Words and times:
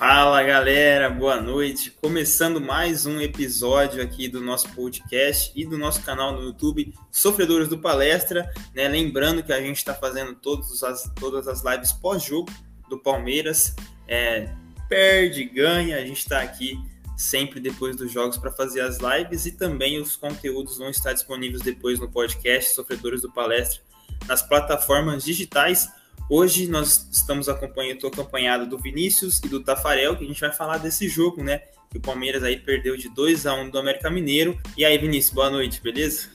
Fala 0.00 0.42
galera, 0.42 1.10
boa 1.10 1.38
noite. 1.38 1.90
Começando 1.90 2.58
mais 2.58 3.04
um 3.04 3.20
episódio 3.20 4.02
aqui 4.02 4.28
do 4.28 4.40
nosso 4.40 4.66
podcast 4.70 5.52
e 5.54 5.66
do 5.66 5.76
nosso 5.76 6.02
canal 6.02 6.32
no 6.32 6.42
YouTube, 6.42 6.94
Sofredores 7.12 7.68
do 7.68 7.76
Palestra. 7.76 8.50
Né? 8.74 8.88
Lembrando 8.88 9.42
que 9.42 9.52
a 9.52 9.60
gente 9.60 9.76
está 9.76 9.92
fazendo 9.92 10.34
todos 10.34 10.82
as, 10.82 11.02
todas 11.16 11.46
as 11.46 11.62
lives 11.62 11.92
pós-jogo 11.92 12.50
do 12.88 12.98
Palmeiras. 12.98 13.76
É, 14.08 14.50
perde, 14.88 15.44
ganha, 15.44 15.98
a 15.98 16.00
gente 16.00 16.20
está 16.20 16.40
aqui 16.40 16.80
sempre 17.14 17.60
depois 17.60 17.94
dos 17.94 18.10
jogos 18.10 18.38
para 18.38 18.50
fazer 18.50 18.80
as 18.80 18.96
lives 19.00 19.44
e 19.44 19.52
também 19.52 20.00
os 20.00 20.16
conteúdos 20.16 20.78
vão 20.78 20.88
estar 20.88 21.12
disponíveis 21.12 21.60
depois 21.60 22.00
no 22.00 22.10
podcast 22.10 22.74
Sofredores 22.74 23.20
do 23.20 23.30
Palestra 23.30 23.82
nas 24.26 24.40
plataformas 24.40 25.24
digitais 25.24 25.90
Hoje 26.32 26.68
nós 26.68 27.08
estamos 27.10 27.48
acompanhando, 27.48 28.06
acompanhado 28.06 28.64
do 28.64 28.78
Vinícius 28.78 29.40
e 29.40 29.48
do 29.48 29.64
Tafarel, 29.64 30.16
que 30.16 30.22
a 30.22 30.26
gente 30.28 30.40
vai 30.40 30.52
falar 30.52 30.78
desse 30.78 31.08
jogo, 31.08 31.42
né? 31.42 31.58
Que 31.90 31.98
o 31.98 32.00
Palmeiras 32.00 32.44
aí 32.44 32.56
perdeu 32.56 32.96
de 32.96 33.08
2 33.08 33.46
a 33.46 33.54
1 33.54 33.68
do 33.68 33.76
América 33.80 34.08
Mineiro. 34.08 34.56
E 34.76 34.84
aí, 34.84 34.96
Vinícius, 34.96 35.34
boa 35.34 35.50
noite, 35.50 35.82
beleza? 35.82 36.28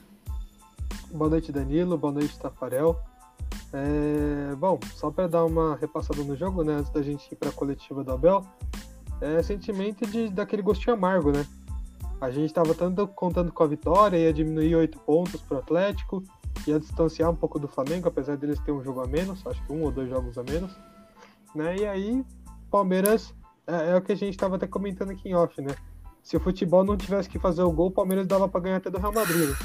Boa 1.14 1.30
noite, 1.30 1.50
Danilo. 1.50 1.98
Boa 1.98 2.12
noite, 2.12 2.38
Tafarel. 2.38 3.00
É... 3.72 4.54
Bom, 4.56 4.78
só 4.96 5.10
para 5.10 5.28
dar 5.30 5.46
uma 5.46 5.78
repassada 5.78 6.22
no 6.26 6.36
jogo, 6.36 6.62
né? 6.62 6.74
Antes 6.74 6.92
da 6.92 7.02
gente 7.02 7.32
ir 7.32 7.38
para 7.38 7.48
a 7.48 7.54
coletiva 7.54 8.04
do 8.04 8.12
Abel, 8.12 8.46
é 9.22 9.42
sentimento 9.42 10.06
de, 10.06 10.28
daquele 10.28 10.62
gostinho 10.62 10.94
amargo, 10.94 11.32
né? 11.32 11.48
A 12.20 12.30
gente 12.30 12.48
estava 12.48 12.74
tanto 12.74 13.08
contando 13.08 13.50
com 13.50 13.64
a 13.64 13.68
vitória, 13.68 14.18
ia 14.18 14.34
diminuir 14.34 14.76
oito 14.76 15.00
pontos 15.00 15.42
para 15.42 15.56
o 15.56 15.60
Atlético, 15.62 16.22
ia 16.68 16.80
distanciar 16.80 17.30
um 17.30 17.36
pouco 17.36 17.60
do 17.60 17.68
Flamengo, 17.68 18.08
apesar 18.08 18.38
deles 18.38 18.60
ter 18.60 18.72
um 18.72 18.84
jogo 18.84 19.02
a 19.02 19.08
menos, 19.08 19.46
acho 19.46 19.64
que 19.66 19.72
um 19.72 19.84
ou 19.84 19.92
dois 19.92 20.10
jogos 20.10 20.38
a 20.38 20.44
menos. 20.44 20.72
Né? 21.54 21.78
E 21.78 21.86
aí, 21.86 22.26
Palmeiras, 22.70 23.34
é, 23.68 23.92
é 23.92 23.96
o 23.96 24.02
que 24.02 24.12
a 24.12 24.16
gente 24.16 24.34
estava 24.34 24.56
até 24.56 24.68
comentando 24.68 25.12
aqui 25.12 25.30
em 25.30 25.36
off, 25.36 25.62
né? 25.62 25.76
Se 26.22 26.36
o 26.36 26.40
futebol 26.40 26.84
não 26.84 26.98
tivesse 26.98 27.30
que 27.30 27.38
fazer 27.38 27.62
o 27.62 27.72
gol, 27.72 27.88
o 27.88 27.92
Palmeiras 27.92 28.26
dava 28.26 28.48
para 28.48 28.62
ganhar 28.62 28.78
até 28.78 28.90
do 28.90 28.98
Real 28.98 29.14
Madrid. 29.14 29.50
Né? 29.50 29.56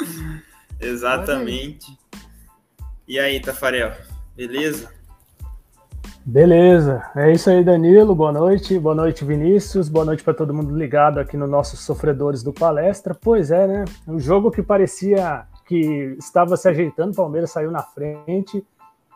Exatamente. 0.80 1.98
E 3.08 3.18
aí, 3.18 3.40
Tafarel, 3.40 3.92
beleza? 4.36 4.95
Beleza, 6.28 7.08
é 7.14 7.30
isso 7.30 7.48
aí, 7.48 7.62
Danilo. 7.62 8.12
Boa 8.12 8.32
noite, 8.32 8.76
boa 8.80 8.96
noite, 8.96 9.24
Vinícius. 9.24 9.88
Boa 9.88 10.04
noite 10.04 10.24
para 10.24 10.34
todo 10.34 10.52
mundo 10.52 10.76
ligado 10.76 11.20
aqui 11.20 11.36
no 11.36 11.46
nossos 11.46 11.78
Sofredores 11.78 12.42
do 12.42 12.52
Palestra. 12.52 13.14
Pois 13.14 13.52
é, 13.52 13.64
né? 13.64 13.84
Um 14.08 14.18
jogo 14.18 14.50
que 14.50 14.60
parecia 14.60 15.46
que 15.68 16.16
estava 16.18 16.56
se 16.56 16.68
ajeitando, 16.68 17.12
o 17.12 17.14
Palmeiras 17.14 17.52
saiu 17.52 17.70
na 17.70 17.80
frente, 17.80 18.66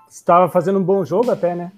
estava 0.09 0.49
fazendo 0.49 0.79
um 0.79 0.85
bom 0.85 1.05
jogo 1.05 1.33
até, 1.33 1.53
né? 1.53 1.73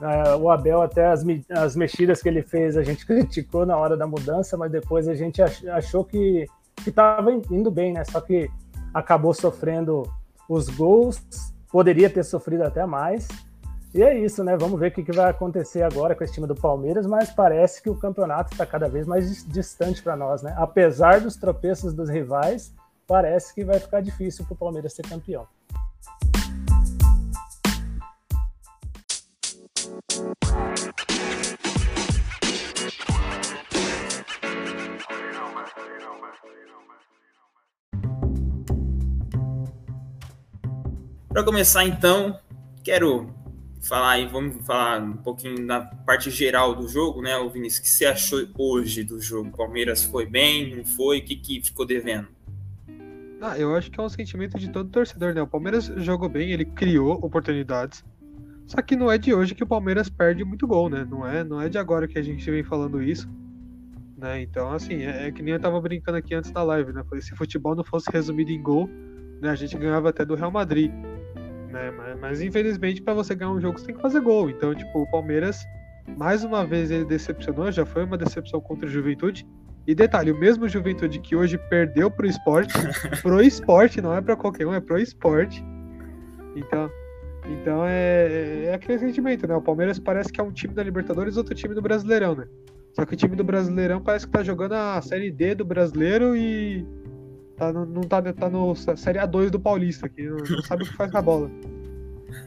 É, 0.00 0.34
o 0.34 0.50
Abel, 0.50 0.82
até 0.82 1.06
as, 1.06 1.24
as 1.48 1.76
mexidas 1.76 2.20
que 2.20 2.28
ele 2.28 2.42
fez, 2.42 2.76
a 2.76 2.82
gente 2.82 3.06
criticou 3.06 3.64
na 3.64 3.76
hora 3.76 3.96
da 3.96 4.04
mudança, 4.04 4.56
mas 4.56 4.72
depois 4.72 5.06
a 5.06 5.14
gente 5.14 5.40
achou 5.40 6.04
que 6.04 6.44
estava 6.84 7.30
indo 7.30 7.70
bem, 7.70 7.92
né? 7.92 8.02
Só 8.02 8.20
que 8.20 8.50
acabou 8.92 9.32
sofrendo 9.32 10.12
os 10.48 10.68
gols, 10.68 11.22
poderia 11.70 12.10
ter 12.10 12.24
sofrido 12.24 12.62
até 12.62 12.84
mais 12.84 13.28
e 13.94 14.02
é 14.02 14.18
isso, 14.18 14.42
né? 14.42 14.56
Vamos 14.56 14.80
ver 14.80 14.88
o 14.88 14.90
que, 14.90 15.12
vai 15.12 15.28
acontecer 15.28 15.82
agora 15.82 16.14
com 16.14 16.24
esse 16.24 16.32
time 16.32 16.46
do 16.46 16.54
Palmeiras, 16.54 17.06
mas 17.06 17.30
parece 17.30 17.82
que 17.82 17.90
o 17.90 17.94
campeonato 17.94 18.50
está 18.52 18.64
cada 18.64 18.88
vez 18.88 19.06
mais 19.06 19.44
distante 19.46 20.02
para 20.02 20.16
nós, 20.16 20.42
né? 20.42 20.54
Apesar 20.56 21.20
dos 21.20 21.36
tropeços 21.36 21.92
dos 21.92 22.08
rivais, 22.08 22.72
parece 23.06 23.54
que 23.54 23.62
vai 23.62 23.78
ficar 23.78 24.00
difícil 24.00 24.46
para 24.46 24.54
o 24.54 24.56
Palmeiras 24.56 24.94
ser 24.94 25.02
campeão. 25.02 25.46
Para 41.28 41.44
começar, 41.44 41.84
então, 41.84 42.38
quero 42.82 43.41
falar 43.82 44.12
aí, 44.12 44.26
vamos 44.26 44.64
falar 44.64 45.02
um 45.02 45.16
pouquinho 45.16 45.66
da 45.66 45.80
parte 45.80 46.30
geral 46.30 46.74
do 46.74 46.88
jogo, 46.88 47.20
né, 47.20 47.36
o 47.36 47.50
Vinícius, 47.50 47.80
o 47.80 47.82
que 47.82 47.88
você 47.88 48.06
achou 48.06 48.48
hoje 48.56 49.02
do 49.02 49.20
jogo? 49.20 49.50
Palmeiras 49.56 50.04
foi 50.04 50.24
bem, 50.24 50.76
não 50.76 50.84
foi? 50.84 51.18
O 51.18 51.24
que, 51.24 51.36
que 51.36 51.60
ficou 51.60 51.84
devendo? 51.84 52.28
Ah, 53.40 53.58
eu 53.58 53.74
acho 53.74 53.90
que 53.90 53.98
é 53.98 54.02
um 54.02 54.08
sentimento 54.08 54.56
de 54.56 54.70
todo 54.70 54.88
torcedor, 54.88 55.34
né? 55.34 55.42
O 55.42 55.48
Palmeiras 55.48 55.86
jogou 55.96 56.28
bem, 56.28 56.52
ele 56.52 56.64
criou 56.64 57.14
oportunidades. 57.14 58.04
Só 58.68 58.80
que 58.80 58.94
não 58.94 59.10
é 59.10 59.18
de 59.18 59.34
hoje 59.34 59.52
que 59.52 59.64
o 59.64 59.66
Palmeiras 59.66 60.08
perde 60.08 60.44
muito 60.44 60.64
gol, 60.64 60.88
né? 60.88 61.04
Não 61.10 61.26
é, 61.26 61.42
não 61.42 61.60
é 61.60 61.68
de 61.68 61.76
agora 61.76 62.06
que 62.06 62.16
a 62.16 62.22
gente 62.22 62.48
vem 62.48 62.62
falando 62.62 63.02
isso. 63.02 63.28
Né? 64.16 64.42
Então, 64.42 64.70
assim, 64.70 65.02
é, 65.02 65.26
é 65.26 65.32
que 65.32 65.42
nem 65.42 65.54
eu 65.54 65.60
tava 65.60 65.80
brincando 65.80 66.18
aqui 66.18 66.32
antes 66.32 66.52
da 66.52 66.62
live, 66.62 66.92
né? 66.92 67.02
Se 67.20 67.34
futebol 67.34 67.74
não 67.74 67.82
fosse 67.82 68.08
resumido 68.12 68.52
em 68.52 68.62
gol, 68.62 68.88
né, 69.40 69.50
a 69.50 69.56
gente 69.56 69.76
ganhava 69.76 70.10
até 70.10 70.24
do 70.24 70.36
Real 70.36 70.52
Madrid 70.52 70.92
né? 71.72 71.90
Mas, 71.90 72.20
mas 72.20 72.42
infelizmente, 72.42 73.02
para 73.02 73.14
você 73.14 73.34
ganhar 73.34 73.50
um 73.50 73.60
jogo, 73.60 73.78
você 73.78 73.86
tem 73.86 73.94
que 73.94 74.02
fazer 74.02 74.20
gol. 74.20 74.50
Então, 74.50 74.74
tipo, 74.74 75.02
o 75.02 75.10
Palmeiras, 75.10 75.64
mais 76.16 76.44
uma 76.44 76.64
vez, 76.64 76.90
ele 76.90 77.04
decepcionou, 77.04 77.72
já 77.72 77.84
foi 77.84 78.04
uma 78.04 78.16
decepção 78.16 78.60
contra 78.60 78.86
o 78.86 78.90
Juventude. 78.90 79.46
E 79.86 79.94
detalhe, 79.94 80.30
o 80.30 80.38
mesmo 80.38 80.68
Juventude 80.68 81.18
que 81.18 81.34
hoje 81.34 81.58
perdeu 81.68 82.08
pro 82.08 82.26
esporte, 82.26 82.72
pro 83.20 83.42
esporte, 83.42 84.00
não 84.00 84.14
é 84.14 84.20
para 84.20 84.36
qualquer 84.36 84.66
um, 84.66 84.74
é 84.74 84.80
pro 84.80 84.98
esporte. 84.98 85.64
Então, 86.54 86.88
então 87.44 87.84
é, 87.84 88.66
é 88.66 88.74
aquele 88.74 88.98
sentimento, 88.98 89.48
né? 89.48 89.56
O 89.56 89.62
Palmeiras 89.62 89.98
parece 89.98 90.32
que 90.32 90.40
é 90.40 90.44
um 90.44 90.52
time 90.52 90.74
da 90.74 90.82
Libertadores 90.84 91.36
outro 91.36 91.54
time 91.54 91.74
do 91.74 91.82
Brasileirão, 91.82 92.36
né? 92.36 92.46
Só 92.92 93.04
que 93.06 93.14
o 93.14 93.16
time 93.16 93.34
do 93.34 93.42
Brasileirão 93.42 94.00
parece 94.00 94.26
que 94.26 94.32
tá 94.32 94.42
jogando 94.42 94.74
a 94.74 95.00
Série 95.00 95.30
D 95.30 95.54
do 95.54 95.64
Brasileiro 95.64 96.36
e 96.36 96.86
Tá 97.62 97.72
no, 97.72 97.86
não 97.86 98.02
tá, 98.02 98.20
tá 98.20 98.50
no 98.50 98.74
Série 98.74 99.20
A2 99.20 99.48
do 99.48 99.60
Paulista, 99.60 100.08
que 100.08 100.20
não, 100.24 100.38
não 100.38 100.62
sabe 100.64 100.82
o 100.82 100.86
que 100.86 100.96
faz 100.96 101.12
com 101.12 101.18
a 101.18 101.22
bola. 101.22 101.48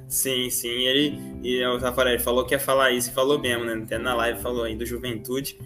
Sim, 0.09 0.49
sim, 0.49 0.67
ele 0.67 1.17
e 1.41 1.65
o 1.65 1.77
Rafael 1.77 2.19
falou 2.19 2.45
que 2.45 2.53
ia 2.53 2.59
falar 2.59 2.91
isso, 2.91 3.13
falou 3.13 3.39
mesmo, 3.39 3.63
né? 3.63 3.81
Até 3.81 3.97
na 3.97 4.13
live 4.13 4.41
falou 4.41 4.65
aí 4.65 4.75
do 4.75 4.85
Juventude. 4.85 5.57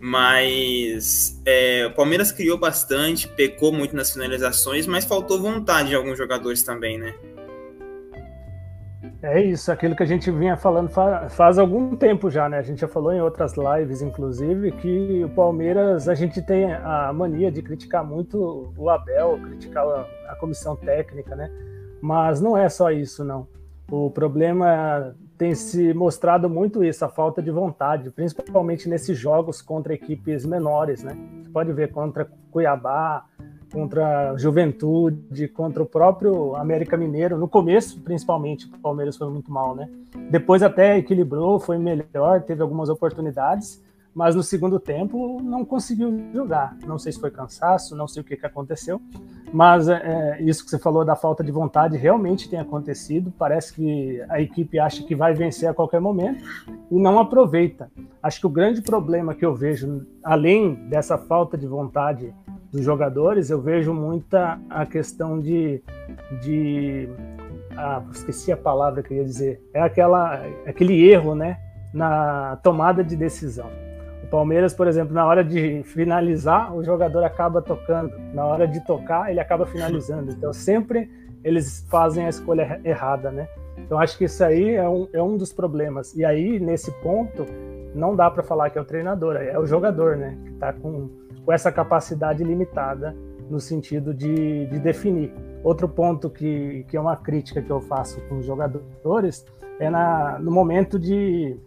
Mas 0.00 1.38
é, 1.44 1.84
o 1.86 1.92
Palmeiras 1.92 2.32
criou 2.32 2.56
bastante, 2.56 3.28
pecou 3.28 3.70
muito 3.70 3.94
nas 3.94 4.10
finalizações, 4.10 4.86
mas 4.86 5.04
faltou 5.04 5.38
vontade 5.38 5.90
de 5.90 5.94
alguns 5.94 6.16
jogadores 6.16 6.62
também, 6.62 6.96
né? 6.96 7.14
É 9.26 9.40
isso, 9.40 9.72
aquilo 9.72 9.96
que 9.96 10.02
a 10.02 10.06
gente 10.06 10.30
vinha 10.30 10.54
falando 10.54 10.90
faz, 10.90 11.58
algum 11.58 11.96
tempo 11.96 12.28
já, 12.28 12.46
né? 12.46 12.58
A 12.58 12.62
gente 12.62 12.82
já 12.82 12.88
falou 12.88 13.10
em 13.10 13.22
outras 13.22 13.54
lives, 13.56 14.02
inclusive, 14.02 14.70
que 14.72 15.24
o 15.24 15.30
Palmeiras, 15.30 16.10
a 16.10 16.14
gente 16.14 16.42
tem 16.42 16.74
a 16.74 17.10
mania 17.10 17.50
de 17.50 17.62
criticar 17.62 18.04
muito 18.04 18.70
o 18.76 18.90
Abel, 18.90 19.40
criticar 19.42 19.86
a, 19.86 20.06
a 20.28 20.36
comissão 20.36 20.76
técnica, 20.76 21.34
né? 21.34 21.50
Mas 22.02 22.38
não 22.42 22.54
é 22.54 22.68
só 22.68 22.90
isso, 22.90 23.24
não. 23.24 23.48
O 23.90 24.10
problema 24.10 25.16
tem 25.38 25.54
se 25.54 25.94
mostrado 25.94 26.50
muito 26.50 26.84
isso, 26.84 27.02
a 27.02 27.08
falta 27.08 27.40
de 27.40 27.50
vontade, 27.50 28.10
principalmente 28.10 28.90
nesses 28.90 29.16
jogos 29.16 29.62
contra 29.62 29.94
equipes 29.94 30.44
menores, 30.44 31.02
né? 31.02 31.16
Você 31.42 31.48
pode 31.48 31.72
ver 31.72 31.90
contra 31.90 32.28
Cuiabá, 32.50 33.24
contra 33.74 34.30
a 34.30 34.38
Juventude, 34.38 35.48
contra 35.48 35.82
o 35.82 35.86
próprio 35.86 36.54
América 36.54 36.96
Mineiro. 36.96 37.36
No 37.36 37.48
começo, 37.48 38.00
principalmente, 38.00 38.66
o 38.66 38.78
Palmeiras 38.78 39.16
foi 39.16 39.28
muito 39.28 39.50
mal, 39.50 39.74
né? 39.74 39.90
Depois 40.30 40.62
até 40.62 40.96
equilibrou, 40.96 41.58
foi 41.58 41.76
melhor, 41.76 42.42
teve 42.42 42.62
algumas 42.62 42.88
oportunidades, 42.88 43.82
mas 44.14 44.36
no 44.36 44.44
segundo 44.44 44.78
tempo 44.78 45.40
não 45.42 45.64
conseguiu 45.64 46.16
jogar. 46.32 46.76
Não 46.86 47.00
sei 47.00 47.10
se 47.10 47.20
foi 47.20 47.32
cansaço, 47.32 47.96
não 47.96 48.06
sei 48.06 48.22
o 48.22 48.24
que, 48.24 48.36
que 48.36 48.46
aconteceu, 48.46 49.00
mas 49.52 49.88
é, 49.88 50.38
é 50.38 50.42
isso 50.42 50.64
que 50.64 50.70
você 50.70 50.78
falou 50.78 51.04
da 51.04 51.16
falta 51.16 51.42
de 51.42 51.50
vontade 51.50 51.96
realmente 51.96 52.48
tem 52.48 52.60
acontecido. 52.60 53.32
Parece 53.36 53.74
que 53.74 54.24
a 54.28 54.40
equipe 54.40 54.78
acha 54.78 55.02
que 55.02 55.16
vai 55.16 55.34
vencer 55.34 55.68
a 55.68 55.74
qualquer 55.74 56.00
momento 56.00 56.44
e 56.92 56.94
não 56.94 57.18
aproveita. 57.18 57.90
Acho 58.22 58.38
que 58.38 58.46
o 58.46 58.50
grande 58.50 58.80
problema 58.80 59.34
que 59.34 59.44
eu 59.44 59.52
vejo, 59.52 60.06
além 60.22 60.74
dessa 60.88 61.18
falta 61.18 61.58
de 61.58 61.66
vontade 61.66 62.32
dos 62.74 62.84
jogadores, 62.84 63.50
eu 63.50 63.60
vejo 63.60 63.94
muita 63.94 64.58
a 64.68 64.84
questão 64.84 65.38
de, 65.38 65.80
de 66.42 67.08
ah, 67.76 68.02
esqueci 68.10 68.50
a 68.50 68.56
palavra 68.56 69.00
que 69.00 69.14
eu 69.14 69.18
ia 69.18 69.24
dizer, 69.24 69.62
é 69.72 69.80
aquela, 69.80 70.42
aquele 70.66 71.08
erro, 71.08 71.36
né, 71.36 71.56
na 71.92 72.58
tomada 72.64 73.04
de 73.04 73.14
decisão. 73.14 73.70
O 74.24 74.26
Palmeiras, 74.26 74.74
por 74.74 74.88
exemplo, 74.88 75.14
na 75.14 75.24
hora 75.24 75.44
de 75.44 75.84
finalizar, 75.84 76.74
o 76.74 76.82
jogador 76.82 77.22
acaba 77.22 77.62
tocando, 77.62 78.12
na 78.34 78.44
hora 78.44 78.66
de 78.66 78.84
tocar, 78.84 79.30
ele 79.30 79.38
acaba 79.38 79.64
finalizando. 79.66 80.32
Então, 80.32 80.52
sempre 80.52 81.08
eles 81.44 81.86
fazem 81.88 82.26
a 82.26 82.28
escolha 82.28 82.80
errada, 82.82 83.30
né? 83.30 83.46
Então, 83.78 84.00
acho 84.00 84.18
que 84.18 84.24
isso 84.24 84.42
aí 84.42 84.74
é 84.74 84.88
um, 84.88 85.06
é 85.12 85.22
um 85.22 85.36
dos 85.36 85.52
problemas. 85.52 86.12
E 86.16 86.24
aí, 86.24 86.58
nesse 86.58 86.90
ponto, 87.02 87.46
não 87.94 88.16
dá 88.16 88.28
para 88.28 88.42
falar 88.42 88.70
que 88.70 88.78
é 88.78 88.80
o 88.80 88.84
treinador, 88.84 89.36
é 89.36 89.56
o 89.58 89.66
jogador, 89.66 90.16
né? 90.16 90.36
Que 90.42 90.50
está 90.50 90.72
com 90.72 91.23
com 91.44 91.52
essa 91.52 91.70
capacidade 91.70 92.42
limitada 92.42 93.14
no 93.48 93.60
sentido 93.60 94.14
de, 94.14 94.66
de 94.66 94.78
definir. 94.78 95.32
Outro 95.62 95.88
ponto 95.88 96.30
que, 96.30 96.84
que 96.88 96.96
é 96.96 97.00
uma 97.00 97.16
crítica 97.16 97.62
que 97.62 97.70
eu 97.70 97.80
faço 97.80 98.20
com 98.28 98.38
os 98.38 98.46
jogadores 98.46 99.44
é 99.78 99.90
na, 99.90 100.38
no 100.38 100.50
momento 100.50 100.98
de, 100.98 101.58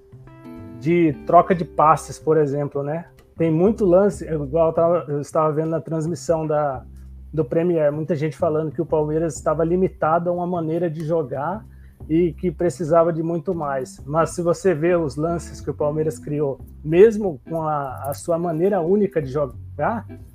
de 0.79 1.13
troca 1.25 1.53
de 1.53 1.65
passes, 1.65 2.17
por 2.17 2.37
exemplo, 2.37 2.83
né? 2.83 3.05
Tem 3.37 3.51
muito 3.51 3.85
lance, 3.85 4.25
igual 4.25 4.69
eu, 4.69 4.73
tava, 4.73 5.05
eu 5.07 5.21
estava 5.21 5.51
vendo 5.51 5.69
na 5.69 5.81
transmissão 5.81 6.47
da, 6.47 6.83
do 7.31 7.45
Premier, 7.45 7.91
muita 7.91 8.15
gente 8.15 8.35
falando 8.35 8.71
que 8.71 8.81
o 8.81 8.85
Palmeiras 8.85 9.35
estava 9.35 9.63
limitado 9.63 10.29
a 10.29 10.33
uma 10.33 10.47
maneira 10.47 10.89
de 10.89 11.05
jogar 11.05 11.63
e 12.09 12.33
que 12.33 12.51
precisava 12.51 13.11
de 13.11 13.21
muito 13.21 13.53
mais. 13.53 14.01
Mas 14.05 14.31
se 14.31 14.41
você 14.41 14.73
vê 14.73 14.95
os 14.95 15.15
lances 15.15 15.61
que 15.61 15.69
o 15.69 15.73
Palmeiras 15.73 16.17
criou, 16.17 16.59
mesmo 16.83 17.39
com 17.47 17.61
a, 17.61 18.09
a 18.09 18.13
sua 18.13 18.39
maneira 18.39 18.81
única 18.81 19.21
de 19.21 19.29
jogar, 19.29 19.55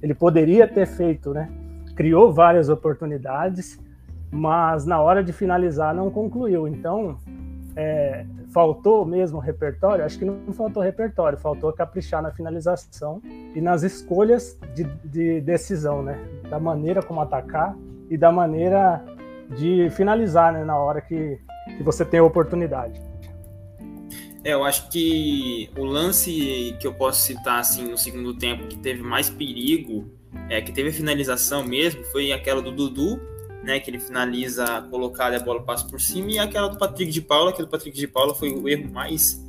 ele 0.01 0.15
poderia 0.15 0.67
ter 0.69 0.87
feito, 0.87 1.33
né? 1.33 1.49
Criou 1.97 2.33
várias 2.33 2.69
oportunidades, 2.69 3.79
mas 4.31 4.87
na 4.87 5.01
hora 5.01 5.23
de 5.23 5.33
finalizar 5.33 5.95
não 5.95 6.11
concluiu. 6.11 6.67
Então, 6.67 7.19
é, 7.77 8.25
faltou 8.53 9.05
mesmo 9.05 9.39
repertório? 9.39 10.05
Acho 10.05 10.19
que 10.19 10.25
não 10.25 10.53
faltou 10.53 10.83
repertório, 10.83 11.39
faltou 11.39 11.73
caprichar 11.73 12.23
na 12.23 12.31
finalização 12.31 13.21
e 13.55 13.61
nas 13.61 13.83
escolhas 13.83 14.59
de, 14.75 14.85
de 15.05 15.41
decisão, 15.41 16.03
né? 16.03 16.19
Da 16.49 16.59
maneira 16.59 17.03
como 17.03 17.21
atacar 17.21 17.77
e 18.09 18.17
da 18.17 18.31
maneira 18.31 19.05
de 19.57 19.91
finalizar, 19.91 20.53
né? 20.53 20.65
Na 20.65 20.79
hora 20.79 21.01
que, 21.01 21.39
que 21.77 21.83
você 21.83 22.05
tem 22.05 22.21
a 22.21 22.25
oportunidade. 22.25 23.12
É, 24.45 24.55
eu 24.55 24.65
acho 24.65 24.89
que 24.89 25.71
o 25.77 25.85
lance 25.85 26.77
que 26.81 26.87
eu 26.87 26.95
posso 26.95 27.23
citar 27.23 27.61
assim 27.61 27.89
no 27.89 27.97
segundo 27.97 28.35
tempo 28.35 28.67
que 28.67 28.77
teve 28.77 29.03
mais 29.03 29.31
perigo, 29.31 30.11
é 30.49 30.61
que 30.61 30.73
teve 30.73 30.89
a 30.89 30.93
finalização 30.93 31.65
mesmo, 31.65 32.03
foi 32.05 32.33
aquela 32.33 32.61
do 32.61 32.73
Dudu 32.73 33.21
né, 33.63 33.79
que 33.79 33.91
ele 33.91 33.99
finaliza 33.99 34.83
colocada 34.91 35.37
a 35.37 35.41
bola 35.41 35.63
passa 35.63 35.87
por 35.87 36.01
cima, 36.01 36.31
e 36.31 36.39
aquela 36.39 36.69
do 36.69 36.77
Patrick 36.77 37.11
de 37.11 37.21
Paula, 37.21 37.53
que 37.53 37.63
do 37.63 37.69
Patrick 37.69 37.97
de 37.97 38.09
Paula 38.09 38.35
foi 38.35 38.53
o 38.53 38.69
erro 38.69 38.91
mais, 38.93 39.43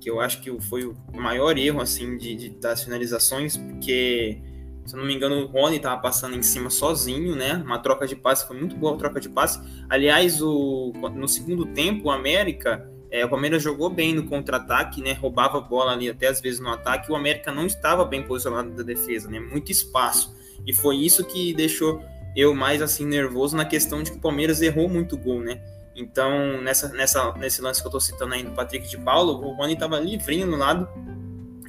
que 0.00 0.10
eu 0.10 0.20
acho 0.20 0.40
que 0.40 0.60
foi 0.62 0.84
o 0.84 0.96
maior 1.14 1.56
erro, 1.56 1.80
assim, 1.80 2.16
de, 2.16 2.34
de 2.34 2.50
das 2.50 2.82
finalizações, 2.82 3.56
porque, 3.56 4.42
se 4.84 4.94
eu 4.94 4.98
não 4.98 5.06
me 5.06 5.14
engano, 5.14 5.36
o 5.36 5.46
Rony 5.46 5.76
estava 5.76 6.00
passando 6.00 6.36
em 6.36 6.42
cima 6.42 6.68
sozinho, 6.68 7.36
né, 7.36 7.54
uma 7.64 7.78
troca 7.78 8.06
de 8.06 8.16
passe, 8.16 8.46
foi 8.46 8.58
muito 8.58 8.74
boa 8.76 8.94
a 8.94 8.98
troca 8.98 9.20
de 9.20 9.28
passe, 9.28 9.60
aliás, 9.88 10.42
o, 10.42 10.92
no 11.14 11.28
segundo 11.28 11.66
tempo, 11.66 12.08
o 12.08 12.10
América, 12.10 12.90
é, 13.10 13.24
o 13.24 13.28
Palmeiras 13.28 13.62
jogou 13.62 13.90
bem 13.90 14.14
no 14.14 14.24
contra-ataque, 14.24 15.02
né? 15.02 15.12
Roubava 15.14 15.58
a 15.58 15.60
bola 15.60 15.92
ali 15.92 16.08
até 16.08 16.28
às 16.28 16.40
vezes 16.40 16.60
no 16.60 16.68
ataque. 16.68 17.10
O 17.10 17.16
América 17.16 17.52
não 17.52 17.66
estava 17.66 18.04
bem 18.04 18.22
posicionado 18.22 18.70
da 18.70 18.82
defesa, 18.82 19.28
né? 19.28 19.40
Muito 19.40 19.72
espaço. 19.72 20.34
E 20.66 20.72
foi 20.72 20.96
isso 20.96 21.24
que 21.24 21.52
deixou 21.52 22.02
eu 22.36 22.54
mais 22.54 22.80
assim 22.80 23.04
nervoso 23.04 23.56
na 23.56 23.64
questão 23.64 24.02
de 24.02 24.12
que 24.12 24.18
o 24.18 24.20
Palmeiras 24.20 24.62
errou 24.62 24.88
muito 24.88 25.16
gol, 25.16 25.40
né? 25.40 25.60
Então, 25.96 26.62
nessa, 26.62 26.88
nessa, 26.90 27.32
nesse 27.34 27.60
lance 27.60 27.80
que 27.82 27.86
eu 27.88 27.90
tô 27.90 27.98
citando 27.98 28.34
aí 28.34 28.44
do 28.44 28.52
Patrick 28.52 28.88
de 28.88 28.96
Paulo, 28.96 29.32
o 29.32 29.54
Rony 29.54 29.76
tava 29.76 29.98
livrinho 29.98 30.46
no 30.46 30.56
lado 30.56 30.88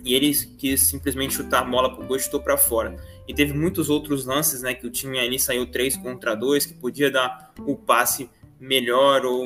e 0.06 0.14
ele 0.14 0.34
quis 0.58 0.82
simplesmente 0.82 1.34
chutar 1.34 1.62
a 1.62 1.66
bola 1.66 1.96
pro 1.96 2.06
gol 2.06 2.18
e 2.18 2.20
chutou 2.20 2.40
para 2.40 2.58
fora. 2.58 2.96
E 3.28 3.34
teve 3.34 3.54
muitos 3.54 3.90
outros 3.90 4.26
lances, 4.26 4.62
né, 4.62 4.74
que 4.74 4.86
o 4.86 4.92
time 4.92 5.20
ali 5.20 5.40
saiu 5.40 5.66
3 5.66 5.98
contra 5.98 6.36
2, 6.36 6.66
que 6.68 6.74
podia 6.76 7.10
dar 7.10 7.52
o 7.60 7.76
passe 7.76 8.30
melhor 8.60 9.26
ou 9.26 9.44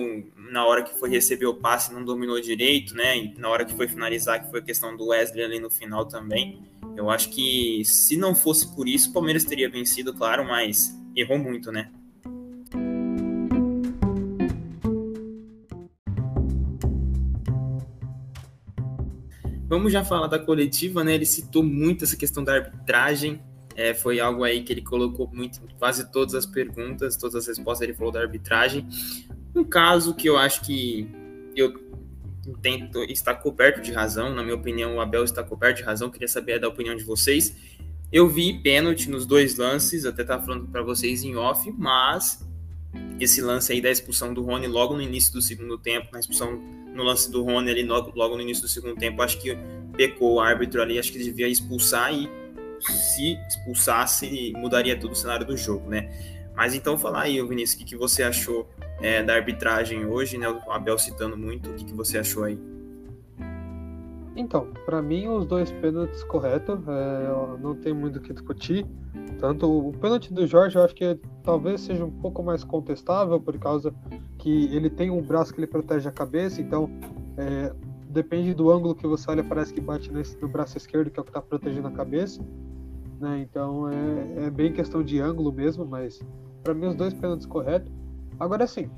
na 0.51 0.65
hora 0.65 0.83
que 0.83 0.97
foi 0.97 1.09
receber 1.09 1.45
o 1.45 1.55
passe 1.55 1.93
não 1.93 2.03
dominou 2.03 2.39
direito, 2.39 2.95
né? 2.95 3.17
E 3.17 3.33
na 3.37 3.49
hora 3.49 3.65
que 3.65 3.73
foi 3.73 3.87
finalizar, 3.87 4.43
que 4.43 4.49
foi 4.49 4.59
a 4.59 4.63
questão 4.63 4.95
do 4.95 5.07
Wesley 5.07 5.43
ali 5.43 5.59
no 5.59 5.69
final 5.69 6.05
também. 6.05 6.61
Eu 6.95 7.09
acho 7.09 7.29
que 7.29 7.83
se 7.83 8.15
não 8.15 8.35
fosse 8.35 8.73
por 8.73 8.87
isso, 8.87 9.09
o 9.09 9.13
Palmeiras 9.13 9.43
teria 9.43 9.69
vencido, 9.69 10.13
claro, 10.13 10.45
mas 10.45 10.95
errou 11.15 11.37
muito, 11.37 11.71
né? 11.71 11.91
Vamos 19.67 19.91
já 19.91 20.05
falar 20.05 20.27
da 20.27 20.37
coletiva, 20.37 21.03
né? 21.03 21.15
Ele 21.15 21.25
citou 21.25 21.63
muito 21.63 22.03
essa 22.03 22.15
questão 22.15 22.43
da 22.43 22.53
arbitragem. 22.53 23.41
É, 23.75 23.93
foi 23.93 24.21
algo 24.21 24.43
aí 24.43 24.63
que 24.63 24.71
ele 24.71 24.81
colocou 24.81 25.29
muito, 25.33 25.59
quase 25.77 26.09
todas 26.09 26.33
as 26.33 26.45
perguntas, 26.45 27.17
todas 27.17 27.35
as 27.35 27.47
respostas 27.47 27.81
ele 27.81 27.97
falou 27.97 28.11
da 28.11 28.21
arbitragem. 28.21 28.87
Um 29.55 29.63
caso 29.63 30.13
que 30.13 30.27
eu 30.27 30.37
acho 30.37 30.61
que 30.61 31.07
eu 31.55 31.73
tento 32.61 33.03
estar 33.03 33.35
coberto 33.35 33.81
de 33.81 33.91
razão, 33.91 34.33
na 34.33 34.43
minha 34.43 34.55
opinião, 34.55 34.97
o 34.97 35.01
Abel 35.01 35.23
está 35.23 35.43
coberto 35.43 35.77
de 35.77 35.83
razão. 35.83 36.09
Queria 36.09 36.27
saber 36.27 36.59
da 36.59 36.67
opinião 36.67 36.95
de 36.95 37.03
vocês. 37.03 37.55
Eu 38.11 38.27
vi 38.27 38.61
pênalti 38.61 39.09
nos 39.09 39.25
dois 39.25 39.57
lances, 39.57 40.05
até 40.05 40.21
estava 40.21 40.45
falando 40.45 40.67
para 40.67 40.81
vocês 40.81 41.23
em 41.23 41.35
off, 41.35 41.71
mas 41.71 42.45
esse 43.19 43.41
lance 43.41 43.71
aí 43.71 43.81
da 43.81 43.89
expulsão 43.89 44.33
do 44.33 44.43
Rony 44.43 44.67
logo 44.67 44.93
no 44.93 45.01
início 45.01 45.33
do 45.33 45.41
segundo 45.41 45.77
tempo, 45.77 46.09
na 46.11 46.19
expulsão 46.19 46.61
no 46.93 47.03
lance 47.03 47.31
do 47.31 47.43
Rony 47.43 47.71
ali 47.71 47.83
logo, 47.83 48.11
logo 48.15 48.35
no 48.35 48.41
início 48.41 48.63
do 48.63 48.69
segundo 48.69 48.95
tempo, 48.95 49.21
acho 49.21 49.41
que 49.41 49.57
pecou 49.97 50.35
o 50.35 50.39
árbitro 50.39 50.81
ali, 50.81 50.99
acho 50.99 51.11
que 51.11 51.19
devia 51.19 51.47
expulsar 51.47 52.13
e 52.13 52.29
se 52.79 53.37
expulsasse 53.47 54.53
mudaria 54.55 54.97
todo 54.97 55.11
o 55.11 55.15
cenário 55.15 55.45
do 55.45 55.57
jogo, 55.57 55.89
né? 55.89 56.09
Mas 56.55 56.73
então 56.73 56.97
fala 56.97 57.21
aí, 57.21 57.41
Vinícius, 57.41 57.73
o 57.73 57.77
que, 57.79 57.91
que 57.91 57.97
você 57.97 58.23
achou 58.23 58.69
é, 59.01 59.23
da 59.23 59.33
arbitragem 59.33 60.05
hoje, 60.05 60.37
né? 60.37 60.49
O 60.49 60.71
Abel 60.71 60.97
citando 60.97 61.37
muito, 61.37 61.69
o 61.69 61.73
que, 61.73 61.85
que 61.85 61.93
você 61.93 62.17
achou 62.17 62.43
aí? 62.43 62.59
Então, 64.35 64.67
para 64.85 65.01
mim, 65.01 65.27
os 65.27 65.45
dois 65.45 65.71
pênaltis 65.71 66.23
corretos, 66.23 66.79
é, 66.87 67.61
não 67.61 67.73
tem 67.75 67.93
muito 67.93 68.17
o 68.17 68.21
que 68.21 68.33
discutir. 68.33 68.85
Tanto 69.39 69.89
o 69.89 69.93
pênalti 69.93 70.33
do 70.33 70.45
Jorge, 70.45 70.77
eu 70.77 70.83
acho 70.83 70.93
que 70.93 71.17
talvez 71.43 71.81
seja 71.81 72.03
um 72.03 72.11
pouco 72.11 72.43
mais 72.43 72.63
contestável, 72.63 73.39
por 73.39 73.57
causa 73.57 73.93
que 74.37 74.65
ele 74.75 74.89
tem 74.89 75.09
um 75.09 75.21
braço 75.21 75.53
que 75.53 75.59
ele 75.59 75.67
protege 75.67 76.07
a 76.07 76.11
cabeça, 76.11 76.61
então 76.61 76.89
é, 77.37 77.73
depende 78.09 78.53
do 78.53 78.71
ângulo 78.71 78.95
que 78.95 79.07
você 79.07 79.29
olha, 79.29 79.43
parece 79.43 79.73
que 79.73 79.81
bate 79.81 80.11
nesse, 80.11 80.39
no 80.41 80.47
braço 80.47 80.77
esquerdo, 80.77 81.09
que 81.09 81.19
é 81.19 81.21
o 81.21 81.23
que 81.23 81.29
está 81.29 81.41
protegendo 81.41 81.87
a 81.87 81.91
cabeça. 81.91 82.41
Né? 83.19 83.39
Então 83.39 83.89
é, 83.89 84.45
é, 84.45 84.49
bem 84.49 84.71
questão 84.71 85.03
de 85.03 85.19
ângulo 85.19 85.51
mesmo, 85.51 85.85
mas 85.85 86.21
para 86.63 86.73
mim 86.73 86.87
os 86.87 86.95
dois 86.95 87.13
pênaltis 87.13 87.45
corretos. 87.45 87.91
Agora 88.39 88.67
sim, 88.67 88.89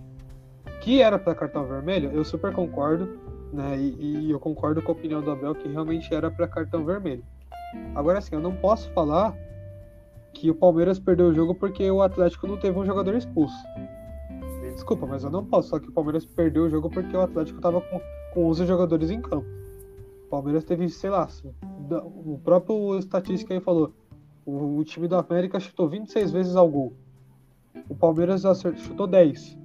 que 0.82 1.02
era 1.02 1.18
para 1.20 1.36
cartão 1.36 1.66
vermelho, 1.66 2.12
eu 2.12 2.24
super 2.24 2.54
concordo 2.54 3.08
né? 3.52 3.78
E, 3.78 4.28
e, 4.28 4.32
eu 4.32 4.40
concordo 4.40 4.82
com 4.82 4.92
a 4.92 4.96
opinião 4.96 5.22
do 5.22 5.32
Abel 5.32 5.56
que 5.56 5.68
realmente 5.68 6.14
era 6.14 6.30
para 6.30 6.48
cartão 6.48 6.84
vermelho. 6.84 7.24
Agora 7.96 8.22
sim, 8.22 8.36
eu 8.36 8.42
não 8.42 8.56
posso 8.56 8.90
falar 8.92 9.36
que 10.34 10.50
o 10.50 10.56
Palmeiras 10.56 11.00
perdeu 11.00 11.28
o 11.28 11.34
jogo 11.34 11.56
porque 11.56 11.90
o 11.90 12.02
Atlético 12.02 12.48
não 12.48 12.58
teve 12.58 12.78
um 12.78 12.86
jogador 12.86 13.16
expulso. 13.16 13.56
Desculpa, 14.74 15.08
mas 15.08 15.24
eu 15.24 15.32
não 15.32 15.44
posso 15.44 15.70
falar 15.70 15.82
que 15.82 15.90
o 15.90 15.92
Palmeiras 15.92 16.26
perdeu 16.26 16.66
o 16.66 16.70
jogo 16.70 16.90
porque 16.90 17.16
o 17.16 17.22
Atlético 17.22 17.58
estava 17.58 17.82
com, 17.82 18.00
com 18.34 18.46
11 18.48 18.66
jogadores 18.66 19.10
em 19.10 19.22
campo. 19.22 19.48
O 20.26 20.30
Palmeiras 20.30 20.64
teve, 20.64 20.88
sei 20.90 21.10
lá, 21.10 21.28
o 21.90 22.40
próprio 22.44 23.00
estatística 23.00 23.54
aí 23.54 23.60
falou, 23.60 23.92
o, 24.46 24.78
o 24.78 24.84
time 24.84 25.08
do 25.08 25.16
América 25.16 25.60
chutou 25.60 25.88
26 25.90 26.32
vezes 26.32 26.56
ao 26.56 26.70
gol. 26.70 26.94
O 27.90 27.96
Palmeiras 27.96 28.46
acertou, 28.46 28.84
chutou 28.84 29.08
10. 29.08 29.58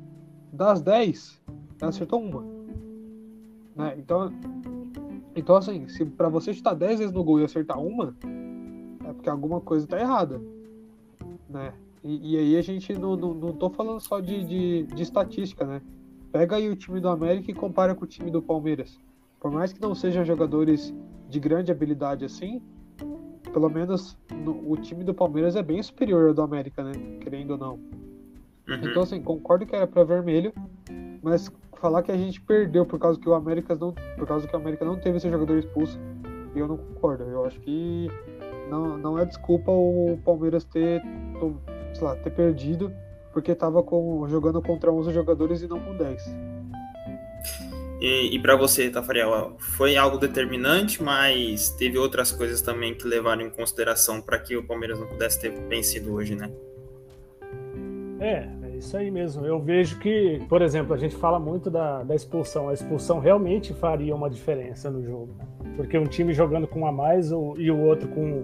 Das 0.52 0.82
10, 0.82 1.42
acertou 1.80 2.20
uma. 2.20 2.42
Né? 3.74 3.94
Então, 3.98 4.30
então, 5.34 5.56
assim, 5.56 5.88
se 5.88 6.04
para 6.04 6.28
você 6.28 6.52
chutar 6.52 6.74
10 6.74 6.98
vezes 6.98 7.14
no 7.14 7.24
gol 7.24 7.40
e 7.40 7.44
acertar 7.44 7.80
uma, 7.80 8.14
é 9.04 9.12
porque 9.12 9.28
alguma 9.28 9.60
coisa 9.60 9.86
tá 9.86 9.98
errada. 9.98 10.40
Né? 11.48 11.72
E, 12.04 12.34
e 12.34 12.38
aí 12.38 12.56
a 12.56 12.62
gente 12.62 12.92
não, 12.94 13.16
não, 13.16 13.34
não 13.34 13.52
tô 13.52 13.70
falando 13.70 14.00
só 14.00 14.20
de, 14.20 14.44
de, 14.44 14.82
de, 14.84 15.02
estatística, 15.02 15.64
né? 15.64 15.80
Pega 16.30 16.56
aí 16.56 16.68
o 16.68 16.76
time 16.76 17.00
do 17.00 17.08
América 17.08 17.50
e 17.50 17.54
compara 17.54 17.94
com 17.94 18.04
o 18.04 18.08
time 18.08 18.30
do 18.30 18.42
Palmeiras. 18.42 18.98
Por 19.38 19.50
mais 19.50 19.72
que 19.72 19.80
não 19.80 19.94
sejam 19.94 20.24
jogadores 20.24 20.94
de 21.28 21.40
grande 21.40 21.70
habilidade 21.70 22.24
assim, 22.24 22.60
pelo 23.52 23.68
menos 23.68 24.16
no, 24.30 24.70
o 24.70 24.76
time 24.76 25.04
do 25.04 25.14
Palmeiras 25.14 25.56
é 25.56 25.62
bem 25.62 25.82
superior 25.82 26.28
ao 26.28 26.34
do 26.34 26.42
América, 26.42 26.82
né? 26.82 26.92
Querendo 27.20 27.52
ou 27.52 27.58
não. 27.58 27.74
Uhum. 28.68 28.88
Então, 28.90 29.02
assim, 29.02 29.20
concordo 29.20 29.66
que 29.66 29.74
era 29.74 29.86
para 29.86 30.04
vermelho, 30.04 30.52
mas 31.22 31.52
falar 31.80 32.02
que 32.02 32.12
a 32.12 32.16
gente 32.16 32.40
perdeu 32.40 32.86
por 32.86 32.98
causa 32.98 33.18
que 33.18 33.28
o 33.28 33.34
América 33.34 33.74
não, 33.74 33.92
por 34.16 34.26
causa 34.26 34.46
que 34.46 34.54
o 34.54 34.58
América 34.58 34.84
não 34.84 34.96
teve 34.96 35.16
esse 35.16 35.28
jogador 35.28 35.58
expulso, 35.58 35.98
eu 36.54 36.68
não 36.68 36.76
concordo. 36.76 37.24
Eu 37.24 37.44
acho 37.44 37.60
que 37.60 38.08
não, 38.70 38.96
não 38.96 39.18
é 39.18 39.24
desculpa 39.24 39.70
o 39.70 40.18
Palmeiras 40.24 40.64
ter, 40.64 41.02
sei 41.92 42.04
lá, 42.04 42.16
ter 42.16 42.30
perdido 42.30 42.92
porque 43.32 43.52
estava 43.52 43.82
jogando 44.28 44.60
contra 44.60 44.92
11 44.92 45.12
jogadores 45.12 45.62
e 45.62 45.68
não 45.68 45.80
com 45.80 45.96
10. 45.96 46.51
E, 48.02 48.34
e 48.34 48.38
para 48.40 48.56
você, 48.56 48.90
Tafariel, 48.90 49.54
foi 49.60 49.96
algo 49.96 50.18
determinante, 50.18 51.00
mas 51.00 51.70
teve 51.70 51.96
outras 51.96 52.32
coisas 52.32 52.60
também 52.60 52.96
que 52.96 53.06
levaram 53.06 53.42
em 53.42 53.48
consideração 53.48 54.20
para 54.20 54.40
que 54.40 54.56
o 54.56 54.66
Palmeiras 54.66 54.98
não 54.98 55.06
pudesse 55.06 55.40
ter 55.40 55.50
vencido 55.68 56.12
hoje, 56.12 56.34
né? 56.34 56.50
É, 58.18 58.48
isso 58.76 58.96
aí 58.96 59.08
mesmo. 59.08 59.46
Eu 59.46 59.60
vejo 59.60 60.00
que, 60.00 60.44
por 60.48 60.62
exemplo, 60.62 60.92
a 60.92 60.96
gente 60.96 61.14
fala 61.14 61.38
muito 61.38 61.70
da, 61.70 62.02
da 62.02 62.12
expulsão. 62.12 62.68
A 62.68 62.72
expulsão 62.72 63.20
realmente 63.20 63.72
faria 63.72 64.16
uma 64.16 64.28
diferença 64.28 64.90
no 64.90 65.00
jogo. 65.04 65.36
Né? 65.38 65.72
Porque 65.76 65.96
um 65.96 66.06
time 66.06 66.34
jogando 66.34 66.66
com 66.66 66.80
um 66.80 66.86
a 66.86 66.90
mais 66.90 67.30
e 67.30 67.70
o 67.70 67.78
outro 67.78 68.08
com 68.08 68.42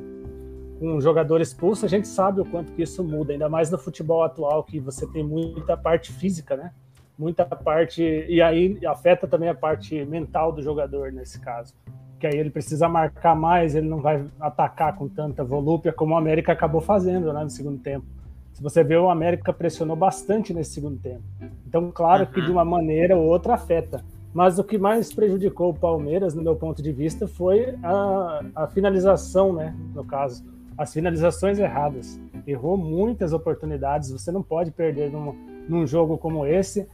um 0.80 1.00
jogador 1.00 1.40
expulso, 1.40 1.84
a 1.84 1.88
gente 1.88 2.06
sabe 2.06 2.40
o 2.40 2.44
quanto 2.44 2.70
que 2.74 2.82
isso 2.82 3.02
muda. 3.02 3.32
Ainda 3.32 3.48
mais 3.48 3.72
no 3.72 3.78
futebol 3.78 4.22
atual, 4.22 4.62
que 4.62 4.78
você 4.78 5.04
tem 5.08 5.24
muita 5.24 5.76
parte 5.76 6.12
física, 6.12 6.56
né? 6.56 6.70
Muita 7.18 7.44
parte. 7.44 8.02
E 8.28 8.40
aí 8.40 8.78
afeta 8.86 9.26
também 9.26 9.48
a 9.48 9.54
parte 9.54 10.04
mental 10.04 10.52
do 10.52 10.62
jogador 10.62 11.12
nesse 11.12 11.40
caso. 11.40 11.74
que 12.18 12.26
aí 12.26 12.36
ele 12.36 12.50
precisa 12.50 12.88
marcar 12.88 13.34
mais, 13.36 13.74
ele 13.74 13.88
não 13.88 14.00
vai 14.00 14.24
atacar 14.40 14.96
com 14.96 15.08
tanta 15.08 15.44
volúpia 15.44 15.92
como 15.92 16.14
o 16.14 16.16
América 16.16 16.52
acabou 16.52 16.80
fazendo 16.80 17.32
né, 17.32 17.44
no 17.44 17.50
segundo 17.50 17.78
tempo. 17.78 18.06
Se 18.52 18.62
você 18.62 18.82
vê, 18.82 18.96
o 18.96 19.08
América 19.08 19.52
pressionou 19.52 19.94
bastante 19.94 20.52
nesse 20.52 20.72
segundo 20.72 20.98
tempo. 20.98 21.22
Então, 21.64 21.92
claro 21.92 22.24
uhum. 22.24 22.32
que 22.32 22.42
de 22.42 22.50
uma 22.50 22.64
maneira 22.64 23.16
ou 23.16 23.24
outra 23.24 23.54
afeta. 23.54 24.04
Mas 24.34 24.58
o 24.58 24.64
que 24.64 24.76
mais 24.76 25.12
prejudicou 25.12 25.70
o 25.70 25.74
Palmeiras, 25.74 26.34
no 26.34 26.42
meu 26.42 26.56
ponto 26.56 26.82
de 26.82 26.90
vista, 26.90 27.28
foi 27.28 27.76
a, 27.82 28.42
a 28.56 28.66
finalização, 28.66 29.52
né? 29.52 29.74
No 29.94 30.04
caso, 30.04 30.44
as 30.76 30.92
finalizações 30.92 31.58
erradas. 31.58 32.20
Errou 32.46 32.76
muitas 32.76 33.32
oportunidades. 33.32 34.10
Você 34.10 34.32
não 34.32 34.42
pode 34.42 34.70
perder 34.72 35.10
num, 35.10 35.34
num 35.68 35.86
jogo 35.86 36.18
como 36.18 36.44
esse. 36.44 36.88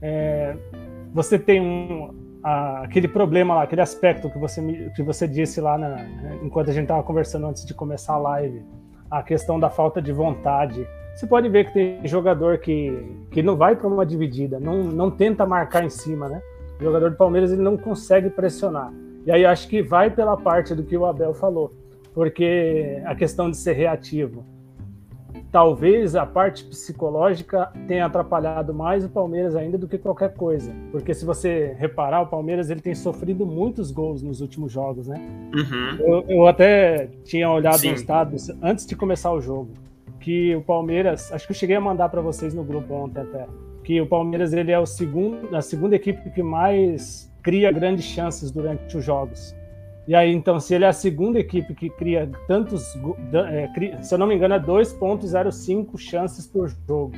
É, 0.00 0.56
você 1.12 1.38
tem 1.38 1.60
um, 1.60 2.14
a, 2.42 2.82
aquele 2.82 3.08
problema 3.08 3.54
lá, 3.54 3.62
aquele 3.62 3.80
aspecto 3.80 4.30
que 4.30 4.38
você, 4.38 4.90
que 4.94 5.02
você 5.02 5.26
disse 5.26 5.60
lá 5.60 5.76
na, 5.76 5.96
enquanto 6.42 6.70
a 6.70 6.72
gente 6.72 6.84
estava 6.84 7.02
conversando 7.02 7.46
antes 7.46 7.64
de 7.64 7.74
começar 7.74 8.14
a 8.14 8.18
live, 8.18 8.62
a 9.10 9.22
questão 9.22 9.58
da 9.58 9.68
falta 9.68 10.00
de 10.00 10.12
vontade. 10.12 10.86
Você 11.14 11.26
pode 11.26 11.48
ver 11.48 11.66
que 11.66 11.72
tem 11.72 12.06
jogador 12.06 12.58
que, 12.58 13.16
que 13.30 13.42
não 13.42 13.56
vai 13.56 13.76
para 13.76 13.88
uma 13.88 14.06
dividida, 14.06 14.58
não, 14.60 14.84
não 14.84 15.10
tenta 15.10 15.44
marcar 15.44 15.84
em 15.84 15.90
cima, 15.90 16.28
né? 16.28 16.40
O 16.80 16.84
jogador 16.84 17.10
do 17.10 17.16
Palmeiras 17.16 17.52
ele 17.52 17.62
não 17.62 17.76
consegue 17.76 18.30
pressionar. 18.30 18.92
E 19.26 19.30
aí 19.30 19.44
acho 19.44 19.68
que 19.68 19.82
vai 19.82 20.10
pela 20.10 20.36
parte 20.36 20.74
do 20.74 20.82
que 20.82 20.96
o 20.96 21.04
Abel 21.04 21.34
falou, 21.34 21.72
porque 22.14 23.02
a 23.04 23.14
questão 23.14 23.50
de 23.50 23.56
ser 23.56 23.72
reativo 23.74 24.44
talvez 25.50 26.14
a 26.14 26.24
parte 26.24 26.64
psicológica 26.64 27.72
tenha 27.86 28.06
atrapalhado 28.06 28.72
mais 28.72 29.04
o 29.04 29.08
Palmeiras 29.08 29.56
ainda 29.56 29.76
do 29.76 29.88
que 29.88 29.98
qualquer 29.98 30.34
coisa. 30.34 30.72
Porque 30.92 31.12
se 31.12 31.24
você 31.24 31.74
reparar, 31.78 32.22
o 32.22 32.26
Palmeiras 32.26 32.70
ele 32.70 32.80
tem 32.80 32.94
sofrido 32.94 33.44
muitos 33.44 33.90
gols 33.90 34.22
nos 34.22 34.40
últimos 34.40 34.70
jogos, 34.72 35.08
né? 35.08 35.20
Uhum. 35.54 35.96
Eu, 36.00 36.24
eu, 36.28 36.46
até 36.46 37.08
tinha 37.24 37.50
olhado 37.50 37.78
Sim. 37.78 37.92
os 37.92 38.02
dados 38.02 38.50
antes 38.62 38.86
de 38.86 38.94
começar 38.94 39.32
o 39.32 39.40
jogo, 39.40 39.70
que 40.20 40.54
o 40.54 40.62
Palmeiras, 40.62 41.32
acho 41.32 41.46
que 41.46 41.52
eu 41.52 41.56
cheguei 41.56 41.76
a 41.76 41.80
mandar 41.80 42.08
para 42.08 42.20
vocês 42.20 42.54
no 42.54 42.62
grupo 42.62 42.94
ontem 42.94 43.20
até, 43.20 43.46
que 43.82 44.00
o 44.00 44.06
Palmeiras 44.06 44.52
ele 44.52 44.70
é 44.70 44.78
o 44.78 44.86
segundo, 44.86 45.54
a 45.54 45.62
segunda 45.62 45.96
equipe 45.96 46.30
que 46.30 46.42
mais 46.42 47.30
cria 47.42 47.72
grandes 47.72 48.04
chances 48.04 48.50
durante 48.50 48.96
os 48.96 49.04
jogos. 49.04 49.54
E 50.10 50.14
aí, 50.16 50.32
então, 50.34 50.58
se 50.58 50.74
ele 50.74 50.84
é 50.84 50.88
a 50.88 50.92
segunda 50.92 51.38
equipe 51.38 51.72
que 51.72 51.88
cria 51.88 52.28
tantos. 52.48 52.96
É, 53.48 54.02
se 54.02 54.12
eu 54.12 54.18
não 54.18 54.26
me 54.26 54.34
engano, 54.34 54.54
é 54.54 54.58
2,05 54.58 55.96
chances 55.96 56.48
por 56.48 56.68
jogo. 56.68 57.12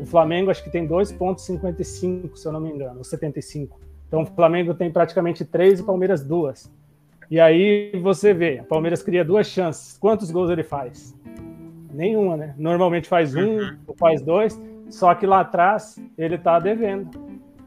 O 0.00 0.04
Flamengo 0.04 0.50
acho 0.50 0.64
que 0.64 0.68
tem 0.68 0.84
2,55, 0.88 2.34
se 2.34 2.48
eu 2.48 2.52
não 2.52 2.58
me 2.58 2.70
engano, 2.70 2.98
ou 2.98 3.04
75. 3.04 3.80
Então 4.08 4.22
o 4.22 4.26
Flamengo 4.26 4.74
tem 4.74 4.90
praticamente 4.90 5.44
três 5.44 5.78
e 5.78 5.82
o 5.84 5.86
Palmeiras 5.86 6.24
duas. 6.24 6.68
E 7.30 7.38
aí 7.38 7.92
você 8.02 8.34
vê, 8.34 8.58
o 8.60 8.64
Palmeiras 8.64 9.04
cria 9.04 9.24
duas 9.24 9.46
chances. 9.46 9.96
Quantos 9.96 10.28
gols 10.32 10.50
ele 10.50 10.64
faz? 10.64 11.14
Nenhuma, 11.92 12.36
né? 12.36 12.54
Normalmente 12.58 13.08
faz 13.08 13.36
um 13.36 13.58
uhum. 13.58 13.76
ou 13.86 13.94
faz 13.94 14.20
dois, 14.20 14.60
só 14.90 15.14
que 15.14 15.26
lá 15.26 15.42
atrás 15.42 15.96
ele 16.18 16.36
tá 16.36 16.58
devendo. 16.58 17.08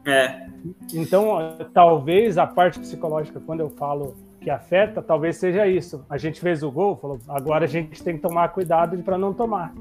É. 0.04 0.48
Então, 0.92 1.56
talvez 1.72 2.36
a 2.36 2.46
parte 2.46 2.78
psicológica, 2.78 3.40
quando 3.40 3.60
eu 3.60 3.70
falo 3.70 4.25
que 4.46 4.50
afeta, 4.50 5.02
talvez 5.02 5.38
seja 5.38 5.66
isso. 5.66 6.06
A 6.08 6.16
gente 6.16 6.40
fez 6.40 6.62
o 6.62 6.70
gol, 6.70 6.94
falou, 6.94 7.18
agora 7.26 7.64
a 7.64 7.66
gente 7.66 8.00
tem 8.00 8.14
que 8.14 8.22
tomar 8.22 8.50
cuidado 8.50 8.96
para 9.02 9.18
não 9.18 9.34
tomar. 9.34 9.74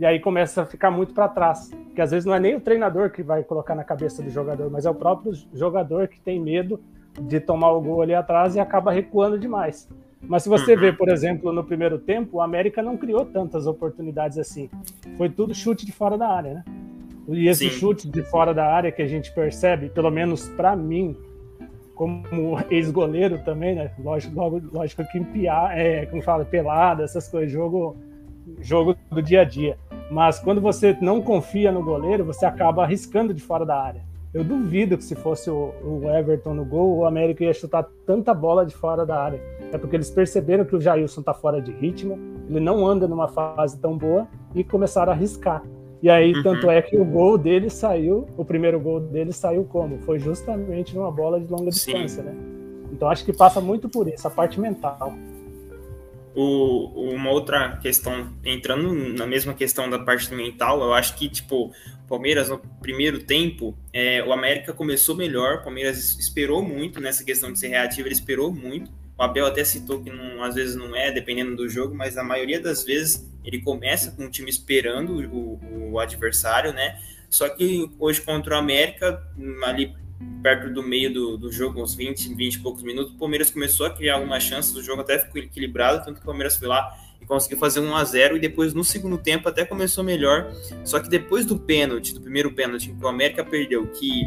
E 0.00 0.04
aí 0.04 0.18
começa 0.18 0.62
a 0.62 0.66
ficar 0.66 0.90
muito 0.90 1.14
para 1.14 1.28
trás, 1.28 1.70
que 1.94 2.00
às 2.00 2.10
vezes 2.10 2.26
não 2.26 2.34
é 2.34 2.40
nem 2.40 2.56
o 2.56 2.60
treinador 2.60 3.10
que 3.10 3.22
vai 3.22 3.44
colocar 3.44 3.76
na 3.76 3.84
cabeça 3.84 4.20
do 4.20 4.28
jogador, 4.28 4.68
mas 4.68 4.84
é 4.84 4.90
o 4.90 4.94
próprio 4.96 5.32
jogador 5.54 6.08
que 6.08 6.18
tem 6.18 6.40
medo 6.40 6.80
de 7.20 7.38
tomar 7.38 7.70
o 7.70 7.80
gol 7.80 8.02
ali 8.02 8.12
atrás 8.12 8.56
e 8.56 8.58
acaba 8.58 8.90
recuando 8.90 9.38
demais. 9.38 9.88
Mas 10.20 10.42
se 10.42 10.48
você 10.48 10.74
uhum. 10.74 10.80
vê, 10.80 10.92
por 10.92 11.08
exemplo, 11.08 11.52
no 11.52 11.62
primeiro 11.62 11.96
tempo, 11.96 12.38
o 12.38 12.40
América 12.40 12.82
não 12.82 12.96
criou 12.96 13.24
tantas 13.24 13.64
oportunidades 13.68 14.38
assim. 14.38 14.68
Foi 15.16 15.30
tudo 15.30 15.54
chute 15.54 15.86
de 15.86 15.92
fora 15.92 16.18
da 16.18 16.26
área, 16.26 16.54
né? 16.54 16.64
E 17.28 17.46
esse 17.46 17.70
Sim. 17.70 17.78
chute 17.78 18.10
de 18.10 18.24
fora 18.24 18.52
da 18.52 18.66
área 18.66 18.90
que 18.90 19.02
a 19.02 19.06
gente 19.06 19.32
percebe, 19.32 19.88
pelo 19.88 20.10
menos 20.10 20.48
para 20.48 20.74
mim, 20.74 21.16
como 22.00 22.58
ex-goleiro 22.70 23.40
também, 23.44 23.74
né? 23.74 23.90
Lógico, 23.98 24.34
lógico 24.72 25.04
que 25.12 25.18
empiar, 25.18 25.78
é, 25.78 26.06
como 26.06 26.22
fala, 26.22 26.46
pelada, 26.46 27.02
essas 27.04 27.28
coisas, 27.28 27.52
jogo, 27.52 27.94
jogo 28.58 28.96
do 29.10 29.20
dia 29.20 29.42
a 29.42 29.44
dia. 29.44 29.76
Mas 30.10 30.38
quando 30.38 30.62
você 30.62 30.96
não 31.02 31.20
confia 31.20 31.70
no 31.70 31.84
goleiro, 31.84 32.24
você 32.24 32.46
acaba 32.46 32.84
arriscando 32.84 33.34
de 33.34 33.42
fora 33.42 33.66
da 33.66 33.78
área. 33.78 34.02
Eu 34.32 34.42
duvido 34.42 34.96
que 34.96 35.04
se 35.04 35.14
fosse 35.14 35.50
o, 35.50 35.74
o 35.84 36.08
Everton 36.08 36.54
no 36.54 36.64
gol, 36.64 36.96
o 36.96 37.04
América 37.04 37.44
ia 37.44 37.52
chutar 37.52 37.86
tanta 38.06 38.32
bola 38.32 38.64
de 38.64 38.74
fora 38.74 39.04
da 39.04 39.22
área. 39.22 39.42
É 39.70 39.76
porque 39.76 39.94
eles 39.94 40.10
perceberam 40.10 40.64
que 40.64 40.74
o 40.74 40.80
Jailson 40.80 41.20
tá 41.20 41.34
fora 41.34 41.60
de 41.60 41.70
ritmo, 41.70 42.18
ele 42.48 42.60
não 42.60 42.86
anda 42.86 43.06
numa 43.06 43.28
fase 43.28 43.78
tão 43.78 43.98
boa 43.98 44.26
e 44.54 44.64
começaram 44.64 45.12
a 45.12 45.14
arriscar. 45.14 45.62
E 46.02 46.08
aí, 46.08 46.32
uhum. 46.32 46.42
tanto 46.42 46.70
é 46.70 46.80
que 46.80 46.96
o 46.96 47.04
gol 47.04 47.36
dele 47.36 47.68
saiu, 47.68 48.26
o 48.36 48.44
primeiro 48.44 48.80
gol 48.80 49.00
dele 49.00 49.32
saiu 49.32 49.64
como? 49.64 49.98
Foi 49.98 50.18
justamente 50.18 50.94
numa 50.94 51.10
bola 51.10 51.38
de 51.38 51.46
longa 51.46 51.70
distância, 51.70 52.22
Sim. 52.22 52.28
né? 52.28 52.34
Então 52.92 53.08
acho 53.08 53.24
que 53.24 53.32
passa 53.32 53.60
muito 53.60 53.88
por 53.88 54.08
isso, 54.08 54.26
a 54.26 54.30
parte 54.30 54.58
mental. 54.58 55.12
O, 56.34 57.12
uma 57.12 57.30
outra 57.30 57.76
questão, 57.78 58.28
entrando 58.44 58.94
na 59.14 59.26
mesma 59.26 59.52
questão 59.52 59.90
da 59.90 59.98
parte 59.98 60.32
mental, 60.34 60.80
eu 60.80 60.94
acho 60.94 61.16
que, 61.16 61.28
tipo, 61.28 61.66
o 61.66 62.08
Palmeiras 62.08 62.48
no 62.48 62.58
primeiro 62.80 63.24
tempo, 63.24 63.76
é, 63.92 64.24
o 64.24 64.32
América 64.32 64.72
começou 64.72 65.14
melhor, 65.14 65.56
o 65.56 65.62
Palmeiras 65.64 66.18
esperou 66.18 66.62
muito 66.62 67.00
nessa 67.00 67.24
questão 67.24 67.52
de 67.52 67.58
ser 67.58 67.68
reativo, 67.68 68.08
ele 68.08 68.14
esperou 68.14 68.52
muito. 68.52 68.90
O 69.20 69.22
Abel 69.22 69.44
até 69.44 69.62
citou 69.64 70.02
que 70.02 70.10
não, 70.10 70.42
às 70.42 70.54
vezes 70.54 70.74
não 70.74 70.96
é, 70.96 71.12
dependendo 71.12 71.54
do 71.54 71.68
jogo, 71.68 71.94
mas 71.94 72.16
a 72.16 72.24
maioria 72.24 72.58
das 72.58 72.84
vezes 72.84 73.30
ele 73.44 73.60
começa 73.60 74.12
com 74.12 74.24
o 74.24 74.30
time 74.30 74.48
esperando 74.48 75.12
o, 75.30 75.90
o 75.92 75.98
adversário, 75.98 76.72
né? 76.72 76.98
Só 77.28 77.46
que 77.50 77.90
hoje 77.98 78.18
contra 78.22 78.54
o 78.54 78.58
América, 78.58 79.22
ali 79.62 79.94
perto 80.42 80.72
do 80.72 80.82
meio 80.82 81.12
do, 81.12 81.36
do 81.36 81.52
jogo, 81.52 81.82
uns 81.82 81.94
20, 81.94 82.34
20 82.34 82.54
e 82.54 82.58
poucos 82.60 82.82
minutos, 82.82 83.12
o 83.12 83.18
Palmeiras 83.18 83.50
começou 83.50 83.84
a 83.84 83.90
criar 83.90 84.14
algumas 84.14 84.42
chances, 84.42 84.74
o 84.74 84.82
jogo 84.82 85.02
até 85.02 85.18
ficou 85.18 85.42
equilibrado, 85.42 86.02
tanto 86.02 86.16
que 86.16 86.22
o 86.22 86.26
Palmeiras 86.26 86.56
foi 86.56 86.68
lá 86.68 86.90
e 87.20 87.26
conseguiu 87.26 87.58
fazer 87.58 87.80
1 87.80 87.94
a 87.94 88.02
0 88.02 88.36
e 88.38 88.40
depois 88.40 88.72
no 88.72 88.82
segundo 88.82 89.18
tempo 89.18 89.46
até 89.50 89.66
começou 89.66 90.02
melhor. 90.02 90.50
Só 90.82 90.98
que 90.98 91.10
depois 91.10 91.44
do 91.44 91.58
pênalti, 91.58 92.14
do 92.14 92.22
primeiro 92.22 92.52
pênalti 92.52 92.90
que 92.90 93.04
o 93.04 93.06
América 93.06 93.44
perdeu, 93.44 93.86
que 93.88 94.22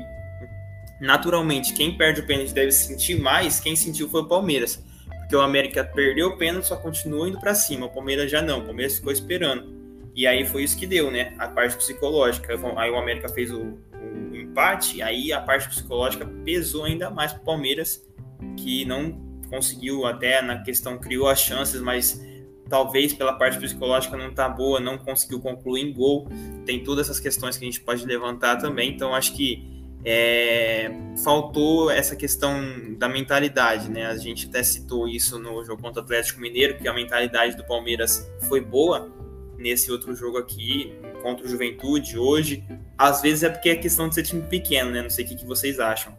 naturalmente, 0.99 1.73
quem 1.73 1.97
perde 1.97 2.21
o 2.21 2.25
pênalti 2.25 2.53
deve 2.53 2.71
sentir 2.71 3.19
mais, 3.19 3.59
quem 3.59 3.75
sentiu 3.75 4.09
foi 4.09 4.21
o 4.21 4.27
Palmeiras. 4.27 4.83
Porque 5.19 5.35
o 5.35 5.41
América 5.41 5.83
perdeu 5.83 6.29
o 6.29 6.37
pênalti, 6.37 6.67
só 6.67 6.75
continuou 6.75 7.27
indo 7.27 7.39
para 7.39 7.55
cima. 7.55 7.85
O 7.85 7.89
Palmeiras 7.89 8.29
já 8.29 8.41
não, 8.41 8.59
o 8.59 8.65
Palmeiras 8.65 8.97
ficou 8.97 9.11
esperando. 9.11 9.73
E 10.15 10.27
aí 10.27 10.45
foi 10.45 10.63
isso 10.63 10.77
que 10.77 10.85
deu, 10.85 11.09
né? 11.09 11.33
A 11.39 11.47
parte 11.47 11.75
psicológica. 11.75 12.53
Aí 12.77 12.91
o 12.91 12.95
América 12.95 13.27
fez 13.29 13.51
o, 13.51 13.59
o 13.61 14.35
empate, 14.35 15.01
aí 15.01 15.33
a 15.33 15.41
parte 15.41 15.67
psicológica 15.67 16.25
pesou 16.45 16.83
ainda 16.83 17.09
mais 17.09 17.33
para 17.33 17.41
o 17.41 17.45
Palmeiras, 17.45 18.07
que 18.57 18.85
não 18.85 19.19
conseguiu, 19.49 20.05
até 20.05 20.41
na 20.41 20.61
questão, 20.61 20.97
criou 20.99 21.27
as 21.27 21.39
chances, 21.39 21.81
mas 21.81 22.23
talvez 22.69 23.13
pela 23.13 23.33
parte 23.33 23.57
psicológica 23.57 24.17
não 24.17 24.33
tá 24.33 24.47
boa, 24.47 24.79
não 24.79 24.97
conseguiu 24.97 25.39
concluir 25.39 25.81
em 25.81 25.93
gol. 25.93 26.27
Tem 26.65 26.83
todas 26.83 27.07
essas 27.07 27.19
questões 27.19 27.57
que 27.57 27.63
a 27.63 27.67
gente 27.67 27.81
pode 27.81 28.05
levantar 28.05 28.57
também. 28.57 28.91
Então 28.91 29.15
acho 29.15 29.35
que 29.35 29.72
é, 30.05 30.91
faltou 31.23 31.89
essa 31.89 32.15
questão 32.15 32.61
da 32.97 33.07
mentalidade, 33.07 33.89
né? 33.89 34.05
A 34.05 34.17
gente 34.17 34.47
até 34.47 34.61
citou 34.61 35.07
isso 35.07 35.39
no 35.39 35.63
jogo 35.63 35.81
contra 35.81 36.01
o 36.01 36.03
Atlético 36.03 36.41
Mineiro, 36.41 36.77
que 36.77 36.87
a 36.87 36.93
mentalidade 36.93 37.55
do 37.55 37.63
Palmeiras 37.63 38.29
foi 38.41 38.59
boa 38.59 39.11
nesse 39.57 39.91
outro 39.91 40.13
jogo 40.13 40.37
aqui, 40.37 40.93
contra 41.21 41.45
o 41.45 41.49
Juventude, 41.49 42.17
hoje. 42.17 42.63
Às 42.97 43.21
vezes 43.21 43.43
é 43.43 43.49
porque 43.49 43.69
é 43.69 43.75
questão 43.75 44.09
de 44.09 44.15
ser 44.15 44.23
time 44.23 44.41
pequeno, 44.41 44.91
né? 44.91 45.01
Não 45.01 45.09
sei 45.09 45.23
o 45.23 45.27
que, 45.27 45.35
que 45.35 45.45
vocês 45.45 45.79
acham. 45.79 46.13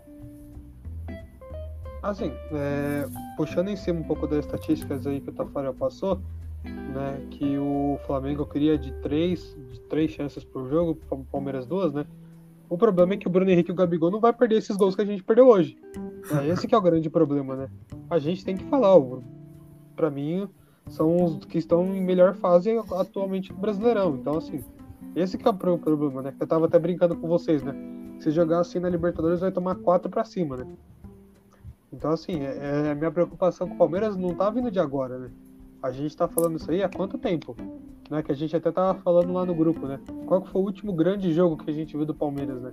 Assim, 2.02 2.32
é, 2.52 3.06
puxando 3.36 3.68
em 3.68 3.76
cima 3.76 4.00
um 4.00 4.04
pouco 4.04 4.26
das 4.26 4.44
estatísticas 4.44 5.06
aí 5.06 5.20
que 5.20 5.30
o 5.30 5.32
Tafarel 5.32 5.74
passou, 5.74 6.20
né? 6.64 7.20
Que 7.30 7.58
o 7.58 7.98
Flamengo 8.06 8.46
queria 8.46 8.78
de 8.78 8.92
três, 9.02 9.56
de 9.70 9.80
três 9.82 10.10
chances 10.10 10.42
por 10.42 10.68
jogo, 10.70 10.98
o 11.10 11.24
Palmeiras 11.24 11.66
duas, 11.66 11.92
né? 11.92 12.06
O 12.74 12.76
problema 12.76 13.14
é 13.14 13.16
que 13.16 13.28
o 13.28 13.30
Bruno 13.30 13.48
Henrique 13.48 13.70
e 13.70 13.72
o 13.72 13.76
Gabigol 13.76 14.10
não 14.10 14.18
vai 14.18 14.32
perder 14.32 14.56
esses 14.56 14.76
gols 14.76 14.96
que 14.96 15.02
a 15.02 15.04
gente 15.04 15.22
perdeu 15.22 15.46
hoje. 15.46 15.78
É, 16.28 16.48
esse 16.48 16.66
que 16.66 16.74
é 16.74 16.78
o 16.78 16.82
grande 16.82 17.08
problema, 17.08 17.54
né? 17.54 17.68
A 18.10 18.18
gente 18.18 18.44
tem 18.44 18.56
que 18.56 18.64
falar, 18.64 18.96
para 19.94 20.10
mim, 20.10 20.48
são 20.88 21.14
os 21.24 21.44
que 21.44 21.56
estão 21.56 21.94
em 21.94 22.02
melhor 22.02 22.34
fase 22.34 22.76
atualmente 22.90 23.52
no 23.52 23.60
Brasileirão. 23.60 24.16
Então, 24.16 24.38
assim, 24.38 24.64
esse 25.14 25.38
que 25.38 25.46
é 25.46 25.50
o 25.52 25.54
problema, 25.54 26.20
né? 26.20 26.34
Eu 26.40 26.48
tava 26.48 26.66
até 26.66 26.76
brincando 26.76 27.14
com 27.14 27.28
vocês, 27.28 27.62
né? 27.62 27.76
Se 28.18 28.32
jogar 28.32 28.58
assim 28.58 28.80
na 28.80 28.88
Libertadores, 28.88 29.38
vai 29.38 29.52
tomar 29.52 29.76
quatro 29.76 30.10
para 30.10 30.24
cima, 30.24 30.56
né? 30.56 30.66
Então, 31.92 32.10
assim, 32.10 32.40
é, 32.40 32.88
é, 32.88 32.90
a 32.90 32.94
minha 32.96 33.12
preocupação 33.12 33.68
com 33.68 33.74
o 33.76 33.78
Palmeiras 33.78 34.16
não 34.16 34.34
tá 34.34 34.50
vindo 34.50 34.68
de 34.68 34.80
agora, 34.80 35.16
né? 35.16 35.30
A 35.80 35.92
gente 35.92 36.16
tá 36.16 36.26
falando 36.26 36.56
isso 36.56 36.68
aí 36.72 36.82
há 36.82 36.88
quanto 36.88 37.18
tempo? 37.18 37.54
Né? 38.10 38.22
Que 38.22 38.32
a 38.32 38.34
gente 38.34 38.54
até 38.54 38.70
tava 38.70 38.98
falando 39.00 39.32
lá 39.32 39.44
no 39.44 39.54
grupo, 39.54 39.86
né? 39.86 39.98
Qual 40.26 40.42
que 40.42 40.50
foi 40.50 40.62
o 40.62 40.64
último 40.64 40.92
grande 40.92 41.32
jogo 41.32 41.56
que 41.56 41.70
a 41.70 41.74
gente 41.74 41.96
viu 41.96 42.06
do 42.06 42.14
Palmeiras, 42.14 42.60
né? 42.60 42.72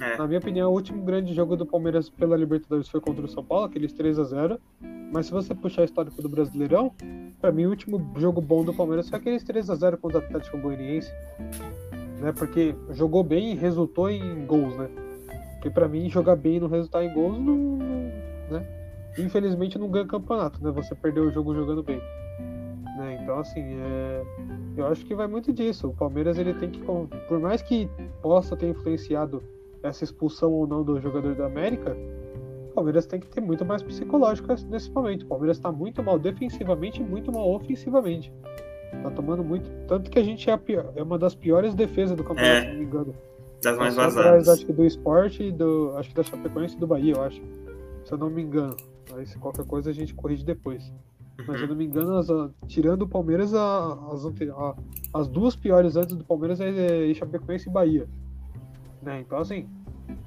É. 0.00 0.16
Na 0.16 0.26
minha 0.26 0.38
opinião, 0.38 0.70
o 0.70 0.74
último 0.74 1.02
grande 1.02 1.34
jogo 1.34 1.56
do 1.56 1.66
Palmeiras 1.66 2.08
pela 2.08 2.36
Libertadores 2.36 2.88
foi 2.88 3.00
contra 3.00 3.24
o 3.24 3.28
São 3.28 3.44
Paulo, 3.44 3.64
aqueles 3.64 3.92
3 3.92 4.18
a 4.18 4.24
0 4.24 4.60
Mas 5.12 5.26
se 5.26 5.32
você 5.32 5.54
puxar 5.54 5.82
a 5.82 5.84
histórico 5.84 6.22
do 6.22 6.28
Brasileirão, 6.28 6.92
para 7.40 7.50
mim 7.52 7.66
o 7.66 7.70
último 7.70 8.12
jogo 8.16 8.40
bom 8.40 8.64
do 8.64 8.72
Palmeiras 8.72 9.08
foi 9.08 9.18
aqueles 9.18 9.42
3 9.44 9.70
a 9.70 9.74
0 9.74 9.98
contra 9.98 10.20
o 10.20 10.22
Atlético 10.22 10.58
Goianiense. 10.58 11.10
Né? 12.20 12.32
Porque 12.32 12.74
jogou 12.90 13.22
bem 13.22 13.52
e 13.52 13.54
resultou 13.54 14.10
em 14.10 14.46
gols, 14.46 14.76
né? 14.76 14.88
Porque 15.54 15.70
para 15.70 15.88
mim 15.88 16.08
jogar 16.08 16.36
bem 16.36 16.56
e 16.56 16.60
não 16.60 16.68
resultar 16.68 17.04
em 17.04 17.12
gols 17.12 17.38
não, 17.38 17.56
não 17.56 18.12
né? 18.50 18.66
Infelizmente 19.18 19.78
não 19.78 19.90
ganha 19.90 20.06
campeonato, 20.06 20.62
né? 20.62 20.70
Você 20.70 20.94
perdeu 20.94 21.24
o 21.24 21.30
jogo 21.30 21.54
jogando 21.54 21.82
bem. 21.82 22.00
Então 23.28 23.40
assim, 23.40 23.60
é... 23.60 24.22
eu 24.74 24.86
acho 24.86 25.04
que 25.04 25.14
vai 25.14 25.26
muito 25.26 25.52
disso. 25.52 25.88
O 25.88 25.94
Palmeiras 25.94 26.38
ele 26.38 26.54
tem 26.54 26.70
que 26.70 26.80
por 26.80 27.38
mais 27.38 27.60
que 27.60 27.86
possa 28.22 28.56
ter 28.56 28.70
influenciado 28.70 29.42
essa 29.82 30.02
expulsão 30.02 30.50
ou 30.50 30.66
não 30.66 30.82
do 30.82 30.98
jogador 30.98 31.34
da 31.34 31.44
América, 31.44 31.94
Palmeiras 32.74 33.04
tem 33.04 33.20
que 33.20 33.26
ter 33.26 33.42
muito 33.42 33.66
mais 33.66 33.82
psicológico 33.82 34.48
nesse 34.70 34.90
momento. 34.90 35.24
O 35.24 35.26
Palmeiras 35.26 35.58
está 35.58 35.70
muito 35.70 36.02
mal 36.02 36.18
defensivamente 36.18 37.02
e 37.02 37.04
muito 37.04 37.30
mal 37.30 37.54
ofensivamente. 37.54 38.32
Tá 39.02 39.10
tomando 39.10 39.44
muito. 39.44 39.70
Tanto 39.86 40.10
que 40.10 40.18
a 40.18 40.22
gente 40.22 40.48
é, 40.48 40.56
pior, 40.56 40.90
é 40.96 41.02
uma 41.02 41.18
das 41.18 41.34
piores 41.34 41.74
defesas 41.74 42.16
do 42.16 42.24
campeonato, 42.24 42.56
é, 42.56 42.60
se 42.62 42.68
não 42.68 42.78
me 42.78 42.84
engano. 42.84 43.14
Das 43.62 43.76
mais 43.76 43.94
vazadas. 43.94 44.48
Acho 44.48 44.64
que 44.64 44.72
do 44.72 44.86
esporte 44.86 45.42
e 45.42 45.52
do. 45.52 45.92
Acho 45.96 46.08
que 46.08 46.14
da 46.14 46.22
Chapecoense 46.22 46.76
e 46.76 46.80
do 46.80 46.86
Bahia, 46.86 47.12
eu 47.12 47.22
acho. 47.22 47.42
Se 48.04 48.12
eu 48.12 48.16
não 48.16 48.30
me 48.30 48.40
engano. 48.40 48.76
Mas 49.10 49.28
se 49.28 49.38
qualquer 49.38 49.66
coisa 49.66 49.90
a 49.90 49.92
gente 49.92 50.14
corrige 50.14 50.44
depois. 50.44 50.90
Uhum. 51.38 51.44
Mas 51.46 51.58
se 51.58 51.64
eu 51.64 51.68
não 51.68 51.76
me 51.76 51.84
engano, 51.84 52.16
as, 52.16 52.28
tirando 52.66 53.02
o 53.02 53.08
Palmeiras, 53.08 53.54
as, 53.54 54.24
as 55.14 55.28
duas 55.28 55.54
piores 55.54 55.96
antes 55.96 56.16
do 56.16 56.24
Palmeiras 56.24 56.60
é, 56.60 57.10
é 57.10 57.14
Chapecoense 57.14 57.68
e 57.68 57.72
Bahia. 57.72 58.08
Né? 59.02 59.20
Então 59.20 59.38
assim, 59.38 59.66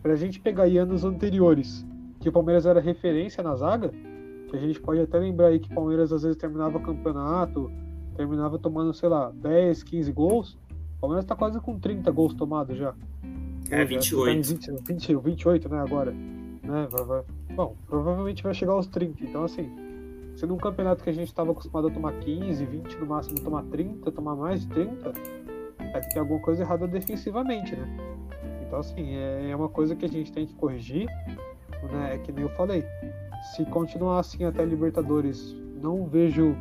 pra 0.02 0.16
gente 0.16 0.40
pegar 0.40 0.64
aí 0.64 0.78
anos 0.78 1.04
anteriores 1.04 1.86
que 2.20 2.30
o 2.30 2.32
Palmeiras 2.32 2.66
era 2.66 2.80
referência 2.80 3.44
na 3.44 3.56
zaga, 3.56 3.92
que 4.48 4.56
a 4.56 4.60
gente 4.60 4.80
pode 4.80 5.02
até 5.02 5.18
lembrar 5.18 5.48
aí 5.48 5.60
que 5.60 5.72
o 5.72 5.76
Palmeiras 5.76 6.14
às 6.14 6.22
vezes 6.22 6.38
terminava 6.38 6.78
o 6.78 6.82
campeonato, 6.82 7.72
terminava 8.16 8.60
tomando, 8.60 8.94
sei 8.94 9.10
lá, 9.10 9.32
10, 9.32 9.84
15 9.84 10.12
gols. 10.12 10.58
O 10.98 11.02
Palmeiras 11.02 11.26
tá 11.26 11.36
quase 11.36 11.60
com 11.60 11.80
30 11.80 12.12
gols 12.12 12.34
tomados 12.36 12.78
já. 12.78 12.94
É, 13.72 13.84
28. 13.84 14.26
Tá 14.26 14.54
20, 14.54 14.72
20, 14.88 15.16
28, 15.16 15.70
né, 15.70 15.80
agora. 15.80 16.12
Né, 16.12 16.88
vai, 16.92 17.06
vai. 17.06 17.24
Bom, 17.56 17.76
provavelmente 17.88 18.44
vai 18.44 18.54
chegar 18.54 18.74
aos 18.74 18.86
30. 18.88 19.24
Então, 19.26 19.44
assim, 19.44 19.70
se 20.36 20.46
num 20.46 20.58
campeonato 20.58 21.04
que 21.04 21.10
a 21.10 21.14
gente 21.14 21.28
estava 21.28 21.52
acostumado 21.52 21.88
a 21.88 21.92
tomar 21.92 22.14
15, 22.14 22.66
20, 22.66 22.98
no 22.98 23.06
máximo 23.06 23.40
tomar 23.40 23.64
30, 23.64 24.12
tomar 24.12 24.36
mais 24.36 24.62
de 24.62 24.68
30, 24.70 25.14
é 25.80 26.00
que 26.00 26.10
tem 26.10 26.20
alguma 26.20 26.40
coisa 26.40 26.64
errada 26.64 26.88
defensivamente, 26.88 27.76
né? 27.76 27.88
Então, 28.66 28.80
assim, 28.80 29.16
é, 29.16 29.50
é 29.50 29.56
uma 29.56 29.70
coisa 29.70 29.96
que 29.96 30.06
a 30.06 30.10
gente 30.10 30.32
tem 30.32 30.48
que 30.48 30.54
corrigir 30.54 31.08
né? 31.90 32.16
É 32.16 32.18
que 32.18 32.32
nem 32.32 32.44
eu 32.44 32.50
falei. 32.50 32.86
Se 33.56 33.66
continuar 33.66 34.20
assim 34.20 34.44
até 34.44 34.64
Libertadores, 34.64 35.56
não 35.82 36.06
vejo 36.06 36.56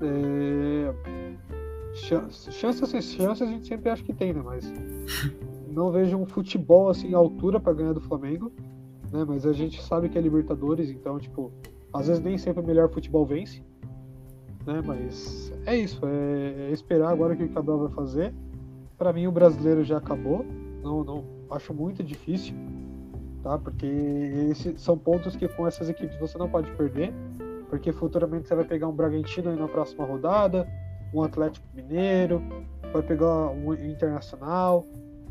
é, 0.00 0.94
chances, 1.94 2.54
chances, 2.54 3.04
chances 3.04 3.42
a 3.42 3.50
gente 3.50 3.66
sempre 3.66 3.90
acha 3.90 4.02
que 4.02 4.12
tem, 4.12 4.32
né? 4.32 4.42
Mas 4.44 4.72
não 5.68 5.90
vejo 5.90 6.16
um 6.16 6.26
futebol 6.26 6.88
assim 6.88 7.14
à 7.14 7.18
altura 7.18 7.58
para 7.58 7.72
ganhar 7.72 7.92
do 7.92 8.00
Flamengo, 8.00 8.52
né? 9.10 9.24
Mas 9.26 9.44
a 9.44 9.52
gente 9.52 9.82
sabe 9.82 10.08
que 10.08 10.16
é 10.16 10.20
Libertadores, 10.20 10.90
então 10.90 11.18
tipo, 11.18 11.52
às 11.92 12.06
vezes 12.06 12.22
nem 12.22 12.38
sempre 12.38 12.62
o 12.62 12.66
melhor 12.66 12.90
futebol 12.90 13.24
vence, 13.24 13.62
né? 14.66 14.82
Mas 14.84 15.52
é 15.66 15.76
isso, 15.76 16.00
é, 16.04 16.68
é 16.68 16.72
esperar 16.72 17.10
agora 17.10 17.34
o 17.34 17.36
que 17.36 17.44
o 17.44 17.48
Cabral 17.48 17.78
vai 17.78 17.90
fazer. 17.90 18.34
Para 18.96 19.12
mim 19.12 19.26
o 19.26 19.32
brasileiro 19.32 19.84
já 19.84 19.98
acabou, 19.98 20.44
não, 20.82 21.04
não 21.04 21.24
acho 21.50 21.72
muito 21.72 22.02
difícil 22.02 22.54
tá? 23.42 23.58
Porque 23.58 23.86
esses 24.50 24.80
são 24.80 24.96
pontos 24.98 25.36
que 25.36 25.48
com 25.48 25.66
essas 25.66 25.88
equipes 25.88 26.18
você 26.18 26.36
não 26.38 26.48
pode 26.48 26.70
perder, 26.72 27.12
porque 27.68 27.92
futuramente 27.92 28.48
você 28.48 28.54
vai 28.54 28.64
pegar 28.64 28.88
um 28.88 28.92
Bragantino 28.92 29.50
aí 29.50 29.56
na 29.56 29.68
próxima 29.68 30.04
rodada, 30.04 30.68
um 31.12 31.22
Atlético 31.22 31.66
Mineiro, 31.74 32.42
vai 32.92 33.02
pegar 33.02 33.50
um 33.50 33.72
Internacional, 33.74 34.86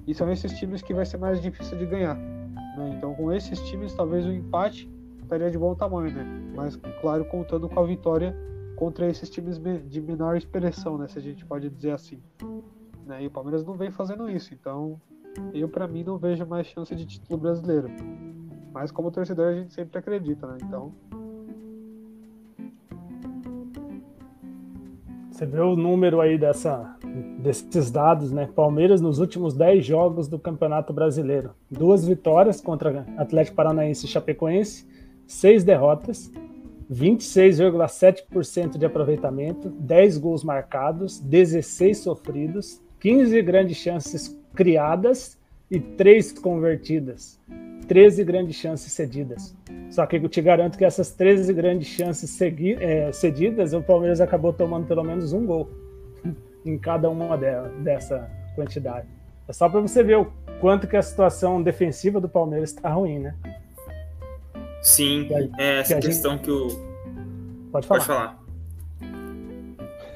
e 0.06 0.14
são 0.14 0.32
esses 0.32 0.54
times 0.54 0.82
que 0.82 0.94
vai 0.94 1.06
ser 1.06 1.18
mais 1.18 1.42
difícil 1.42 1.78
de 1.78 1.86
ganhar. 1.86 2.16
Né? 2.16 2.96
Então, 2.98 3.14
com 3.14 3.32
esses 3.32 3.60
times, 3.64 3.94
talvez 3.94 4.26
o 4.26 4.32
empate 4.32 4.90
estaria 5.28 5.52
de 5.52 5.58
bom 5.58 5.76
tamanho, 5.76 6.14
né? 6.14 6.26
Mas, 6.56 6.76
claro, 7.02 7.26
contando 7.26 7.70
com 7.70 7.80
a 7.80 7.86
vitória 7.86 8.36
contra 8.76 9.08
esses 9.08 9.30
times 9.30 9.60
de 9.88 10.02
menor 10.02 10.38
expressão, 10.38 10.98
né? 10.98 11.08
Se 11.08 11.20
a 11.20 11.22
gente 11.22 11.46
pode 11.46 11.70
dizer 11.70 11.92
assim. 11.92 12.22
Né? 13.06 13.24
E 13.24 13.28
o 13.28 13.32
Palmeiras 13.32 13.66
não 13.66 13.74
vem 13.76 13.92
fazendo 13.92 14.30
isso, 14.30 14.54
então 14.54 15.00
eu, 15.54 15.70
para 15.70 15.88
mim, 15.88 16.04
não 16.04 16.18
vejo 16.18 16.46
mais 16.46 16.68
chance 16.68 16.96
de 16.96 17.06
título 17.06 17.40
brasileiro. 17.40 17.90
Mas 18.74 18.92
como 18.92 19.12
torcedor, 19.12 19.48
a 19.48 19.54
gente 19.54 19.74
sempre 19.74 20.00
acredita, 20.00 20.48
né? 20.48 20.58
Então. 20.64 20.94
Você 25.32 25.46
vê 25.46 25.60
o 25.60 25.76
número 25.76 26.20
aí 26.20 26.36
dessa, 26.36 26.98
desses 27.40 27.92
dados, 27.92 28.32
né? 28.32 28.50
Palmeiras 28.56 29.02
nos 29.02 29.20
últimos 29.20 29.54
10 29.54 29.86
jogos 29.86 30.28
do 30.28 30.40
Campeonato 30.40 30.92
Brasileiro. 30.92 31.52
Duas 31.70 32.08
vitórias 32.08 32.60
contra 32.60 33.06
Atlético 33.18 33.56
Paranaense 33.56 34.06
e 34.06 34.10
Chapecoense, 34.10 34.88
seis 35.28 35.64
derrotas, 35.64 36.32
26,7% 36.92 38.78
de 38.78 38.86
aproveitamento, 38.86 39.70
10 39.70 40.18
gols 40.18 40.44
marcados, 40.44 41.20
16 41.20 41.98
sofridos, 41.98 42.82
15 43.00 43.42
grandes 43.42 43.78
chances 43.78 44.40
criadas 44.56 45.38
e 45.70 45.80
3 45.80 46.32
convertidas. 46.40 47.40
13 47.88 48.24
grandes 48.24 48.56
chances 48.56 48.92
cedidas. 48.92 49.56
Só 49.90 50.06
que 50.06 50.18
eu 50.18 50.30
te 50.30 50.42
garanto 50.42 50.78
que 50.78 50.84
essas 50.84 51.12
13 51.12 51.54
grandes 51.54 51.88
chances 51.88 52.38
é, 52.42 53.12
cedidas, 53.14 53.74
o 53.74 53.82
Palmeiras 53.82 54.20
acabou 54.20 54.52
tomando 54.52 54.86
pelo 54.88 55.04
menos 55.04 55.32
um 55.32 55.46
gol 55.46 55.70
em 56.66 56.78
cada 56.78 57.10
uma 57.10 57.38
dela, 57.38 57.70
dessa 57.80 58.30
quantidade. 58.56 59.08
É 59.48 59.54
só 59.54 59.70
para 59.70 59.80
você 59.80 60.04
ver 60.04 60.18
o 60.18 60.28
quanto 60.60 60.88
que 60.88 60.98
a 60.98 61.02
situação 61.02 61.62
defensiva 61.62 62.20
do 62.20 62.28
Palmeiras 62.28 62.72
está 62.72 62.90
ruim, 62.90 63.20
né? 63.20 63.36
Sim, 64.82 65.28
é 65.58 65.80
essa 65.80 65.96
que 65.96 66.08
questão 66.08 66.34
gente... 66.34 66.44
que 66.46 66.52
o. 66.52 66.68
Pode 67.72 67.88
falar. 67.88 68.00
Pode 68.00 68.06
falar. 68.06 68.48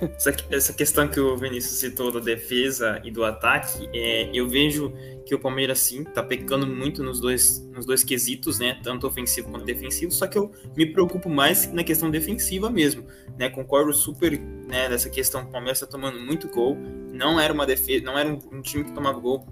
Essa, 0.18 0.36
essa 0.50 0.74
questão 0.74 1.08
que 1.08 1.20
o 1.20 1.38
Vinícius 1.38 1.76
citou 1.76 2.12
da 2.12 2.20
defesa 2.20 3.00
e 3.04 3.12
do 3.12 3.24
ataque, 3.24 3.88
é, 3.94 4.32
eu 4.34 4.50
vejo 4.50 4.92
que 5.28 5.36
o 5.36 5.40
Palmeiras 5.40 5.78
sim 5.78 6.04
tá 6.04 6.24
pecando 6.24 6.66
muito 6.66 7.04
nos 7.04 7.20
dois, 7.20 7.60
nos 7.72 7.86
dois 7.86 8.04
quesitos, 8.04 8.58
né? 8.58 8.80
Tanto 8.82 9.06
ofensivo 9.06 9.52
quanto 9.52 9.64
defensivo, 9.64 10.12
só 10.12 10.26
que 10.26 10.40
eu 10.40 10.52
me 10.76 10.88
preocupo 10.88 11.30
mais 11.30 11.72
na 11.72 11.84
questão 11.84 12.10
defensiva 12.10 12.68
mesmo, 12.68 13.06
né? 13.38 13.48
Concordo 13.48 13.94
super 13.94 14.40
né, 14.40 14.90
nessa 14.90 15.08
questão, 15.08 15.44
o 15.44 15.52
Palmeiras 15.52 15.80
tá 15.80 15.86
tomando 15.86 16.20
muito 16.20 16.48
gol, 16.48 16.76
não 17.14 17.40
era 17.40 17.54
uma 17.54 17.68
defesa, 17.68 18.04
não 18.04 18.18
era 18.18 18.28
um, 18.28 18.40
um 18.52 18.62
time 18.64 18.84
que 18.84 18.94
tomava 18.94 19.20
gol 19.20 19.46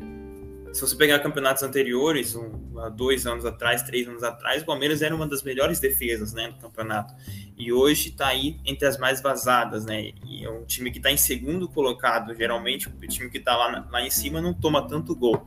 se 0.71 0.81
você 0.81 0.95
pegar 0.95 1.19
campeonatos 1.19 1.63
anteriores, 1.63 2.35
um, 2.35 2.51
há 2.83 2.89
dois 2.89 3.25
anos 3.25 3.45
atrás, 3.45 3.83
três 3.83 4.07
anos 4.07 4.23
atrás, 4.23 4.61
o 4.61 4.65
Palmeiras 4.65 5.01
era 5.01 5.15
uma 5.15 5.27
das 5.27 5.43
melhores 5.43 5.79
defesas 5.79 6.33
né, 6.33 6.49
do 6.49 6.55
campeonato. 6.55 7.13
E 7.57 7.71
hoje 7.71 8.09
está 8.09 8.27
aí 8.27 8.59
entre 8.65 8.87
as 8.87 8.97
mais 8.97 9.21
vazadas, 9.21 9.85
né? 9.85 10.11
E 10.25 10.45
é 10.45 10.49
um 10.49 10.63
time 10.65 10.91
que 10.91 10.97
está 10.97 11.11
em 11.11 11.17
segundo 11.17 11.67
colocado, 11.67 12.33
geralmente 12.33 12.87
o 12.87 13.07
time 13.07 13.29
que 13.29 13.37
está 13.37 13.55
lá, 13.55 13.87
lá 13.91 14.05
em 14.05 14.09
cima 14.09 14.41
não 14.41 14.53
toma 14.53 14.87
tanto 14.87 15.15
gol. 15.15 15.45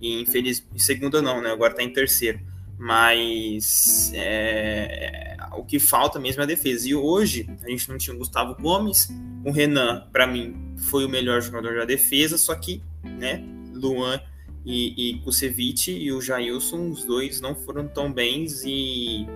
E 0.00 0.20
infeliz, 0.20 0.66
em 0.74 0.78
segunda 0.78 1.20
não, 1.20 1.40
né? 1.40 1.50
Agora 1.50 1.72
está 1.72 1.82
em 1.82 1.92
terceiro. 1.92 2.40
Mas 2.78 4.10
é, 4.14 5.36
o 5.52 5.64
que 5.64 5.78
falta 5.78 6.18
mesmo 6.18 6.40
é 6.40 6.44
a 6.44 6.46
defesa. 6.46 6.88
E 6.88 6.94
hoje 6.94 7.48
a 7.62 7.68
gente 7.68 7.88
não 7.88 7.98
tinha 7.98 8.14
o 8.14 8.18
Gustavo 8.18 8.56
Gomes, 8.60 9.08
o 9.44 9.50
Renan, 9.50 10.08
para 10.12 10.26
mim, 10.26 10.74
foi 10.88 11.04
o 11.04 11.08
melhor 11.08 11.40
jogador 11.40 11.76
da 11.76 11.84
defesa, 11.84 12.36
só 12.38 12.54
que, 12.54 12.82
né, 13.04 13.44
Luan 13.72 14.20
e, 14.64 15.10
e 15.10 15.18
Kusevich 15.20 15.90
e 15.90 16.12
o 16.12 16.20
Jailson, 16.20 16.90
os 16.90 17.04
dois 17.04 17.40
não 17.40 17.54
foram 17.54 17.88
tão 17.88 18.12
bens 18.12 18.62
e 18.64 19.26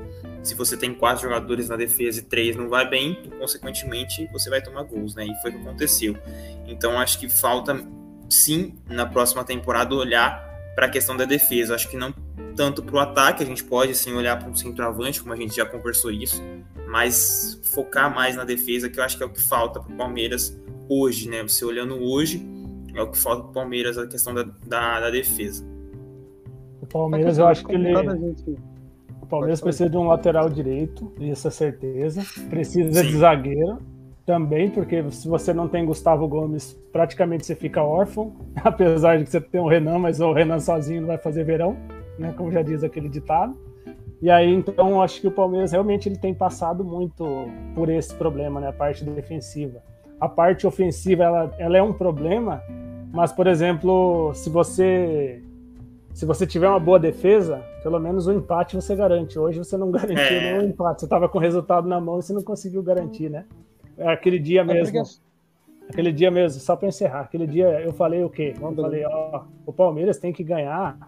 se 0.42 0.54
você 0.54 0.76
tem 0.76 0.94
quatro 0.94 1.22
jogadores 1.22 1.68
na 1.68 1.76
defesa 1.76 2.20
e 2.20 2.22
três 2.22 2.54
não 2.54 2.68
vai 2.68 2.88
bem, 2.88 3.20
consequentemente 3.38 4.28
você 4.32 4.48
vai 4.48 4.62
tomar 4.62 4.84
gols, 4.84 5.14
né? 5.16 5.26
E 5.26 5.34
foi 5.42 5.50
o 5.50 5.54
que 5.54 5.60
aconteceu. 5.60 6.16
Então 6.66 6.98
acho 7.00 7.18
que 7.18 7.28
falta 7.28 7.84
sim 8.28 8.74
na 8.88 9.04
próxima 9.04 9.42
temporada 9.42 9.94
olhar 9.94 10.44
para 10.76 10.86
a 10.86 10.88
questão 10.88 11.16
da 11.16 11.24
defesa. 11.24 11.74
Acho 11.74 11.88
que 11.88 11.96
não 11.96 12.14
tanto 12.54 12.82
para 12.82 12.94
o 12.94 12.98
ataque, 12.98 13.42
a 13.42 13.46
gente 13.46 13.64
pode 13.64 13.94
sim 13.94 14.14
olhar 14.14 14.38
para 14.38 14.48
um 14.48 14.54
centroavante, 14.54 15.20
como 15.20 15.32
a 15.32 15.36
gente 15.36 15.54
já 15.54 15.66
conversou 15.66 16.10
isso, 16.10 16.42
mas 16.88 17.60
focar 17.74 18.12
mais 18.14 18.34
na 18.34 18.44
defesa, 18.44 18.88
que 18.88 18.98
eu 18.98 19.04
acho 19.04 19.16
que 19.16 19.22
é 19.22 19.26
o 19.26 19.30
que 19.30 19.42
falta 19.42 19.78
para 19.78 19.92
o 19.92 19.96
Palmeiras 19.96 20.58
hoje, 20.88 21.28
né? 21.28 21.42
Você 21.42 21.64
olhando 21.64 22.02
hoje, 22.02 22.46
é 22.96 23.02
o 23.02 23.10
que 23.10 23.18
falta 23.18 23.42
para 23.42 23.50
o 23.50 23.52
Palmeiras, 23.52 23.98
a 23.98 24.06
questão 24.06 24.34
da, 24.34 24.44
da, 24.66 25.00
da 25.00 25.10
defesa. 25.10 25.64
O 26.80 26.86
Palmeiras, 26.86 27.38
eu 27.38 27.46
acho 27.46 27.64
que 27.64 27.74
ele. 27.74 27.92
O 29.20 29.26
Palmeiras 29.26 29.60
precisa 29.60 29.90
de 29.90 29.96
um 29.96 30.06
lateral 30.06 30.48
direito, 30.48 31.12
isso 31.18 31.48
é 31.48 31.50
certeza. 31.50 32.22
Precisa 32.48 33.02
Sim. 33.02 33.08
de 33.08 33.18
zagueiro 33.18 33.78
também, 34.24 34.70
porque 34.70 35.08
se 35.10 35.28
você 35.28 35.52
não 35.54 35.68
tem 35.68 35.84
Gustavo 35.84 36.26
Gomes, 36.28 36.74
praticamente 36.92 37.46
você 37.46 37.54
fica 37.54 37.82
órfão, 37.82 38.34
apesar 38.62 39.18
de 39.18 39.24
que 39.24 39.30
você 39.30 39.40
tem 39.40 39.60
o 39.60 39.68
Renan, 39.68 39.98
mas 39.98 40.20
o 40.20 40.32
Renan 40.32 40.58
sozinho 40.58 41.00
não 41.00 41.08
vai 41.08 41.18
fazer 41.18 41.44
verão, 41.44 41.76
né? 42.18 42.34
Como 42.36 42.50
já 42.50 42.62
diz 42.62 42.82
aquele 42.82 43.08
ditado. 43.08 43.56
E 44.20 44.30
aí, 44.30 44.52
então, 44.52 45.02
acho 45.02 45.20
que 45.20 45.26
o 45.26 45.30
Palmeiras 45.30 45.72
realmente 45.72 46.08
ele 46.08 46.18
tem 46.18 46.34
passado 46.34 46.82
muito 46.82 47.24
por 47.74 47.88
esse 47.88 48.14
problema, 48.14 48.60
né? 48.60 48.68
A 48.68 48.72
parte 48.72 49.04
defensiva. 49.04 49.82
A 50.18 50.28
parte 50.28 50.66
ofensiva, 50.66 51.24
ela, 51.24 51.54
ela 51.58 51.76
é 51.76 51.82
um 51.82 51.92
problema, 51.92 52.62
mas, 53.16 53.32
por 53.32 53.46
exemplo, 53.46 54.34
se 54.34 54.50
você 54.50 55.42
se 56.12 56.26
você 56.26 56.46
tiver 56.46 56.68
uma 56.68 56.78
boa 56.78 56.98
defesa, 56.98 57.62
pelo 57.82 57.98
menos 57.98 58.26
o 58.26 58.30
um 58.30 58.36
empate 58.36 58.76
você 58.76 58.94
garante. 58.94 59.38
Hoje 59.38 59.58
você 59.58 59.76
não 59.76 59.90
garantiu 59.92 60.36
é. 60.36 60.52
nenhum 60.52 60.68
empate. 60.68 61.00
Você 61.00 61.06
estava 61.06 61.26
com 61.26 61.38
o 61.38 61.40
resultado 61.40 61.88
na 61.88 61.98
mão 61.98 62.18
e 62.18 62.22
você 62.22 62.34
não 62.34 62.42
conseguiu 62.42 62.82
garantir, 62.82 63.30
né? 63.30 63.46
É 63.96 64.08
aquele 64.08 64.38
dia 64.38 64.60
é 64.60 64.64
mesmo. 64.64 65.02
Aquele 65.88 66.12
dia 66.12 66.30
mesmo, 66.30 66.60
só 66.60 66.76
para 66.76 66.88
encerrar, 66.88 67.20
aquele 67.20 67.46
dia 67.46 67.80
eu 67.80 67.92
falei 67.92 68.22
o 68.22 68.28
quê? 68.28 68.54
Eu 68.60 68.74
falei, 68.74 69.04
ó, 69.06 69.44
o 69.64 69.72
Palmeiras 69.72 70.18
tem 70.18 70.32
que 70.32 70.42
ganhar, 70.42 70.98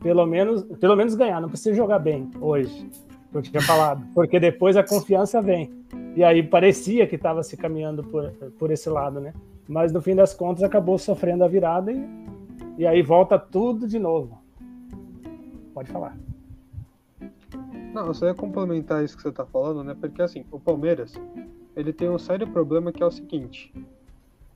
pelo 0.00 0.26
menos, 0.26 0.64
pelo 0.80 0.96
menos 0.96 1.14
ganhar, 1.14 1.40
não 1.40 1.48
precisa 1.48 1.74
jogar 1.74 2.00
bem 2.00 2.28
hoje. 2.40 2.90
Eu 3.32 3.40
tinha 3.40 3.62
falado, 3.62 4.04
porque 4.14 4.40
depois 4.40 4.76
a 4.76 4.82
confiança 4.82 5.40
vem. 5.40 5.70
E 6.16 6.24
aí 6.24 6.42
parecia 6.42 7.06
que 7.06 7.14
estava 7.14 7.42
se 7.42 7.56
caminhando 7.56 8.02
por, 8.02 8.32
por 8.58 8.70
esse 8.70 8.90
lado, 8.90 9.20
né? 9.20 9.32
Mas 9.68 9.92
no 9.92 10.00
fim 10.00 10.16
das 10.16 10.32
contas 10.32 10.62
acabou 10.62 10.96
sofrendo 10.98 11.44
a 11.44 11.48
virada 11.48 11.92
e, 11.92 12.08
e 12.78 12.86
aí 12.86 13.02
volta 13.02 13.38
tudo 13.38 13.86
de 13.86 13.98
novo. 13.98 14.38
Pode 15.74 15.90
falar. 15.90 16.16
Não, 17.92 18.06
eu 18.06 18.14
só 18.14 18.26
ia 18.26 18.34
complementar 18.34 19.04
isso 19.04 19.16
que 19.16 19.22
você 19.22 19.28
está 19.28 19.44
falando, 19.44 19.84
né? 19.84 19.94
Porque 19.98 20.22
assim, 20.22 20.44
o 20.50 20.58
Palmeiras, 20.58 21.14
ele 21.76 21.92
tem 21.92 22.08
um 22.08 22.18
sério 22.18 22.46
problema 22.46 22.90
que 22.90 23.02
é 23.02 23.06
o 23.06 23.10
seguinte: 23.10 23.72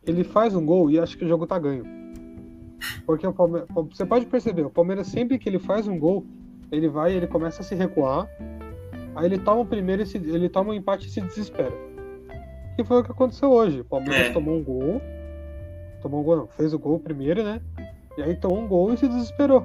ele 0.05 0.25
faz 0.25 0.55
um 0.55 0.65
gol 0.65 0.91
e 0.91 0.99
acha 0.99 1.17
que 1.17 1.25
o 1.25 1.29
jogo 1.29 1.47
tá 1.47 1.59
ganho. 1.59 1.85
Porque 3.05 3.27
o 3.27 3.33
Palmeiras, 3.33 3.69
você 3.91 4.07
pode 4.07 4.27
perceber, 4.27 4.65
o 4.65 4.71
Palmeiras 4.71 5.07
sempre 5.07 5.39
que 5.39 5.49
ele 5.49 5.59
faz 5.59 5.87
um 5.87 5.99
gol, 5.99 6.25
ele 6.71 6.89
vai, 6.89 7.13
ele 7.13 7.27
começa 7.27 7.61
a 7.61 7.65
se 7.65 7.75
recuar, 7.75 8.29
aí 9.15 9.27
ele 9.27 9.39
toma 9.39 9.61
o 9.61 9.67
primeiro, 9.67 10.03
ele 10.15 10.49
toma 10.49 10.71
um 10.71 10.75
empate 10.75 11.07
e 11.07 11.11
se 11.11 11.21
desespera. 11.21 11.92
E 12.79 12.85
foi 12.85 13.01
o 13.01 13.05
que 13.05 13.13
aconteceu 13.13 13.51
hoje. 13.51 13.81
O 13.81 13.85
Palmeiras 13.85 14.29
é. 14.29 14.33
tomou 14.33 14.57
um 14.57 14.65
gol, 14.65 15.01
tomou 16.01 16.21
um 16.21 16.25
gol, 16.25 16.37
não, 16.37 16.47
fez 16.49 16.73
o 16.73 16.79
gol 16.79 16.99
primeiro, 16.99 17.43
né? 17.43 17.61
E 18.17 18.23
aí 18.23 18.35
tomou 18.37 18.59
um 18.59 18.69
gol 18.69 18.93
e 18.93 18.97
se 18.97 19.09
desesperou. 19.09 19.65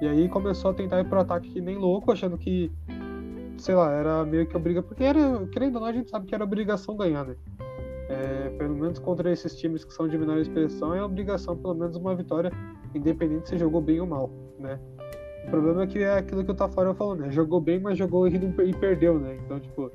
E 0.00 0.06
aí 0.06 0.28
começou 0.28 0.70
a 0.70 0.74
tentar 0.74 1.00
ir 1.00 1.04
pro 1.04 1.20
ataque 1.20 1.48
que 1.50 1.60
nem 1.60 1.76
louco, 1.76 2.12
achando 2.12 2.36
que, 2.36 2.70
sei 3.58 3.74
lá, 3.74 3.92
era 3.92 4.24
meio 4.24 4.46
que 4.46 4.56
obriga, 4.56 4.82
porque 4.82 5.02
era, 5.02 5.46
querendo 5.52 5.76
ou 5.76 5.80
não, 5.82 5.88
a 5.88 5.92
gente 5.92 6.10
sabe 6.10 6.26
que 6.26 6.34
era 6.34 6.44
obrigação 6.44 6.96
ganhar, 6.96 7.24
né? 7.24 7.36
é, 8.08 8.50
pelo 8.50 8.74
menos 8.74 8.98
contra 8.98 9.30
esses 9.30 9.56
times 9.56 9.84
que 9.84 9.92
são 9.92 10.08
de 10.08 10.16
menor 10.16 10.38
expressão, 10.38 10.94
é 10.94 11.02
obrigação 11.02 11.56
pelo 11.56 11.74
menos 11.74 11.96
uma 11.96 12.14
vitória, 12.14 12.52
independente 12.94 13.48
se 13.48 13.58
jogou 13.58 13.80
bem 13.80 14.00
ou 14.00 14.06
mal, 14.06 14.30
né? 14.58 14.78
O 15.46 15.50
problema 15.50 15.82
é 15.82 15.86
que 15.86 15.98
é 16.00 16.18
aquilo 16.18 16.44
que 16.44 16.50
o 16.50 16.54
Tafarel 16.54 16.94
falou, 16.94 17.14
né? 17.14 17.30
Jogou 17.30 17.60
bem, 17.60 17.78
mas 17.78 17.96
jogou 17.96 18.26
e, 18.26 18.34
e 18.34 18.74
perdeu, 18.74 19.18
né? 19.18 19.38
Então, 19.44 19.60
tipo, 19.60 19.90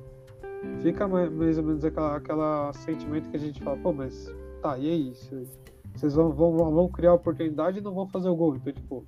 fica 0.82 1.08
mais 1.08 1.58
ou 1.58 1.64
menos 1.64 1.84
aquela, 1.84 2.16
aquela 2.16 2.74
sentimento 2.74 3.30
que 3.30 3.38
a 3.38 3.40
gente 3.40 3.62
fala, 3.62 3.78
pô, 3.78 3.94
mas 3.94 4.34
tá, 4.62 4.78
e 4.78 4.90
é 4.90 4.96
isso? 4.96 5.48
Vocês 5.96 6.14
vão, 6.14 6.32
vão, 6.32 6.54
vão 6.54 6.88
criar 6.88 7.14
oportunidade 7.14 7.80
e 7.80 7.82
não 7.82 7.94
vão 7.94 8.08
fazer 8.08 8.30
o 8.30 8.36
gol. 8.36 8.56
Então, 8.56 8.74
tipo, 8.74 9.06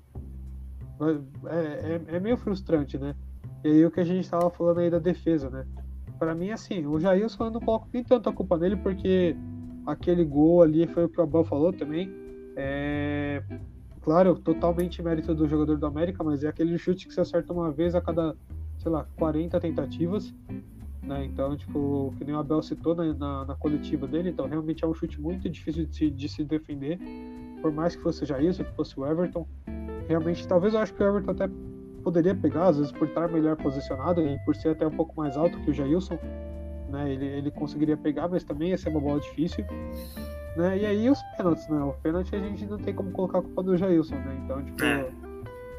é, 1.46 2.00
é, 2.10 2.16
é 2.16 2.20
meio 2.20 2.36
frustrante, 2.36 2.98
né? 2.98 3.14
E 3.64 3.68
aí 3.68 3.86
o 3.86 3.90
que 3.90 4.00
a 4.00 4.04
gente 4.04 4.28
tava 4.28 4.50
falando 4.50 4.80
aí 4.80 4.90
da 4.90 4.98
defesa, 4.98 5.48
né? 5.48 5.66
para 6.18 6.34
mim, 6.34 6.50
assim, 6.50 6.86
o 6.86 6.98
Jailson 6.98 7.50
não 7.50 7.60
coloco 7.60 7.88
nem 7.92 8.02
tanto 8.02 8.28
a 8.28 8.32
culpa 8.32 8.56
nele, 8.56 8.76
porque 8.76 9.36
aquele 9.86 10.24
gol 10.24 10.62
ali 10.62 10.86
foi 10.86 11.04
o 11.04 11.08
que 11.08 11.20
o 11.20 11.22
Abel 11.22 11.44
falou 11.44 11.72
também. 11.72 12.10
É, 12.56 13.42
claro, 14.00 14.36
totalmente 14.36 15.02
mérito 15.02 15.34
do 15.34 15.48
jogador 15.48 15.76
do 15.76 15.86
América, 15.86 16.22
mas 16.22 16.44
é 16.44 16.48
aquele 16.48 16.78
chute 16.78 17.06
que 17.06 17.14
você 17.14 17.20
acerta 17.20 17.52
uma 17.52 17.70
vez 17.70 17.94
a 17.94 18.00
cada, 18.00 18.36
sei 18.78 18.90
lá, 18.90 19.06
40 19.16 19.60
tentativas. 19.60 20.34
Né? 21.06 21.24
Então, 21.24 21.56
tipo, 21.56 22.14
que 22.16 22.24
nem 22.24 22.34
o 22.34 22.38
Abel 22.38 22.62
citou 22.62 22.94
na, 22.94 23.12
na, 23.12 23.44
na 23.44 23.54
coletiva 23.54 24.06
dele, 24.06 24.30
então 24.30 24.46
realmente 24.46 24.84
é 24.84 24.86
um 24.86 24.94
chute 24.94 25.20
muito 25.20 25.48
difícil 25.48 25.86
de 25.86 25.94
se, 25.94 26.10
de 26.10 26.28
se 26.28 26.44
defender. 26.44 26.98
Por 27.60 27.72
mais 27.72 27.94
que 27.94 28.02
fosse 28.02 28.24
já 28.24 28.40
isso, 28.40 28.64
que 28.64 28.72
fosse 28.72 28.98
o 28.98 29.06
Everton. 29.06 29.46
Realmente, 30.08 30.46
talvez 30.46 30.74
eu 30.74 30.80
acho 30.80 30.94
que 30.94 31.02
o 31.02 31.06
Everton 31.06 31.30
até 31.30 31.48
poderia 32.02 32.34
pegar, 32.34 32.68
às 32.68 32.76
vezes 32.76 32.92
por 32.92 33.08
estar 33.08 33.28
melhor 33.28 33.56
posicionado 33.56 34.20
e 34.20 34.38
por 34.44 34.54
ser 34.54 34.70
até 34.70 34.86
um 34.86 34.90
pouco 34.90 35.14
mais 35.16 35.36
alto 35.36 35.58
que 35.60 35.70
o 35.70 35.74
Jailson, 35.74 36.18
né? 36.90 37.10
Ele, 37.10 37.24
ele 37.24 37.50
conseguiria 37.50 37.96
pegar, 37.96 38.28
mas 38.28 38.44
também 38.44 38.70
ia 38.70 38.78
ser 38.78 38.90
uma 38.90 39.00
bola 39.00 39.20
difícil. 39.20 39.64
Né? 40.56 40.78
E 40.78 40.86
aí 40.86 41.10
os 41.10 41.20
pênaltis, 41.36 41.66
né? 41.68 41.82
O 41.82 41.92
pênalti 41.94 42.34
a 42.36 42.38
gente 42.38 42.66
não 42.66 42.78
tem 42.78 42.94
como 42.94 43.10
colocar 43.10 43.38
a 43.38 43.42
culpa 43.42 43.62
do 43.62 43.76
Jailson, 43.76 44.16
né? 44.16 44.40
Então, 44.44 44.62
tipo, 44.62 44.78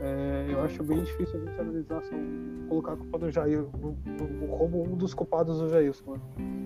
é. 0.05 0.45
eu 0.49 0.61
acho 0.63 0.83
bem 0.83 1.03
difícil 1.03 1.39
a 1.39 1.45
gente 1.45 1.59
analisar 1.59 2.01
só, 2.03 2.15
colocar 2.69 2.93
a 2.93 2.97
culpa 2.97 3.19
do 3.19 3.31
Jailson 3.31 3.95
como 4.57 4.83
um 4.83 4.95
dos 4.95 5.13
culpados 5.13 5.59
do 5.59 5.69
Jailson. 5.69 6.13
Né? 6.13 6.19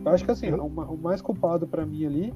Eu 0.06 0.12
acho 0.12 0.26
que 0.26 0.32
assim, 0.32 0.52
o, 0.52 0.66
o 0.66 0.98
mais 0.98 1.22
culpado 1.22 1.68
para 1.68 1.86
mim 1.86 2.06
ali 2.06 2.34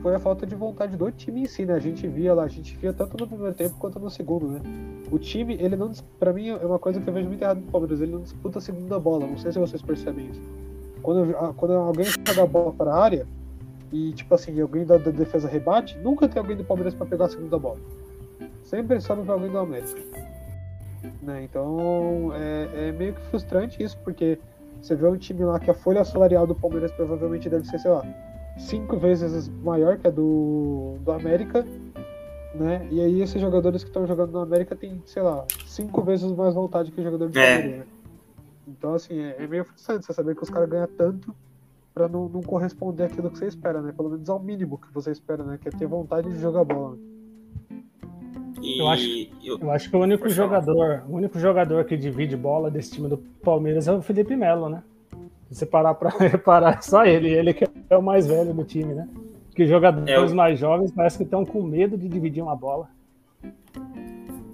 foi 0.00 0.14
a 0.14 0.18
falta 0.18 0.46
de 0.46 0.54
vontade 0.54 0.96
do 0.96 1.10
time 1.10 1.42
em 1.42 1.46
si, 1.46 1.64
né? 1.64 1.74
A 1.74 1.78
gente 1.78 2.06
via 2.06 2.34
lá, 2.34 2.44
a 2.44 2.48
gente 2.48 2.76
via 2.76 2.92
tanto 2.92 3.16
no 3.18 3.26
primeiro 3.26 3.54
tempo 3.54 3.76
quanto 3.78 3.98
no 3.98 4.10
segundo, 4.10 4.48
né? 4.48 4.60
O 5.10 5.18
time, 5.18 5.54
ele 5.60 5.76
não. 5.76 5.92
Pra 6.18 6.32
mim, 6.32 6.48
é 6.48 6.56
uma 6.56 6.78
coisa 6.78 7.00
que 7.00 7.08
eu 7.08 7.12
vejo 7.12 7.28
muito 7.28 7.42
errado 7.42 7.60
no 7.60 7.70
Palmeiras, 7.70 8.00
ele 8.00 8.12
não 8.12 8.22
disputa 8.22 8.58
a 8.58 8.62
segunda 8.62 8.98
bola. 8.98 9.26
Não 9.26 9.38
sei 9.38 9.52
se 9.52 9.58
vocês 9.58 9.82
percebem 9.82 10.30
isso. 10.30 10.40
Quando, 11.02 11.32
quando 11.54 11.74
alguém 11.74 12.06
joga 12.06 12.42
a 12.42 12.46
bola 12.46 12.72
para 12.72 12.92
a 12.92 13.02
área, 13.02 13.26
e 13.92 14.12
tipo 14.12 14.34
assim, 14.34 14.58
alguém 14.60 14.86
da, 14.86 14.96
da, 14.96 15.10
defesa 15.10 15.48
rebate, 15.48 15.98
nunca 15.98 16.28
tem 16.28 16.40
alguém 16.40 16.56
do 16.56 16.64
Palmeiras 16.64 16.94
para 16.94 17.06
pegar 17.06 17.26
a 17.26 17.28
segunda 17.28 17.58
bola. 17.58 17.78
Sempre 18.64 19.00
sobe 19.00 19.22
pra 19.22 19.34
alguém 19.34 19.50
do 19.50 19.58
América. 19.58 20.00
Né? 21.22 21.44
Então 21.44 22.32
é, 22.34 22.88
é 22.88 22.92
meio 22.92 23.14
que 23.14 23.20
frustrante 23.22 23.82
isso, 23.82 23.98
porque 23.98 24.38
você 24.80 24.94
vê 24.94 25.06
um 25.06 25.16
time 25.16 25.44
lá 25.44 25.58
que 25.58 25.70
a 25.70 25.74
folha 25.74 26.04
salarial 26.04 26.46
do 26.46 26.54
Palmeiras 26.54 26.90
provavelmente 26.92 27.48
deve 27.48 27.66
ser, 27.66 27.78
sei 27.78 27.90
lá, 27.90 28.04
cinco 28.58 28.96
vezes 28.96 29.48
maior 29.48 29.96
que 29.96 30.06
a 30.06 30.10
do, 30.10 30.96
do 31.00 31.12
América, 31.12 31.64
né? 32.54 32.86
E 32.90 33.00
aí 33.00 33.22
esses 33.22 33.40
jogadores 33.40 33.82
que 33.82 33.90
estão 33.90 34.06
jogando 34.06 34.32
no 34.32 34.40
América 34.40 34.76
tem, 34.76 35.02
sei 35.06 35.22
lá, 35.22 35.44
cinco 35.66 36.02
vezes 36.02 36.30
mais 36.32 36.54
vontade 36.54 36.90
que 36.90 37.00
o 37.00 37.04
jogador 37.04 37.30
de 37.30 37.38
é. 37.38 37.78
Né? 37.78 37.84
Então, 38.66 38.94
assim, 38.94 39.20
é, 39.20 39.36
é, 39.38 39.46
meio 39.46 39.64
frustrante 39.64 40.06
você 40.06 40.12
saber 40.12 40.34
que 40.34 40.42
os 40.42 40.50
caras 40.50 40.68
ganham 40.68 40.88
tanto 40.88 41.34
para 41.94 42.08
não, 42.08 42.28
não 42.28 42.40
corresponder 42.40 43.04
àquilo 43.04 43.30
que 43.30 43.38
você 43.38 43.46
espera, 43.46 43.80
né? 43.82 43.92
Pelo 43.92 44.10
menos 44.10 44.28
ao 44.28 44.38
mínimo 44.38 44.78
que 44.78 44.92
você 44.92 45.10
espera, 45.10 45.44
né? 45.44 45.58
Que 45.60 45.68
é 45.68 45.70
ter 45.70 45.86
vontade 45.86 46.28
de 46.28 46.38
jogar 46.40 46.64
bola. 46.64 46.96
E 48.62 48.78
eu 48.78 48.88
acho, 48.88 49.28
eu, 49.42 49.58
eu 49.58 49.70
acho 49.72 49.90
que 49.90 49.96
o 49.96 50.00
único 50.00 50.28
jogador, 50.28 51.02
o 51.08 51.16
único 51.16 51.38
jogador 51.38 51.84
que 51.84 51.96
divide 51.96 52.36
bola 52.36 52.70
desse 52.70 52.92
time 52.92 53.08
do 53.08 53.18
Palmeiras 53.18 53.88
é 53.88 53.92
o 53.92 54.00
Felipe 54.00 54.36
Melo, 54.36 54.68
né? 54.68 54.84
Se 55.50 55.58
você 55.58 55.66
parar 55.66 55.94
para 55.94 56.10
reparar, 56.16 56.78
é 56.78 56.80
só 56.80 57.04
ele, 57.04 57.28
ele 57.28 57.52
que 57.52 57.64
é 57.90 57.96
o 57.96 58.02
mais 58.02 58.26
velho 58.26 58.54
do 58.54 58.62
time, 58.62 58.94
né? 58.94 59.08
Que 59.54 59.66
jogadores 59.66 60.08
é 60.08 60.18
o... 60.18 60.34
mais 60.34 60.58
jovens 60.58 60.92
parece 60.92 61.18
que 61.18 61.24
estão 61.24 61.44
com 61.44 61.60
medo 61.60 61.98
de 61.98 62.08
dividir 62.08 62.40
uma 62.40 62.54
bola. 62.54 62.88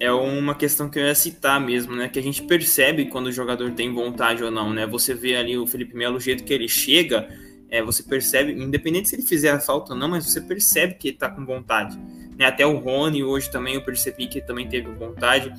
É 0.01 0.11
uma 0.11 0.55
questão 0.55 0.89
que 0.89 0.99
eu 0.99 1.05
ia 1.05 1.15
citar 1.15 1.61
mesmo, 1.61 1.95
né? 1.95 2.09
Que 2.09 2.19
a 2.19 2.23
gente 2.23 2.43
percebe 2.43 3.07
quando 3.07 3.27
o 3.27 3.33
jogador 3.33 3.73
tem 3.73 3.93
vontade 3.93 4.43
ou 4.43 4.51
não, 4.51 4.73
né? 4.73 4.87
Você 4.87 5.13
vê 5.13 5.37
ali 5.37 5.59
o 5.59 5.67
Felipe 5.67 5.95
Melo, 5.95 6.17
o 6.17 6.21
jeito 6.21 6.45
que 6.45 6.55
ele 6.55 6.69
chega, 6.69 7.29
é, 7.71 7.83
você 7.83 8.03
percebe, 8.03 8.53
independente 8.53 9.09
se 9.09 9.17
ele 9.17 9.23
fizer 9.23 9.51
a 9.51 9.61
falta 9.61 9.93
ou 9.93 9.99
não, 9.99 10.09
mas 10.09 10.25
você 10.25 10.41
percebe 10.41 10.95
que 10.95 11.09
ele 11.09 11.17
tá 11.17 11.29
com 11.29 11.45
vontade. 11.45 11.99
Né? 12.39 12.47
Até 12.47 12.67
o 12.67 12.79
Rony 12.79 13.23
hoje 13.23 13.51
também 13.51 13.75
eu 13.75 13.83
percebi 13.83 14.27
que 14.27 14.41
também 14.41 14.69
teve 14.69 14.91
vontade. 14.93 15.53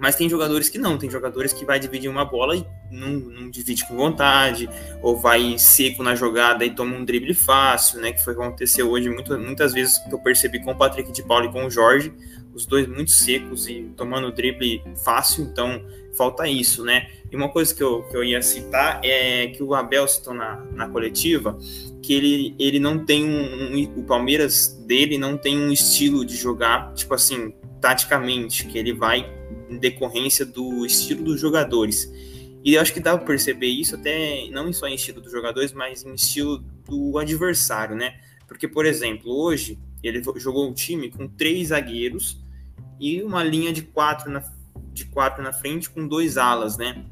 Mas 0.00 0.16
tem 0.16 0.30
jogadores 0.30 0.70
que 0.70 0.78
não, 0.78 0.96
tem 0.96 1.10
jogadores 1.10 1.52
que 1.52 1.62
vai 1.62 1.78
dividir 1.78 2.08
uma 2.08 2.24
bola 2.24 2.56
e 2.56 2.64
não, 2.90 3.10
não, 3.10 3.50
divide 3.50 3.86
com 3.86 3.94
vontade, 3.94 4.66
ou 5.02 5.14
vai 5.14 5.58
seco 5.58 6.02
na 6.02 6.14
jogada 6.14 6.64
e 6.64 6.70
toma 6.70 6.96
um 6.96 7.04
drible 7.04 7.34
fácil, 7.34 8.00
né? 8.00 8.10
Que 8.10 8.24
foi 8.24 8.32
o 8.32 8.36
que 8.36 8.42
aconteceu 8.42 8.90
hoje 8.90 9.10
muito, 9.10 9.38
muitas 9.38 9.74
vezes 9.74 9.98
que 9.98 10.10
eu 10.10 10.18
percebi 10.18 10.58
com 10.64 10.72
o 10.72 10.74
Patrick 10.74 11.12
de 11.12 11.22
Paulo 11.22 11.44
e 11.44 11.52
com 11.52 11.66
o 11.66 11.70
Jorge, 11.70 12.14
os 12.54 12.64
dois 12.64 12.88
muito 12.88 13.10
secos 13.10 13.68
e 13.68 13.92
tomando 13.94 14.32
drible 14.32 14.82
fácil, 15.04 15.44
então 15.44 15.84
falta 16.20 16.46
isso, 16.46 16.84
né? 16.84 17.08
E 17.32 17.34
uma 17.34 17.48
coisa 17.48 17.74
que 17.74 17.82
eu, 17.82 18.02
que 18.02 18.14
eu 18.14 18.22
ia 18.22 18.42
citar 18.42 19.00
é 19.02 19.46
que 19.46 19.62
o 19.62 19.74
Abel 19.74 20.06
citou 20.06 20.34
na, 20.34 20.56
na 20.74 20.86
coletiva 20.86 21.58
que 22.02 22.12
ele, 22.12 22.54
ele 22.58 22.78
não 22.78 23.06
tem 23.06 23.24
um, 23.24 23.74
um, 23.74 24.00
o 24.00 24.04
Palmeiras 24.04 24.68
dele 24.86 25.16
não 25.16 25.38
tem 25.38 25.58
um 25.58 25.72
estilo 25.72 26.22
de 26.22 26.36
jogar, 26.36 26.92
tipo 26.92 27.14
assim, 27.14 27.54
taticamente, 27.80 28.66
que 28.66 28.76
ele 28.76 28.92
vai 28.92 29.26
em 29.70 29.78
decorrência 29.78 30.44
do 30.44 30.84
estilo 30.84 31.24
dos 31.24 31.40
jogadores. 31.40 32.12
E 32.62 32.74
eu 32.74 32.82
acho 32.82 32.92
que 32.92 33.00
dá 33.00 33.16
para 33.16 33.26
perceber 33.26 33.68
isso 33.68 33.94
até 33.94 34.46
não 34.50 34.70
só 34.74 34.86
em 34.86 34.96
estilo 34.96 35.22
dos 35.22 35.32
jogadores, 35.32 35.72
mas 35.72 36.04
em 36.04 36.12
estilo 36.12 36.58
do 36.86 37.16
adversário, 37.16 37.96
né? 37.96 38.20
Porque, 38.46 38.68
por 38.68 38.84
exemplo, 38.84 39.32
hoje 39.32 39.78
ele 40.02 40.22
jogou 40.36 40.68
um 40.68 40.74
time 40.74 41.10
com 41.10 41.26
três 41.26 41.68
zagueiros 41.68 42.44
e 43.00 43.22
uma 43.22 43.42
linha 43.42 43.72
de 43.72 43.80
quatro 43.80 44.30
na, 44.30 44.42
de 44.92 45.04
quatro 45.06 45.42
na 45.42 45.52
frente 45.52 45.88
com 45.88 46.06
dois 46.06 46.36
alas, 46.36 46.76
né? 46.76 47.04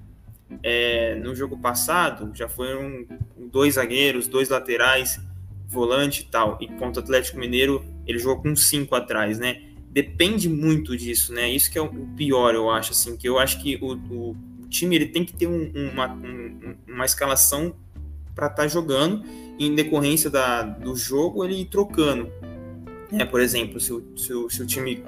É, 0.62 1.14
no 1.16 1.34
jogo 1.34 1.58
passado 1.58 2.30
já 2.34 2.48
foram 2.48 3.06
dois 3.50 3.74
zagueiros, 3.74 4.26
dois 4.26 4.48
laterais, 4.48 5.20
volante 5.66 6.22
e 6.22 6.24
tal. 6.24 6.58
E 6.60 6.68
contra 6.68 7.00
o 7.00 7.04
Atlético 7.04 7.38
Mineiro 7.38 7.84
ele 8.06 8.18
jogou 8.18 8.42
com 8.42 8.56
cinco 8.56 8.94
atrás, 8.94 9.38
né? 9.38 9.68
depende 9.90 10.48
muito 10.48 10.96
disso, 10.96 11.32
né? 11.32 11.48
Isso 11.50 11.70
que 11.70 11.78
é 11.78 11.82
o 11.82 11.88
pior, 12.16 12.54
eu 12.54 12.70
acho, 12.70 12.92
assim, 12.92 13.16
que 13.16 13.28
eu 13.28 13.38
acho 13.38 13.60
que 13.60 13.76
o, 13.82 13.94
o 13.94 14.36
time 14.68 14.94
ele 14.94 15.06
tem 15.06 15.24
que 15.24 15.32
ter 15.32 15.46
um, 15.46 15.72
uma, 15.74 16.12
um, 16.12 16.76
uma 16.86 17.04
escalação 17.04 17.74
para 18.34 18.46
estar 18.46 18.62
tá 18.62 18.68
jogando, 18.68 19.24
e 19.58 19.66
em 19.66 19.74
decorrência 19.74 20.30
da, 20.30 20.62
do 20.62 20.94
jogo 20.94 21.44
ele 21.44 21.62
ir 21.62 21.64
trocando. 21.64 22.30
É, 23.10 23.24
por 23.24 23.40
exemplo, 23.40 23.80
se 23.80 23.92
o, 23.92 24.04
se, 24.16 24.32
o, 24.32 24.48
se 24.48 24.62
o 24.62 24.66
time 24.66 25.02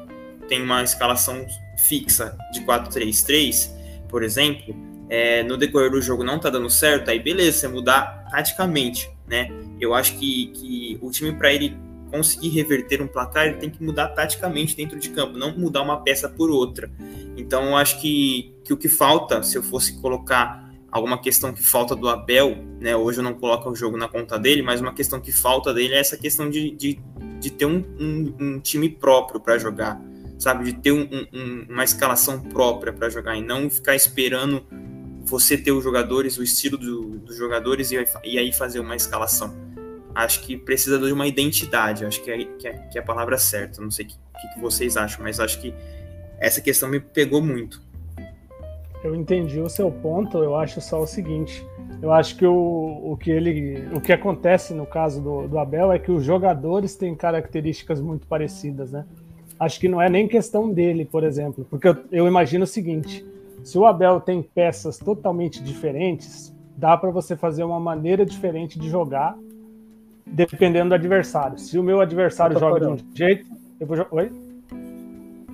tem 0.48 0.60
uma 0.60 0.82
escalação 0.82 1.46
fixa 1.88 2.36
de 2.52 2.60
4-3-3, 2.60 3.70
por 4.08 4.22
exemplo, 4.22 4.74
é, 5.08 5.42
no 5.42 5.56
decorrer 5.56 5.90
do 5.90 6.00
jogo 6.00 6.22
não 6.22 6.38
tá 6.38 6.50
dando 6.50 6.70
certo, 6.70 7.10
aí 7.10 7.18
beleza, 7.18 7.58
você 7.58 7.68
mudar 7.68 8.26
taticamente, 8.30 9.10
né? 9.26 9.50
Eu 9.80 9.94
acho 9.94 10.16
que, 10.18 10.46
que 10.48 10.98
o 11.00 11.10
time, 11.10 11.32
para 11.32 11.52
ele 11.52 11.76
conseguir 12.10 12.48
reverter 12.48 13.00
um 13.00 13.06
placar, 13.06 13.46
ele 13.46 13.56
tem 13.56 13.70
que 13.70 13.82
mudar 13.82 14.08
taticamente 14.08 14.76
dentro 14.76 14.98
de 14.98 15.08
campo, 15.10 15.38
não 15.38 15.56
mudar 15.56 15.82
uma 15.82 16.02
peça 16.02 16.28
por 16.28 16.50
outra. 16.50 16.90
Então, 17.36 17.64
eu 17.64 17.76
acho 17.76 18.00
que, 18.00 18.54
que 18.64 18.72
o 18.72 18.76
que 18.76 18.88
falta, 18.88 19.42
se 19.42 19.56
eu 19.56 19.62
fosse 19.62 20.00
colocar 20.00 20.68
alguma 20.90 21.18
questão 21.18 21.52
que 21.52 21.62
falta 21.62 21.94
do 21.94 22.08
Abel, 22.08 22.56
né? 22.80 22.96
Hoje 22.96 23.20
eu 23.20 23.24
não 23.24 23.34
coloco 23.34 23.70
o 23.70 23.74
jogo 23.74 23.96
na 23.96 24.08
conta 24.08 24.38
dele, 24.38 24.62
mas 24.62 24.80
uma 24.80 24.92
questão 24.92 25.20
que 25.20 25.30
falta 25.30 25.72
dele 25.72 25.94
é 25.94 26.00
essa 26.00 26.16
questão 26.16 26.50
de, 26.50 26.72
de, 26.72 27.00
de 27.38 27.50
ter 27.50 27.66
um, 27.66 27.84
um, 27.98 28.34
um 28.40 28.60
time 28.60 28.88
próprio 28.88 29.40
para 29.40 29.56
jogar, 29.56 30.00
sabe? 30.40 30.64
De 30.64 30.72
ter 30.72 30.90
um, 30.90 31.06
uma 31.68 31.84
escalação 31.84 32.40
própria 32.40 32.92
para 32.92 33.08
jogar 33.10 33.36
e 33.36 33.42
não 33.42 33.68
ficar 33.70 33.94
esperando 33.94 34.64
você 35.20 35.56
ter 35.56 35.70
os 35.70 35.84
jogadores, 35.84 36.38
o 36.38 36.42
estilo 36.42 36.78
do, 36.78 37.18
dos 37.18 37.36
jogadores 37.36 37.92
e, 37.92 37.96
e, 38.24 38.38
aí 38.38 38.52
fazer 38.52 38.80
uma 38.80 38.96
escalação. 38.96 39.54
Acho 40.14 40.40
que 40.40 40.56
precisa 40.56 40.98
de 40.98 41.12
uma 41.12 41.26
identidade, 41.26 42.04
acho 42.04 42.22
que 42.24 42.30
é, 42.30 42.44
que 42.44 42.66
é, 42.66 42.72
que 42.72 42.98
é 42.98 43.00
a 43.00 43.04
palavra 43.04 43.38
certa. 43.38 43.80
Não 43.80 43.90
sei 43.90 44.06
o 44.06 44.08
que, 44.08 44.16
que 44.54 44.60
vocês 44.60 44.96
acham, 44.96 45.22
mas 45.22 45.38
acho 45.38 45.60
que 45.60 45.72
essa 46.40 46.60
questão 46.60 46.88
me 46.88 46.98
pegou 46.98 47.42
muito. 47.42 47.80
Eu 49.04 49.14
entendi 49.14 49.60
o 49.60 49.68
seu 49.68 49.90
ponto, 49.90 50.38
eu 50.38 50.56
acho 50.56 50.80
só 50.80 51.00
o 51.02 51.06
seguinte. 51.06 51.64
Eu 52.02 52.12
acho 52.12 52.36
que 52.36 52.46
o, 52.46 53.12
o 53.12 53.16
que 53.16 53.30
ele. 53.30 53.88
O 53.94 54.00
que 54.00 54.12
acontece 54.12 54.72
no 54.72 54.86
caso 54.86 55.22
do, 55.22 55.48
do 55.48 55.58
Abel 55.58 55.92
é 55.92 55.98
que 55.98 56.10
os 56.10 56.24
jogadores 56.24 56.96
têm 56.96 57.14
características 57.14 58.00
muito 58.00 58.26
parecidas, 58.26 58.90
né? 58.90 59.04
Acho 59.60 59.78
que 59.78 59.88
não 59.88 60.00
é 60.00 60.08
nem 60.08 60.26
questão 60.26 60.72
dele, 60.72 61.04
por 61.04 61.22
exemplo, 61.22 61.66
porque 61.68 61.86
eu, 61.86 61.96
eu 62.10 62.26
imagino 62.26 62.64
o 62.64 62.66
seguinte: 62.66 63.22
se 63.62 63.76
o 63.76 63.84
Abel 63.84 64.18
tem 64.18 64.42
peças 64.42 64.96
totalmente 64.96 65.62
diferentes, 65.62 66.56
dá 66.74 66.96
para 66.96 67.10
você 67.10 67.36
fazer 67.36 67.62
uma 67.62 67.78
maneira 67.78 68.24
diferente 68.24 68.78
de 68.78 68.88
jogar, 68.88 69.36
dependendo 70.26 70.88
do 70.88 70.94
adversário. 70.94 71.58
Se 71.58 71.78
o 71.78 71.82
meu 71.82 72.00
adversário 72.00 72.58
joga 72.58 72.80
de 72.80 72.86
um 72.86 72.96
jeito, 73.14 73.46
eu 73.78 73.86
vou 73.86 73.98
jogar. 73.98 74.14
Oi? 74.14 74.32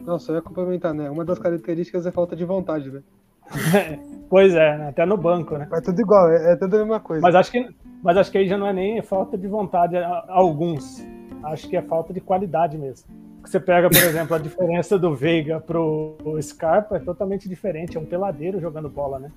Não, 0.07 0.21
só 0.21 0.35
ia 0.35 0.43
complementar, 0.43 0.95
né? 0.95 1.11
Uma 1.11 1.25
das 1.25 1.41
características 1.41 2.07
é 2.07 2.13
falta 2.13 2.37
de 2.37 2.45
vontade, 2.45 2.93
né? 2.93 3.03
pois 4.31 4.55
é, 4.55 4.79
né? 4.79 4.89
até 4.91 5.05
no 5.05 5.17
banco, 5.17 5.59
né? 5.59 5.67
É 5.73 5.81
tudo 5.81 6.01
igual, 6.01 6.31
é, 6.31 6.53
é 6.53 6.57
tudo 6.57 6.77
a 6.77 6.79
mesma 6.79 7.01
coisa. 7.01 7.23
Mas 7.23 7.35
acho 7.35 7.51
que, 7.51 7.69
mas 8.05 8.17
acho 8.17 8.31
que 8.31 8.39
aí 8.39 8.47
já 8.47 8.57
não 8.57 8.69
é 8.69 8.73
nem 8.73 9.03
falta 9.03 9.37
de 9.37 9.49
vontade 9.49 9.97
a, 9.97 10.07
a 10.07 10.33
alguns. 10.33 11.05
Acho 11.43 11.69
que 11.69 11.77
é 11.77 11.83
falta 11.83 12.15
de 12.15 12.21
qualidade 12.21 12.79
mesmo. 12.79 13.26
Você 13.47 13.61
pega, 13.61 13.89
por 13.89 13.97
exemplo, 14.03 14.35
a 14.35 14.39
diferença 14.39 14.99
do 14.99 15.15
Veiga 15.15 15.61
pro 15.61 16.17
Scarpa 16.43 16.97
é 16.97 16.99
totalmente 16.99 17.49
diferente. 17.49 17.97
É 17.97 18.01
um 18.01 18.05
peladeiro 18.05 18.61
jogando 18.61 18.89
bola, 18.89 19.21
né? 19.21 19.31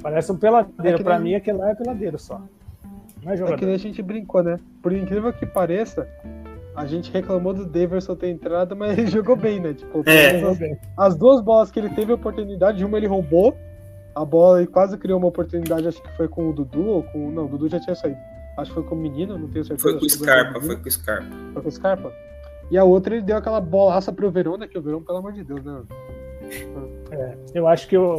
Parece 0.00 0.30
um 0.30 0.36
peladeiro. 0.36 1.00
É 1.00 1.02
Para 1.02 1.18
mim, 1.18 1.34
aquele 1.34 1.58
lá 1.58 1.70
é 1.70 1.74
peladeiro 1.74 2.18
só. 2.18 2.40
Não 3.22 3.32
é, 3.32 3.36
jogador. 3.36 3.56
é 3.56 3.58
que 3.58 3.66
nem 3.66 3.74
a 3.74 3.78
gente 3.78 4.00
brincou, 4.00 4.42
né? 4.42 4.58
Por 4.80 4.92
incrível 4.92 5.32
que 5.32 5.44
pareça, 5.44 6.08
a 6.74 6.86
gente 6.86 7.10
reclamou 7.10 7.52
do 7.52 7.66
Daverson 7.66 8.14
ter 8.14 8.28
entrado, 8.28 8.74
mas 8.76 8.96
ele 8.96 9.08
jogou 9.08 9.36
bem, 9.36 9.60
né? 9.60 9.74
Tipo, 9.74 10.02
é. 10.08 10.40
as, 10.42 10.58
as, 10.96 11.16
duas 11.16 11.40
bolas 11.42 11.70
que 11.70 11.78
ele 11.78 11.90
teve 11.90 12.12
a 12.12 12.14
oportunidade, 12.14 12.84
uma 12.84 12.96
ele 12.96 13.06
roubou 13.06 13.56
a 14.14 14.24
bola 14.24 14.62
e 14.62 14.66
quase 14.66 14.96
criou 14.96 15.18
uma 15.18 15.28
oportunidade, 15.28 15.88
acho 15.88 16.02
que 16.02 16.16
foi 16.16 16.28
com 16.28 16.48
o 16.48 16.52
Dudu 16.52 16.86
ou 16.86 17.02
com. 17.02 17.30
Não, 17.30 17.44
o 17.44 17.48
Dudu 17.48 17.68
já 17.68 17.80
tinha 17.80 17.94
saído. 17.94 18.18
Acho 18.56 18.70
que 18.70 18.74
foi 18.74 18.84
com 18.84 18.94
o 18.94 18.98
menino, 18.98 19.38
não 19.38 19.48
tenho 19.48 19.64
certeza. 19.64 19.82
Foi 19.82 19.98
com 19.98 20.04
o 20.04 20.10
Scarpa, 20.10 20.60
foi 20.60 20.76
com 20.76 20.88
o 20.88 20.90
Scarpa. 20.90 21.36
Foi 21.52 21.62
com 21.62 21.68
o 21.68 21.72
Scarpa? 21.72 22.12
E 22.70 22.78
a 22.78 22.84
outra 22.84 23.14
ele 23.14 23.24
deu 23.24 23.36
aquela 23.36 23.60
bolaça 23.60 24.12
pro 24.12 24.30
Verona, 24.30 24.68
que 24.68 24.78
o 24.78 24.82
Verona, 24.82 25.04
pelo 25.04 25.18
amor 25.18 25.32
de 25.32 25.42
Deus, 25.42 25.64
né? 25.64 25.82
É, 27.10 27.36
eu 27.54 27.66
acho 27.66 27.88
que 27.88 27.96
eu, 27.96 28.16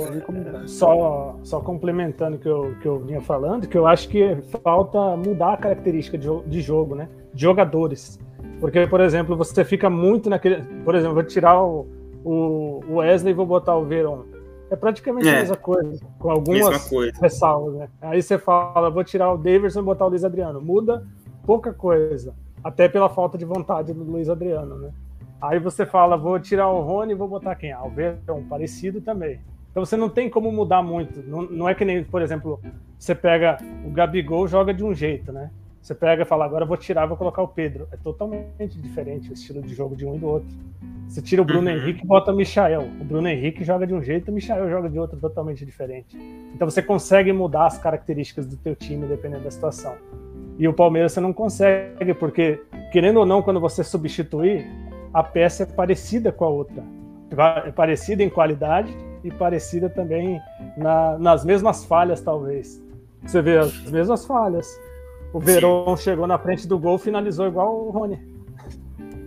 só, 0.65 1.37
só 1.43 1.59
complementando 1.59 2.37
o 2.37 2.39
que 2.39 2.47
eu, 2.47 2.75
que 2.81 2.87
eu 2.87 2.99
vinha 2.99 3.21
falando, 3.21 3.67
que 3.67 3.77
eu 3.77 3.87
acho 3.87 4.07
que 4.09 4.37
falta 4.63 5.17
mudar 5.17 5.53
a 5.53 5.57
característica 5.57 6.17
de, 6.17 6.27
de 6.45 6.61
jogo, 6.61 6.95
né? 6.95 7.09
De 7.33 7.41
jogadores. 7.41 8.19
Porque, 8.59 8.85
por 8.87 9.01
exemplo, 9.01 9.35
você 9.35 9.63
fica 9.63 9.89
muito 9.89 10.29
naquele. 10.29 10.61
Por 10.83 10.95
exemplo, 10.95 11.15
vou 11.15 11.23
tirar 11.23 11.61
o, 11.61 11.87
o 12.23 12.95
Wesley 12.97 13.31
e 13.31 13.35
vou 13.35 13.45
botar 13.45 13.75
o 13.75 13.85
Verón. 13.85 14.23
É 14.69 14.75
praticamente 14.75 15.27
é. 15.27 15.31
a 15.31 15.39
mesma 15.39 15.57
coisa, 15.57 15.99
com 16.17 16.29
algumas 16.29 16.89
ressalvas, 17.19 17.73
né? 17.75 17.89
Aí 18.01 18.21
você 18.21 18.37
fala, 18.37 18.89
vou 18.89 19.03
tirar 19.03 19.33
o 19.33 19.37
Davidson 19.37 19.81
e 19.81 19.83
botar 19.83 20.05
o 20.05 20.09
Luiz 20.09 20.23
Adriano. 20.23 20.61
Muda 20.61 21.05
pouca 21.45 21.73
coisa 21.73 22.33
até 22.63 22.87
pela 22.87 23.09
falta 23.09 23.37
de 23.37 23.45
vontade 23.45 23.93
do 23.93 24.03
Luiz 24.03 24.29
Adriano, 24.29 24.77
né? 24.77 24.91
Aí 25.41 25.59
você 25.59 25.85
fala, 25.85 26.15
vou 26.15 26.39
tirar 26.39 26.69
o 26.69 26.81
Rony 26.81 27.13
e 27.13 27.15
vou 27.15 27.27
botar 27.27 27.55
quem? 27.55 27.71
Ah, 27.71 27.83
o 27.83 27.89
Verão, 27.89 28.43
parecido 28.47 29.01
também. 29.01 29.39
Então 29.71 29.83
você 29.83 29.97
não 29.97 30.09
tem 30.09 30.29
como 30.29 30.51
mudar 30.51 30.83
muito. 30.83 31.23
Não, 31.27 31.41
não 31.43 31.69
é 31.69 31.73
que 31.73 31.83
nem, 31.83 32.03
por 32.03 32.21
exemplo, 32.21 32.59
você 32.97 33.15
pega 33.15 33.57
o 33.85 33.89
Gabigol 33.89 34.47
joga 34.47 34.73
de 34.73 34.83
um 34.83 34.93
jeito, 34.93 35.31
né? 35.31 35.49
Você 35.81 35.95
pega 35.95 36.21
e 36.21 36.25
fala, 36.25 36.45
agora 36.45 36.63
vou 36.63 36.77
tirar, 36.77 37.07
vou 37.07 37.17
colocar 37.17 37.41
o 37.41 37.47
Pedro. 37.47 37.87
É 37.91 37.97
totalmente 37.97 38.79
diferente 38.79 39.31
o 39.31 39.33
estilo 39.33 39.63
de 39.63 39.73
jogo 39.73 39.95
de 39.95 40.05
um 40.05 40.15
e 40.15 40.19
do 40.19 40.27
outro. 40.27 40.49
Você 41.07 41.21
tira 41.21 41.41
o 41.41 41.45
Bruno 41.45 41.69
uhum. 41.69 41.75
Henrique 41.75 42.03
e 42.03 42.07
bota 42.07 42.31
o 42.31 42.35
Michael. 42.35 42.83
O 43.01 43.03
Bruno 43.03 43.27
Henrique 43.27 43.63
joga 43.63 43.87
de 43.87 43.93
um 43.93 44.01
jeito, 44.01 44.29
o 44.29 44.33
Michael 44.33 44.69
joga 44.69 44.89
de 44.89 44.99
outro 44.99 45.19
totalmente 45.19 45.65
diferente. 45.65 46.15
Então 46.53 46.69
você 46.69 46.83
consegue 46.83 47.33
mudar 47.33 47.65
as 47.65 47.79
características 47.79 48.45
do 48.45 48.55
teu 48.57 48.75
time 48.75 49.07
dependendo 49.07 49.43
da 49.43 49.51
situação. 49.51 49.95
E 50.57 50.67
o 50.67 50.73
Palmeiras 50.73 51.13
você 51.13 51.19
não 51.19 51.33
consegue, 51.33 52.13
porque, 52.13 52.61
querendo 52.91 53.17
ou 53.17 53.25
não, 53.25 53.41
quando 53.41 53.59
você 53.59 53.83
substituir, 53.83 54.67
a 55.13 55.23
peça 55.23 55.63
é 55.63 55.65
parecida 55.65 56.31
com 56.31 56.45
a 56.45 56.49
outra. 56.49 56.83
É 57.65 57.71
parecida 57.71 58.23
em 58.23 58.29
qualidade 58.29 58.95
e 59.23 59.31
parecida 59.31 59.89
também 59.89 60.39
na, 60.77 61.17
nas 61.17 61.45
mesmas 61.45 61.85
falhas, 61.85 62.21
talvez. 62.21 62.81
Você 63.23 63.41
vê 63.41 63.57
as 63.57 63.89
mesmas 63.89 64.25
falhas. 64.25 64.67
O 65.33 65.39
Verón 65.39 65.95
chegou 65.95 66.27
na 66.27 66.37
frente 66.37 66.67
do 66.67 66.77
gol 66.77 66.97
finalizou 66.97 67.47
igual 67.47 67.73
o 67.73 67.89
Rony. 67.89 68.19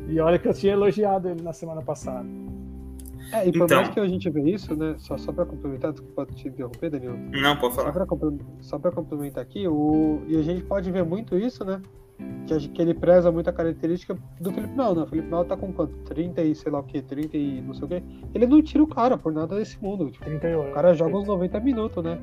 E 0.09 0.21
olha 0.21 0.39
que 0.39 0.47
eu 0.47 0.53
tinha 0.53 0.75
elogiado 0.75 1.29
ele 1.29 1.43
na 1.43 1.53
semana 1.53 1.81
passada. 1.81 2.27
É, 3.35 3.49
e 3.49 3.53
por 3.53 3.65
então... 3.65 3.79
mais 3.79 3.89
que 3.89 3.99
a 3.99 4.07
gente 4.07 4.31
vê 4.31 4.43
isso, 4.43 4.77
né? 4.77 4.95
Só, 4.97 5.19
só 5.19 5.33
para 5.33 5.45
complementar, 5.45 5.91
desculpa 5.91 6.25
te 6.27 6.47
interromper, 6.47 6.89
Danilo. 6.89 7.19
Não, 7.33 7.57
pode 7.57 7.75
falar. 7.75 7.93
Só 8.61 8.79
para 8.79 8.93
complementar 8.93 9.43
aqui, 9.43 9.67
o, 9.67 10.23
e 10.29 10.37
a 10.37 10.43
gente 10.43 10.63
pode 10.63 10.89
ver 10.93 11.05
muito 11.05 11.37
isso, 11.37 11.65
né? 11.65 11.83
Que, 12.47 12.69
que 12.69 12.81
ele 12.81 12.95
preza 12.95 13.33
muito 13.33 13.51
a 13.51 13.53
característica 13.53 14.17
do 14.41 14.53
Felipe 14.53 14.77
Melo, 14.77 14.95
né? 14.95 15.03
O 15.03 15.07
Felipe 15.07 15.29
Melo 15.29 15.45
tá 15.45 15.57
com 15.57 15.73
quanto? 15.73 15.97
30 16.05 16.43
e 16.43 16.55
sei 16.55 16.71
lá 16.71 16.79
o 16.79 16.85
que, 16.85 17.03
30 17.03 17.37
e 17.37 17.61
não 17.61 17.75
sei 17.75 17.85
o 17.85 17.89
que. 17.89 18.03
Ele 18.33 18.47
não 18.47 18.63
tira 18.63 18.85
o 18.85 18.87
cara 18.87 19.19
por 19.19 19.33
nada 19.33 19.57
desse 19.57 19.83
mundo. 19.83 20.09
Tipo, 20.09 20.25
38. 20.27 20.71
O 20.71 20.73
cara 20.73 20.95
joga 20.95 21.17
uns 21.17 21.27
90 21.27 21.59
minutos, 21.59 22.05
né? 22.05 22.21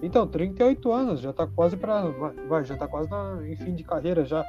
Então, 0.00 0.26
38 0.28 0.92
anos, 0.92 1.20
já 1.20 1.32
tá 1.32 1.46
quase 1.46 1.76
para 1.76 2.02
vai, 2.48 2.64
já 2.64 2.76
tá 2.76 2.86
quase 2.86 3.10
na, 3.10 3.40
em 3.44 3.56
fim 3.56 3.74
de 3.74 3.82
carreira 3.82 4.24
já. 4.24 4.44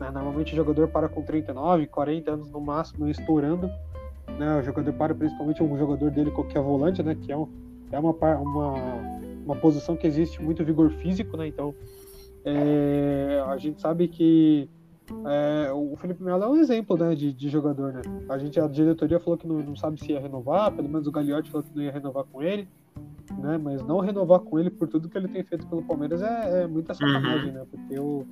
Né? 0.00 0.10
Normalmente 0.10 0.52
o 0.54 0.56
jogador 0.56 0.88
para 0.88 1.08
com 1.08 1.22
39, 1.22 1.86
40 1.86 2.30
anos 2.32 2.50
no 2.50 2.60
máximo, 2.60 3.08
estourando 3.08 3.70
né? 4.38 4.58
O 4.58 4.62
jogador 4.62 4.92
para, 4.92 5.14
principalmente 5.14 5.62
um 5.62 5.76
jogador 5.78 6.10
dele 6.10 6.30
que 6.30 6.58
é 6.58 6.60
volante, 6.60 7.02
né? 7.02 7.14
Que 7.14 7.32
é, 7.32 7.36
um, 7.36 7.48
é 7.90 7.98
uma, 7.98 8.12
uma, 8.12 8.74
uma 9.44 9.56
posição 9.56 9.96
que 9.96 10.06
existe 10.06 10.42
muito 10.42 10.64
vigor 10.64 10.90
físico, 10.90 11.36
né? 11.36 11.46
Então, 11.46 11.74
é, 12.44 13.42
a 13.46 13.56
gente 13.56 13.80
sabe 13.80 14.08
que 14.08 14.68
é, 15.26 15.70
o 15.72 15.96
Felipe 15.96 16.22
Melo 16.22 16.42
é 16.44 16.48
um 16.48 16.56
exemplo 16.56 16.96
né, 16.96 17.14
de, 17.14 17.32
de, 17.32 17.48
jogador, 17.48 17.92
né? 17.92 18.02
A, 18.28 18.38
gente, 18.38 18.58
a 18.58 18.66
diretoria 18.66 19.20
falou 19.20 19.36
que 19.36 19.46
não, 19.46 19.58
não, 19.58 19.76
sabe 19.76 20.00
se 20.00 20.12
ia 20.12 20.20
renovar, 20.20 20.72
pelo 20.72 20.88
menos 20.88 21.06
o 21.06 21.12
Gagliotti 21.12 21.50
falou 21.50 21.64
que 21.64 21.76
não 21.76 21.82
ia 21.82 21.92
renovar 21.92 22.24
com 22.24 22.42
ele, 22.42 22.68
né? 23.38 23.58
Mas 23.58 23.82
não 23.82 24.00
renovar 24.00 24.40
com 24.40 24.58
ele 24.58 24.70
por 24.70 24.88
tudo 24.88 25.08
que 25.08 25.18
ele 25.18 25.28
tem 25.28 25.42
feito 25.42 25.66
pelo 25.66 25.82
Palmeiras 25.82 26.22
é, 26.22 26.62
é 26.62 26.66
muita 26.66 26.94
sacanagem, 26.94 27.48
uhum. 27.48 27.54
né? 27.54 27.66
Porque 27.70 27.98
o, 27.98 28.26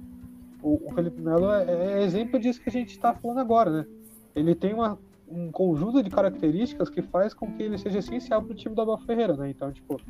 o, 0.62 0.80
o 0.86 0.94
Felipe 0.94 1.20
Melo 1.20 1.50
é, 1.50 1.98
é, 1.98 2.02
exemplo 2.02 2.38
disso 2.38 2.60
que 2.60 2.68
a 2.68 2.72
gente 2.72 2.90
está 2.90 3.14
falando 3.14 3.38
agora, 3.38 3.70
né? 3.70 3.86
Ele 4.34 4.54
tem 4.54 4.72
uma 4.72 4.98
um 5.30 5.50
conjunto 5.52 6.02
de 6.02 6.10
características 6.10 6.90
que 6.90 7.02
faz 7.02 7.32
com 7.32 7.50
que 7.52 7.62
ele 7.62 7.78
seja 7.78 7.98
essencial 7.98 8.42
para 8.42 8.52
o 8.52 8.54
time 8.54 8.74
do 8.74 8.82
Abel 8.82 8.98
Ferreira, 8.98 9.34
né? 9.36 9.50
Então, 9.50 9.72
tipo, 9.72 10.00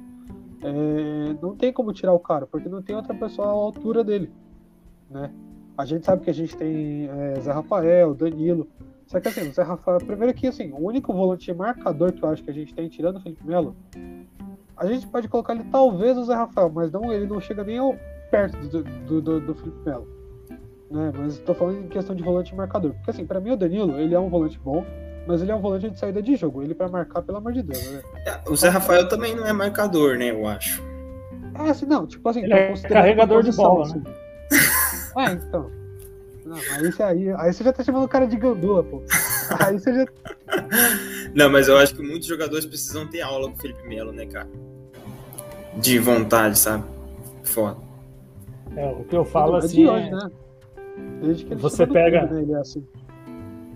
é, 0.63 1.37
não 1.43 1.55
tem 1.55 1.73
como 1.73 1.93
tirar 1.93 2.13
o 2.13 2.19
cara, 2.19 2.47
porque 2.47 2.69
não 2.69 2.83
tem 2.83 2.97
outra 2.97 3.15
pessoa 3.15 3.49
à 3.49 3.51
altura 3.51 4.03
dele, 4.03 4.33
né? 5.11 5.31
A 5.77 5.85
gente 5.85 6.05
sabe 6.05 6.23
que 6.23 6.31
a 6.31 6.35
gente 6.35 6.57
tem 6.57 7.09
é, 7.09 7.41
Zé 7.41 7.53
Rafael, 7.53 8.15
Danilo, 8.15 8.69
só 9.07 9.21
que 9.21 9.29
assim, 9.29 9.49
o 9.49 9.53
Zé 9.53 9.63
Rafael, 9.63 9.99
primeiro 9.99 10.33
que 10.33 10.47
assim, 10.47 10.73
o 10.73 10.87
único 10.87 11.13
volante 11.13 11.53
marcador 11.53 12.13
que 12.13 12.23
eu 12.23 12.29
acho 12.29 12.43
que 12.43 12.51
a 12.51 12.55
gente 12.55 12.75
tem, 12.75 12.89
tirando 12.89 13.17
o 13.17 13.21
Felipe 13.21 13.47
Melo, 13.47 13.77
a 14.77 14.87
gente 14.87 15.07
pode 15.07 15.29
colocar 15.29 15.55
ele 15.55 15.65
talvez 15.65 16.17
o 16.17 16.25
Zé 16.25 16.35
Rafael, 16.35 16.71
mas 16.71 16.91
não, 16.91 17.13
ele 17.13 17.27
não 17.27 17.41
chega 17.41 17.65
nem 17.65 17.79
perto 18.31 18.57
do, 18.69 18.83
do, 18.83 19.21
do, 19.21 19.41
do 19.41 19.55
Felipe 19.55 19.79
Melo. 19.85 20.07
Né? 20.91 21.13
Mas 21.17 21.35
estou 21.35 21.55
falando 21.55 21.85
em 21.85 21.89
questão 21.89 22.17
de 22.17 22.23
volante 22.23 22.55
marcador. 22.55 22.93
Porque 22.95 23.11
assim, 23.11 23.25
para 23.25 23.41
mim 23.41 23.51
o 23.51 23.57
Danilo, 23.57 23.99
ele 23.99 24.15
é 24.15 24.19
um 24.19 24.29
volante 24.29 24.59
bom, 24.59 24.85
mas 25.31 25.43
ele 25.43 25.53
é 25.53 25.55
um 25.55 25.61
volante 25.61 25.89
de 25.91 25.99
saída 25.99 26.21
de 26.21 26.37
jogo. 26.37 26.63
Ele 26.63 26.75
para 26.75 26.89
marcar, 26.89 27.23
pelo 27.23 27.39
amor 27.39 27.53
de 27.53 27.63
Deus, 27.63 27.91
né? 27.91 28.03
É, 28.27 28.51
o 28.51 28.57
Zé 28.57 28.69
Rafael 28.69 29.09
também 29.09 29.35
não 29.35 29.47
é 29.47 29.53
marcador, 29.53 30.19
né? 30.19 30.31
Eu 30.31 30.47
acho. 30.47 30.83
Ah, 31.55 31.71
assim, 31.71 31.87
não, 31.87 32.07
tipo 32.07 32.29
assim, 32.29 32.43
ele 32.43 32.53
é 32.53 32.73
carregador 32.75 33.43
de 33.43 33.53
bola, 33.53 33.85
assim. 33.85 33.99
né? 33.99 34.15
ah, 35.17 35.33
então. 35.33 35.71
Não, 36.45 36.57
aí, 36.57 36.91
você, 36.91 37.03
aí, 37.03 37.31
aí 37.31 37.53
você 37.53 37.63
já 37.63 37.73
tá 37.73 37.85
chamando 37.85 38.05
o 38.05 38.09
cara 38.09 38.27
de 38.27 38.37
gandula, 38.37 38.83
pô. 38.83 39.03
Aí 39.61 39.79
você 39.79 39.95
já. 39.95 40.07
Não, 41.35 41.49
mas 41.51 41.69
eu 41.69 41.77
acho 41.77 41.95
que 41.95 42.03
muitos 42.03 42.27
jogadores 42.27 42.67
precisam 42.67 43.07
ter 43.07 43.21
aula 43.21 43.49
com 43.49 43.57
o 43.57 43.61
Felipe 43.61 43.87
Melo, 43.87 44.11
né, 44.11 44.27
cara? 44.27 44.49
De 45.77 45.99
vontade, 45.99 46.59
sabe? 46.59 46.85
Foda. 47.45 47.77
É, 48.75 48.91
o 48.91 49.05
que 49.05 49.17
eu 49.17 49.25
falo 49.25 49.57
é 49.57 49.59
assim. 49.59 49.87
Hoje, 49.87 50.09
é... 50.09 50.11
né? 50.11 50.31
Desde 51.23 51.45
que 51.45 51.53
ele 51.53 51.61
você 51.61 51.87
pega. 51.87 52.21
Clube, 52.21 52.35
né, 52.35 52.43
ele 52.43 52.53
é 52.53 52.57
assim. 52.57 52.85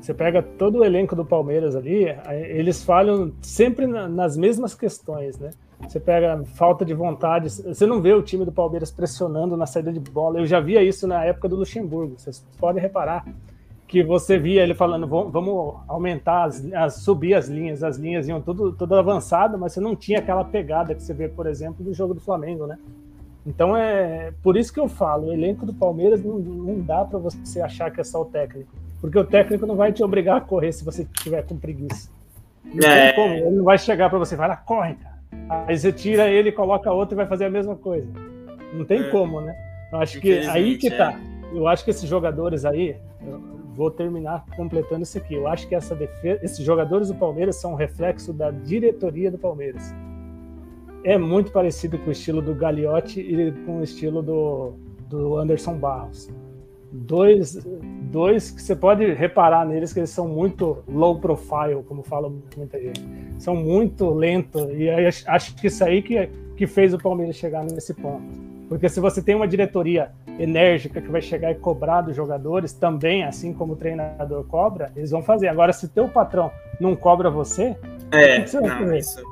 Você 0.05 0.12
pega 0.12 0.43
todo 0.43 0.81
o 0.81 0.85
elenco 0.85 1.17
do 1.17 1.25
Palmeiras 1.25 1.75
ali, 1.75 2.14
eles 2.29 2.85
falham 2.85 3.33
sempre 3.40 3.87
nas 3.87 4.37
mesmas 4.37 4.75
questões, 4.75 5.38
né? 5.38 5.49
Você 5.81 5.99
pega 5.99 6.45
falta 6.45 6.85
de 6.85 6.93
vontade, 6.93 7.49
você 7.49 7.87
não 7.87 8.03
vê 8.03 8.12
o 8.12 8.21
time 8.21 8.45
do 8.45 8.53
Palmeiras 8.53 8.90
pressionando 8.90 9.57
na 9.57 9.64
saída 9.64 9.90
de 9.90 9.99
bola. 9.99 10.40
Eu 10.40 10.45
já 10.45 10.61
via 10.61 10.83
isso 10.83 11.07
na 11.07 11.25
época 11.25 11.49
do 11.49 11.57
Luxemburgo, 11.57 12.17
vocês 12.19 12.47
podem 12.59 12.83
reparar 12.83 13.25
que 13.88 14.05
você 14.05 14.38
via 14.38 14.62
ele 14.62 14.75
falando, 14.75 15.07
vamos 15.07 15.77
aumentar, 15.88 16.45
as, 16.45 16.62
as, 16.75 16.97
subir 16.97 17.33
as 17.33 17.49
linhas, 17.49 17.83
as 17.83 17.97
linhas 17.97 18.29
iam 18.29 18.43
tudo, 18.43 18.73
tudo 18.73 18.95
avançado, 18.97 19.57
mas 19.57 19.73
você 19.73 19.81
não 19.81 19.97
tinha 19.97 20.19
aquela 20.19 20.45
pegada 20.45 20.95
que 20.95 21.03
você 21.03 21.14
vê, 21.14 21.31
por 21.31 21.47
exemplo, 21.47 21.83
do 21.83 21.95
jogo 21.95 22.12
do 22.12 22.21
Flamengo, 22.21 22.67
né? 22.67 22.79
Então 23.47 23.75
é 23.75 24.35
por 24.43 24.55
isso 24.55 24.71
que 24.71 24.81
eu 24.81 24.87
falo, 24.87 25.29
o 25.29 25.33
elenco 25.33 25.64
do 25.64 25.73
Palmeiras 25.73 26.23
não, 26.23 26.38
não 26.38 26.79
dá 26.83 27.07
para 27.07 27.19
você 27.19 27.62
achar 27.62 27.90
que 27.90 28.03
é 28.03 28.05
só 28.05 28.21
o 28.21 28.27
técnico. 28.27 28.84
Porque 29.05 29.19
o 29.19 29.25
técnico 29.25 29.67
não 29.67 29.77
vai 29.77 29.93
te 29.93 30.03
obrigar 30.03 30.38
a 30.38 30.40
correr 30.40 30.73
se 30.73 30.83
você 30.83 31.07
tiver 31.23 31.43
com 31.43 31.59
preguiça. 31.59 32.09
Não 32.64 32.88
é. 32.88 33.12
tem 33.12 33.14
como. 33.14 33.35
Ele 33.35 33.57
não 33.57 33.64
vai 33.64 33.77
chegar 33.77 34.09
para 34.09 34.19
você, 34.19 34.35
vai 34.35 34.49
lá, 34.49 34.57
corre, 34.57 34.95
cara. 34.95 35.67
Aí 35.69 35.77
você 35.77 35.93
tira 35.93 36.27
ele, 36.27 36.51
coloca 36.51 36.90
outro 36.90 37.14
e 37.14 37.19
vai 37.19 37.27
fazer 37.27 37.45
a 37.45 37.51
mesma 37.51 37.77
coisa. 37.77 38.09
Não 38.73 38.83
tem 38.87 39.03
é. 39.03 39.11
como, 39.11 39.43
né? 39.43 39.55
Eu 39.93 39.99
acho 39.99 40.19
que 40.23 40.38
aí 40.47 40.79
que 40.79 40.90
tá. 40.90 41.12
É. 41.12 41.59
Eu 41.59 41.69
acho 41.69 41.85
que 41.85 41.90
esses 41.90 42.09
jogadores 42.09 42.64
aí, 42.64 42.97
vou 43.77 43.90
terminar 43.90 44.47
completando 44.57 45.03
isso 45.03 45.19
aqui. 45.19 45.35
Eu 45.35 45.49
acho 45.49 45.69
que 45.69 45.75
essa 45.75 45.95
defesa, 45.95 46.43
esses 46.43 46.64
jogadores 46.64 47.09
do 47.09 47.14
Palmeiras 47.14 47.57
são 47.57 47.73
um 47.73 47.77
reflexo 47.77 48.33
da 48.33 48.51
diretoria 48.51 49.31
do 49.31 49.37
Palmeiras. 49.37 49.95
É 51.05 51.19
muito 51.19 51.53
parecido 51.53 51.99
com 51.99 52.09
o 52.09 52.12
estilo 52.12 52.40
do 52.40 52.55
Gagliotti 52.55 53.21
e 53.21 53.53
com 53.67 53.81
o 53.81 53.85
estilo 53.85 54.23
do, 54.23 54.73
do 55.11 55.37
Anderson 55.37 55.75
Barros 55.75 56.33
dois, 56.94 57.59
dois 58.11 58.50
que 58.52 58.62
você 58.62 58.76
pode 58.76 59.12
reparar 59.12 59.66
neles 59.66 59.92
que 59.92 59.98
eles 59.98 60.11
são 60.11 60.28
muito 60.28 60.85
low 60.87 61.18
profile, 61.18 61.83
como 61.88 62.02
fala 62.02 62.33
muita 62.57 62.78
gente. 62.80 63.04
São 63.38 63.57
muito 63.57 64.09
lentos 64.11 64.62
e 64.74 64.88
acho 65.26 65.54
que 65.57 65.66
isso 65.66 65.85
aí 65.85 66.00
que, 66.00 66.28
que 66.57 66.66
fez 66.66 66.94
o 66.94 66.98
Palmeiras 66.98 67.37
chegar 67.37 67.64
nesse 67.64 67.92
ponto. 67.92 68.22
Porque 68.68 68.88
se 68.88 69.00
você 69.00 69.20
tem 69.20 69.35
uma 69.35 69.48
diretoria 69.48 70.12
enérgica 70.38 71.00
que 71.00 71.09
vai 71.09 71.20
chegar 71.20 71.50
e 71.50 71.57
cobrar 71.57 72.02
dos 72.02 72.16
jogadores 72.16 72.72
também, 72.72 73.24
assim 73.24 73.52
como 73.52 73.74
o 73.74 73.76
treinador 73.76 74.44
cobra, 74.44 74.90
eles 74.96 75.11
vão 75.11 75.22
fazer. 75.22 75.48
Agora, 75.48 75.72
se 75.72 75.88
teu 75.88 76.09
patrão 76.09 76.50
não 76.80 76.96
cobra 76.96 77.30
você, 77.30 77.76
é, 78.11 78.40
que 78.40 78.50
você 78.50 78.61
não, 78.61 78.94
isso, 78.96 79.22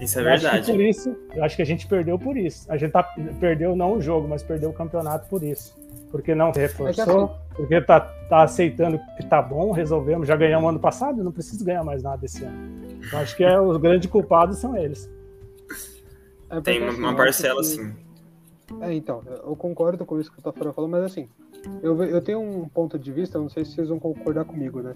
isso, 0.00 0.18
é 0.18 0.22
eu 0.22 0.24
verdade. 0.24 0.58
Acho 0.58 0.72
por 0.72 0.80
isso, 0.80 1.16
eu 1.34 1.44
acho 1.44 1.56
que 1.56 1.62
a 1.62 1.66
gente 1.66 1.86
perdeu 1.86 2.18
por 2.18 2.36
isso. 2.36 2.70
A 2.70 2.76
gente 2.76 2.90
tá, 2.90 3.02
perdeu 3.38 3.76
não 3.76 3.94
o 3.94 4.00
jogo, 4.00 4.26
mas 4.28 4.42
perdeu 4.42 4.70
o 4.70 4.72
campeonato 4.72 5.28
por 5.28 5.42
isso 5.42 5.83
porque 6.14 6.32
não 6.32 6.52
reforçou, 6.52 7.24
é 7.24 7.54
porque 7.56 7.80
tá, 7.80 7.98
tá 7.98 8.44
aceitando 8.44 9.00
que 9.16 9.26
tá 9.26 9.42
bom, 9.42 9.72
resolvemos, 9.72 10.28
já 10.28 10.36
ganhamos 10.36 10.68
ano 10.68 10.78
passado, 10.78 11.24
não 11.24 11.32
precisa 11.32 11.64
ganhar 11.64 11.82
mais 11.82 12.04
nada 12.04 12.24
esse 12.24 12.44
ano. 12.44 12.56
Então, 13.04 13.18
acho 13.18 13.36
que 13.36 13.42
é, 13.42 13.60
os 13.60 13.76
grandes 13.78 14.08
culpados 14.08 14.58
são 14.58 14.76
eles. 14.76 15.10
É 16.48 16.60
Tem 16.60 16.80
uma, 16.80 16.92
uma 16.92 17.16
parcela, 17.16 17.60
que... 17.62 17.66
sim. 17.66 17.92
É, 18.80 18.94
então, 18.94 19.24
eu 19.26 19.56
concordo 19.56 20.06
com 20.06 20.20
isso 20.20 20.30
que 20.30 20.38
o 20.38 20.42
Tafara 20.42 20.72
falou, 20.72 20.88
mas 20.88 21.02
assim, 21.02 21.28
eu, 21.82 22.00
eu 22.04 22.20
tenho 22.20 22.40
um 22.40 22.68
ponto 22.68 22.96
de 22.96 23.10
vista, 23.10 23.36
não 23.36 23.48
sei 23.48 23.64
se 23.64 23.72
vocês 23.72 23.88
vão 23.88 23.98
concordar 23.98 24.44
comigo, 24.44 24.82
né? 24.82 24.94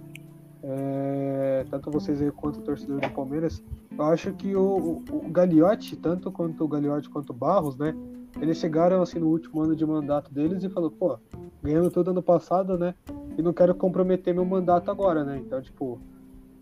É, 0.63 1.67
tanto 1.69 1.91
vocês 1.91 2.23
aí 2.23 2.31
quanto 2.31 2.61
o 2.61 2.63
torcedor 2.63 3.01
do 3.01 3.11
Palmeiras, 3.11 3.61
eu 3.91 4.05
acho 4.05 4.33
que 4.35 4.55
o, 4.55 5.03
o, 5.11 5.27
o 5.27 5.29
Gagliotti, 5.31 5.97
tanto 5.97 6.31
quanto 6.31 6.63
o 6.63 6.69
Gagliotti 6.69 7.11
quanto 7.11 7.31
o 7.31 7.37
Barros, 7.37 7.77
né? 7.77 7.93
Eles 8.41 8.59
chegaram 8.59 9.03
assim 9.03 9.19
no 9.19 9.29
último 9.29 9.61
ano 9.63 9.75
de 9.75 9.85
mandato 9.85 10.33
deles 10.33 10.63
e 10.63 10.69
falou, 10.69 10.91
pô, 10.91 11.19
ganhando 11.63 11.91
tudo 11.91 12.11
ano 12.11 12.23
passado, 12.23 12.79
né? 12.79 12.95
E 13.37 13.43
não 13.43 13.53
quero 13.53 13.75
comprometer 13.75 14.35
meu 14.35 14.45
mandato 14.45 14.91
agora, 14.91 15.25
né? 15.25 15.39
Então, 15.39 15.61
tipo, 15.61 16.01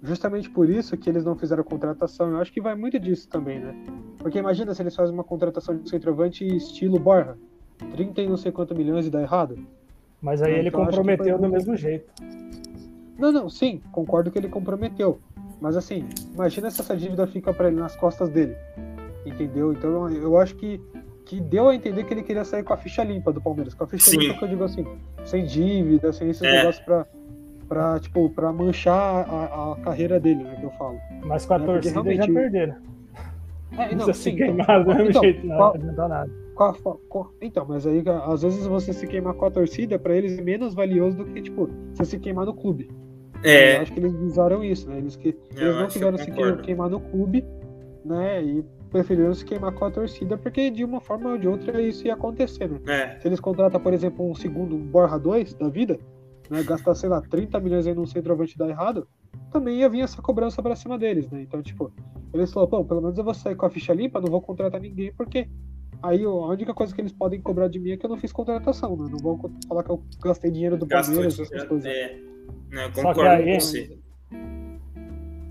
justamente 0.03 0.49
por 0.51 0.69
isso 0.69 0.97
que 0.97 1.09
eles 1.09 1.25
não 1.25 1.37
fizeram 1.37 1.63
contratação. 1.65 2.31
Eu 2.31 2.39
acho 2.39 2.53
que 2.53 2.61
vai 2.61 2.75
muito 2.75 2.99
disso 2.99 3.29
também, 3.29 3.61
né? 3.61 3.75
Porque 4.19 4.39
imagina 4.39 4.75
se 4.75 4.83
eles 4.83 4.95
fazem 4.95 5.15
uma 5.15 5.25
contratação 5.25 5.77
de 5.77 5.89
centroavante 5.89 6.45
estilo 6.45 6.99
Borja, 6.99 7.37
30 7.93 8.23
e 8.23 8.29
não 8.29 8.37
sei 8.37 8.53
quanto 8.53 8.75
milhões 8.75 9.07
e 9.07 9.11
dá 9.11 9.21
errado. 9.21 9.59
Mas 10.21 10.43
aí 10.43 10.55
ele 10.55 10.69
então, 10.69 10.85
comprometeu 10.85 11.39
do 11.39 11.49
mesmo 11.49 11.77
jeito. 11.77 12.11
Não, 13.19 13.33
não, 13.33 13.49
sim, 13.49 13.81
concordo 13.93 14.31
que 14.31 14.39
ele 14.39 14.49
comprometeu. 14.49 15.19
Mas 15.61 15.77
assim, 15.77 16.07
imagina 16.35 16.71
se 16.71 16.81
essa 16.81 16.97
dívida 16.97 17.27
fica 17.27 17.53
para 17.53 17.69
ele 17.69 17.77
nas 17.77 17.97
costas 17.97 18.29
dele. 18.29 18.57
Entendeu? 19.25 19.73
Então 19.73 20.09
eu 20.11 20.37
acho 20.39 20.55
que 20.57 20.81
que 21.27 21.41
deu 21.41 21.69
a 21.69 21.75
entender 21.75 22.05
que 22.05 22.15
ele 22.15 22.23
queria 22.23 22.45
sair 22.45 22.63
com 22.63 22.73
a 22.73 22.77
ficha 22.77 23.03
limpa 23.03 23.33
do 23.33 23.41
Palmeiras. 23.41 23.75
Com 23.75 23.85
a 23.85 23.87
ficha 23.87 24.11
Sim. 24.11 24.19
limpa 24.19 24.39
que 24.39 24.45
eu 24.45 24.49
digo 24.49 24.65
assim, 24.65 24.87
sem 25.25 25.45
dívida, 25.45 26.13
sem 26.13 26.31
esses 26.31 26.43
é. 26.43 26.59
negócios 26.59 26.85
pra, 26.85 27.07
pra, 27.69 27.99
tipo, 27.99 28.31
pra 28.31 28.53
manchar 28.53 29.29
a, 29.29 29.73
a 29.73 29.77
carreira 29.83 30.21
dele, 30.21 30.45
né, 30.45 30.57
que 30.59 30.65
eu 30.65 30.71
falo. 30.71 30.99
Mas 31.25 31.45
com 31.45 31.55
a 31.55 31.59
né, 31.59 31.67
torcida 31.67 31.93
realmente... 31.95 32.27
já 32.27 32.33
perderam. 32.33 32.77
É, 33.77 33.95
não, 33.95 34.15
se 34.15 34.33
queimar 34.33 34.85
do 34.85 34.95
mesmo 34.95 35.11
então, 35.11 35.23
jeito, 35.23 35.47
não, 35.47 35.57
qual, 35.57 35.77
não 35.77 35.95
dá 35.95 36.09
nada. 36.09 36.31
Qual, 36.55 36.75
qual, 37.09 37.33
então, 37.43 37.67
mas 37.69 37.87
aí 37.87 38.03
às 38.27 38.43
vezes 38.43 38.65
você 38.65 38.93
se 38.93 39.07
queimar 39.07 39.35
com 39.35 39.45
a 39.45 39.51
torcida, 39.51 39.99
pra 39.99 40.15
eles 40.15 40.39
é 40.39 40.43
menos 40.43 40.75
valioso 40.75 41.19
do 41.19 41.25
que, 41.27 41.43
tipo, 41.43 41.69
você 41.93 42.05
se 42.05 42.19
queimar 42.21 42.47
no 42.47 42.55
clube. 42.55 42.89
É. 43.43 43.77
Eu 43.77 43.83
acho 43.83 43.93
que 43.93 44.01
eles 44.01 44.15
visaram 44.15 44.65
isso, 44.65 44.89
né? 44.89 44.99
Eles, 44.99 45.17
que, 45.17 45.37
eles 45.57 45.77
não 45.77 45.89
quiseram 45.89 46.17
se 46.17 46.31
queimar 46.63 46.89
no 46.89 47.01
clube, 47.01 47.45
né? 48.07 48.43
E 48.43 48.65
preferiram 48.91 49.35
se 49.35 49.45
queimar 49.45 49.73
com 49.73 49.85
a 49.85 49.91
torcida, 49.91 50.39
porque 50.39 50.71
de 50.71 50.85
uma 50.85 51.01
forma 51.01 51.31
ou 51.31 51.39
de 51.39 51.49
outra 51.49 51.81
isso 51.81 52.07
ia 52.07 52.15
acontecer, 52.15 52.69
né? 52.69 52.81
É. 52.87 53.21
Se 53.21 53.29
eles 53.29 53.41
contratam, 53.41 53.81
por 53.81 53.93
exemplo, 53.93 54.29
um 54.29 54.35
segundo 54.35 54.77
Borra 54.77 55.19
2 55.19 55.55
da 55.55 55.69
vida, 55.69 55.99
né, 56.49 56.63
gastar, 56.63 56.95
sei 56.95 57.09
lá, 57.09 57.21
30 57.21 57.59
milhões 57.61 57.87
aí 57.87 57.95
num 57.95 58.07
centroavante 58.07 58.57
dar 58.57 58.69
errado, 58.69 59.07
também 59.53 59.81
ia 59.81 59.89
vir 59.89 60.01
essa 60.01 60.23
cobrança 60.23 60.63
pra 60.63 60.77
cima 60.77 60.99
deles, 60.99 61.29
né? 61.31 61.43
Então, 61.43 61.63
tipo, 61.63 61.93
eles 62.33 62.53
falaram, 62.53 62.71
pô, 62.71 62.85
pelo 62.85 63.03
menos 63.03 63.19
eu 63.19 63.25
vou 63.25 63.35
sair 63.35 63.57
com 63.57 63.67
a 63.67 63.71
ficha 63.71 63.93
limpa, 63.93 64.21
não 64.21 64.31
vou 64.31 64.41
contratar 64.41 64.81
ninguém, 64.81 65.13
porque 65.13 65.49
aí 66.03 66.25
a 66.25 66.31
única 66.31 66.73
coisa 66.73 66.95
que 66.95 67.01
eles 67.01 67.13
podem 67.13 67.41
cobrar 67.41 67.69
de 67.69 67.79
mim 67.79 67.91
é 67.91 67.97
que 67.97 68.07
eu 68.07 68.11
não 68.11 68.17
fiz 68.17 68.33
contratação, 68.33 68.97
né? 68.97 69.09
Não 69.11 69.19
vão 69.19 69.41
falar 69.69 69.83
que 69.83 69.91
eu 69.91 70.03
gastei 70.23 70.51
dinheiro 70.51 70.77
do 70.77 70.87
Palmeiras, 70.87 71.39
essas 71.39 71.65
coisas. 71.65 71.85
É, 71.85 72.19
não, 72.71 72.83
eu 72.83 72.93
concordo 72.93 73.45
com 73.45 73.61
você. 73.61 73.99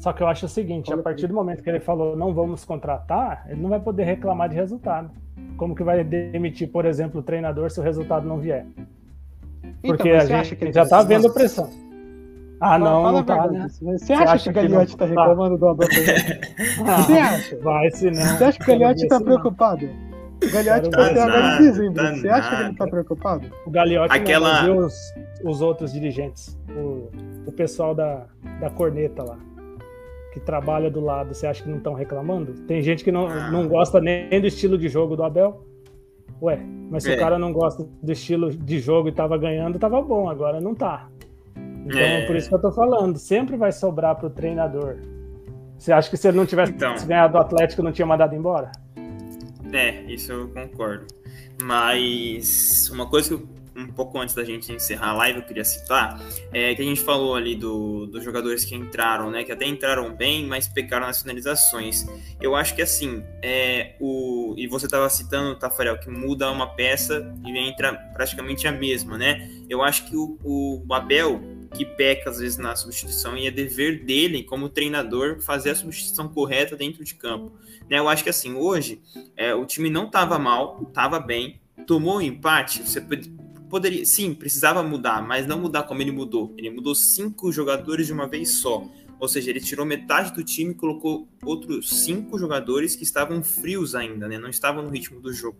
Só 0.05 0.13
que 0.13 0.21
eu 0.21 0.27
acho 0.27 0.45
o 0.45 0.49
seguinte, 0.49 0.93
a 0.93 0.97
partir 0.99 1.25
do 1.25 1.33
momento 1.33 1.63
que 1.63 1.67
ele 1.67 1.79
falou 1.79 2.15
não 2.15 2.31
vamos 2.31 2.63
contratar, 2.63 3.43
ele 3.49 3.59
não 3.59 3.71
vai 3.71 3.79
poder 3.79 4.03
reclamar 4.03 4.47
de 4.47 4.53
resultado. 4.53 5.09
Como 5.57 5.73
que 5.73 5.83
vai 5.83 6.03
demitir, 6.03 6.69
por 6.69 6.85
exemplo, 6.85 7.21
o 7.21 7.23
treinador 7.23 7.71
se 7.71 7.79
o 7.79 7.83
resultado 7.83 8.27
não 8.27 8.37
vier? 8.37 8.67
Então, 9.63 9.73
Porque 9.81 10.09
então, 10.09 10.37
a 10.37 10.43
gente 10.43 10.71
já 10.71 10.83
está 10.83 11.01
vendo 11.01 11.33
pressão. 11.33 11.71
Ah, 12.61 12.77
não, 12.77 13.01
Fala 13.01 13.11
não 13.13 13.23
tá, 13.23 13.47
né? 13.47 13.67
Você 13.67 14.13
acha, 14.13 14.31
acha 14.33 14.43
que 14.43 14.59
o 14.59 14.61
Gagliotti 14.61 14.91
está 14.91 15.05
reclamando 15.05 15.57
do 15.57 15.67
Abel 15.69 15.89
ah, 16.85 17.01
Você 17.01 17.13
acha? 17.13 17.57
Vai, 17.63 17.89
se 17.89 18.11
não. 18.11 18.21
Você 18.21 18.43
acha 18.43 18.59
que 18.59 18.63
o 18.63 18.67
Gagliotti 18.67 19.03
está 19.05 19.19
preocupado? 19.19 19.89
O 20.35 20.51
Gagliotti 20.53 20.89
tá 20.91 21.07
até 21.07 21.21
agora 21.23 21.57
Você 22.13 22.29
acha 22.29 22.55
que 22.55 22.61
ele 22.61 22.71
está 22.73 22.85
preocupado? 22.85 23.51
O 23.65 23.71
Gagliotti 23.71 24.15
Aquela... 24.15 24.67
não, 24.67 24.85
os, 24.85 24.95
os 25.43 25.61
outros 25.63 25.91
dirigentes. 25.91 26.55
O, 26.69 27.09
o 27.47 27.51
pessoal 27.51 27.95
da, 27.95 28.27
da 28.61 28.69
corneta 28.69 29.23
lá 29.23 29.39
que 30.35 30.39
trabalha 30.41 30.91
do 30.91 30.99
lado, 30.99 31.33
você 31.33 31.47
acha 31.47 31.63
que 31.63 31.69
não 31.69 31.77
estão 31.77 31.93
reclamando? 31.93 32.51
Tem 32.67 32.81
gente 32.81 33.05
que 33.05 33.11
não, 33.11 33.27
ah. 33.27 33.49
não 33.49 33.69
gosta 33.69 34.01
nem 34.01 34.41
do 34.41 34.45
estilo 34.45 34.77
de 34.77 34.89
jogo 34.89 35.15
do 35.15 35.23
Abel. 35.23 35.65
Ué, 36.41 36.59
mas 36.91 37.03
se 37.03 37.13
é. 37.13 37.15
o 37.15 37.17
cara 37.17 37.39
não 37.39 37.53
gosta 37.53 37.87
do 38.03 38.11
estilo 38.11 38.51
de 38.51 38.79
jogo 38.79 39.07
e 39.07 39.13
tava 39.13 39.37
ganhando, 39.37 39.79
tava 39.79 40.01
bom, 40.01 40.29
agora 40.29 40.59
não 40.59 40.75
tá. 40.75 41.07
Então, 41.85 41.97
é. 41.97 42.25
por 42.25 42.35
isso 42.35 42.49
que 42.49 42.55
eu 42.55 42.59
tô 42.59 42.69
falando, 42.69 43.17
sempre 43.17 43.55
vai 43.55 43.71
sobrar 43.71 44.17
pro 44.17 44.29
treinador. 44.29 44.97
Você 45.77 45.93
acha 45.93 46.09
que 46.09 46.17
se 46.17 46.27
ele 46.27 46.35
não 46.35 46.45
tivesse 46.45 46.73
então, 46.73 46.93
ganhado 47.07 47.31
do 47.31 47.39
Atlético, 47.39 47.81
não 47.81 47.93
tinha 47.93 48.05
mandado 48.05 48.35
embora? 48.35 48.73
É, 49.71 50.01
isso 50.03 50.33
eu 50.33 50.49
concordo. 50.49 51.05
Mas 51.63 52.89
uma 52.91 53.07
coisa 53.07 53.29
que 53.29 53.35
eu 53.35 53.47
pouco 53.95 54.19
antes 54.19 54.35
da 54.35 54.43
gente 54.43 54.71
encerrar 54.71 55.09
a 55.09 55.13
live, 55.13 55.39
eu 55.39 55.45
queria 55.45 55.63
citar, 55.63 56.19
é 56.51 56.75
que 56.75 56.81
a 56.81 56.85
gente 56.85 57.01
falou 57.01 57.35
ali 57.35 57.55
do, 57.55 58.05
dos 58.05 58.23
jogadores 58.23 58.65
que 58.65 58.75
entraram, 58.75 59.31
né? 59.31 59.43
Que 59.43 59.51
até 59.51 59.65
entraram 59.65 60.13
bem, 60.13 60.45
mas 60.45 60.67
pecaram 60.67 61.07
nas 61.07 61.21
finalizações. 61.21 62.05
Eu 62.41 62.55
acho 62.55 62.75
que 62.75 62.81
assim, 62.81 63.23
é, 63.41 63.95
o, 63.99 64.53
e 64.57 64.67
você 64.67 64.85
estava 64.85 65.09
citando, 65.09 65.55
Tafarel, 65.55 65.97
que 65.99 66.09
muda 66.09 66.51
uma 66.51 66.67
peça 66.67 67.33
e 67.45 67.57
entra 67.57 67.93
praticamente 68.13 68.67
a 68.67 68.71
mesma, 68.71 69.17
né? 69.17 69.49
Eu 69.69 69.81
acho 69.81 70.05
que 70.09 70.15
o, 70.15 70.37
o 70.43 70.93
Abel 70.93 71.41
que 71.75 71.85
peca 71.85 72.29
às 72.29 72.39
vezes 72.39 72.57
na 72.57 72.75
substituição 72.75 73.37
e 73.37 73.47
é 73.47 73.51
dever 73.51 74.05
dele, 74.05 74.43
como 74.43 74.69
treinador, 74.69 75.41
fazer 75.41 75.71
a 75.71 75.75
substituição 75.75 76.29
correta 76.29 76.75
dentro 76.75 77.03
de 77.03 77.13
campo. 77.15 77.51
Né? 77.89 77.99
Eu 77.99 78.07
acho 78.07 78.23
que 78.23 78.29
assim, 78.29 78.53
hoje 78.53 79.01
é, 79.35 79.53
o 79.53 79.65
time 79.65 79.89
não 79.89 80.05
estava 80.05 80.39
mal, 80.39 80.81
estava 80.87 81.19
bem, 81.19 81.59
tomou 81.85 82.15
o 82.15 82.17
um 82.17 82.21
empate, 82.21 82.81
você 82.81 83.01
poderia, 83.69 84.05
sim, 84.05 84.33
precisava 84.33 84.81
mudar, 84.83 85.21
mas 85.25 85.45
não 85.45 85.59
mudar 85.59 85.83
como 85.83 86.01
ele 86.01 86.11
mudou. 86.11 86.53
Ele 86.57 86.69
mudou 86.69 86.95
cinco 86.95 87.51
jogadores 87.51 88.07
de 88.07 88.13
uma 88.13 88.27
vez 88.27 88.51
só. 88.51 88.87
Ou 89.19 89.27
seja, 89.27 89.49
ele 89.49 89.61
tirou 89.61 89.85
metade 89.85 90.33
do 90.33 90.43
time 90.43 90.71
e 90.71 90.75
colocou 90.75 91.27
outros 91.43 92.03
cinco 92.03 92.37
jogadores 92.37 92.95
que 92.95 93.03
estavam 93.03 93.41
frios 93.43 93.95
ainda, 93.95 94.27
né? 94.27 94.37
Não 94.37 94.49
estavam 94.49 94.83
no 94.83 94.89
ritmo 94.89 95.19
do 95.21 95.31
jogo. 95.31 95.57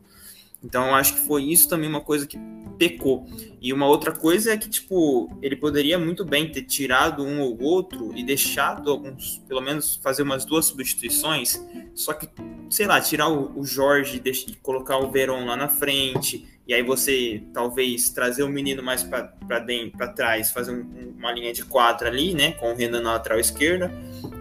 Então 0.64 0.88
eu 0.88 0.95
acho 0.95 1.14
que 1.14 1.28
foi 1.28 1.43
isso 1.43 1.70
também 1.70 1.88
uma 1.88 2.01
coisa 2.01 2.26
que 2.26 2.38
pecou. 2.78 3.28
E 3.62 3.72
uma 3.72 3.88
outra 3.88 4.12
coisa 4.12 4.51
é 4.51 4.58
que, 4.58 4.68
tipo, 4.68 5.30
ele 5.41 5.56
poderia 5.56 5.97
muito 5.97 6.26
bem 6.26 6.51
ter 6.51 6.64
tirado 6.64 7.24
um 7.24 7.39
ou 7.39 7.62
outro 7.62 8.12
e 8.16 8.24
deixado 8.24 8.89
alguns, 8.89 9.38
pelo 9.47 9.62
menos 9.62 9.99
fazer 10.01 10.24
umas 10.24 10.43
duas 10.43 10.66
substituições, 10.66 11.64
só 11.93 12.14
que, 12.14 12.28
sei 12.70 12.88
lá, 12.88 12.99
tirar 12.99 13.30
o, 13.30 13.64
Jorge 13.64 14.22
e 14.26 14.56
colocar 14.56 14.97
o 14.97 15.12
Veron 15.12 15.45
lá 15.45 15.56
na 15.56 15.70
frente, 15.70 16.47
e 16.68 16.74
aí 16.74 16.82
você 16.82 17.43
talvez 17.53 18.09
trazer 18.09 18.43
o 18.43 18.49
menino 18.49 18.82
mais 18.82 19.03
para 19.03 19.59
dentro, 19.59 19.97
para 19.97 20.07
trás, 20.07 20.51
fazer 20.51 20.72
um, 20.72 21.13
uma 21.18 21.32
linha 21.32 21.53
de 21.53 21.63
quatro 21.63 22.07
ali, 22.07 22.34
né, 22.34 22.53
com 22.53 22.72
o 22.72 22.76
Renan 22.76 23.01
na 23.01 23.13
lateral 23.13 23.39
esquerda, 23.39 23.91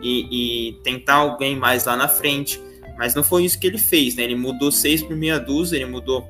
e, 0.03 0.70
e 0.70 0.72
tentar 0.83 1.14
alguém 1.14 1.57
mais 1.57 1.85
lá 1.85 1.97
na 1.97 2.09
frente 2.09 2.61
mas 2.97 3.14
não 3.14 3.25
foi 3.25 3.45
isso 3.45 3.59
que 3.59 3.66
ele 3.66 3.79
fez, 3.79 4.14
né? 4.14 4.22
Ele 4.22 4.37
mudou 4.37 4.70
seis 4.70 5.03
por 5.03 5.16
meia 5.16 5.39
dúzia, 5.39 5.77
ele 5.77 5.87
mudou 5.87 6.29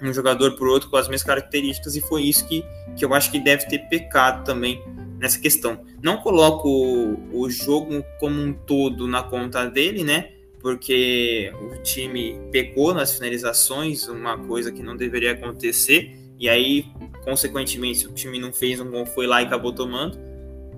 um 0.00 0.12
jogador 0.12 0.52
por 0.52 0.68
outro 0.68 0.88
com 0.90 0.96
as 0.96 1.08
mesmas 1.08 1.24
características 1.24 1.96
e 1.96 2.00
foi 2.00 2.22
isso 2.22 2.46
que, 2.46 2.64
que 2.96 3.04
eu 3.04 3.12
acho 3.14 3.30
que 3.30 3.40
deve 3.40 3.66
ter 3.66 3.78
pecado 3.88 4.44
também 4.44 4.82
nessa 5.18 5.40
questão. 5.40 5.84
Não 6.02 6.18
coloco 6.18 6.68
o, 6.68 7.40
o 7.40 7.50
jogo 7.50 8.04
como 8.20 8.40
um 8.40 8.52
todo 8.52 9.08
na 9.08 9.22
conta 9.22 9.64
dele, 9.66 10.04
né? 10.04 10.30
Porque 10.68 11.50
o 11.62 11.82
time 11.82 12.38
pecou 12.52 12.92
nas 12.92 13.14
finalizações, 13.14 14.06
uma 14.06 14.36
coisa 14.36 14.70
que 14.70 14.82
não 14.82 14.94
deveria 14.94 15.32
acontecer, 15.32 16.14
e 16.38 16.46
aí, 16.46 16.84
consequentemente, 17.24 18.00
se 18.00 18.06
o 18.06 18.12
time 18.12 18.38
não 18.38 18.52
fez 18.52 18.78
um 18.78 18.90
gol, 18.90 19.06
foi 19.06 19.26
lá 19.26 19.40
e 19.40 19.46
acabou 19.46 19.72
tomando 19.72 20.18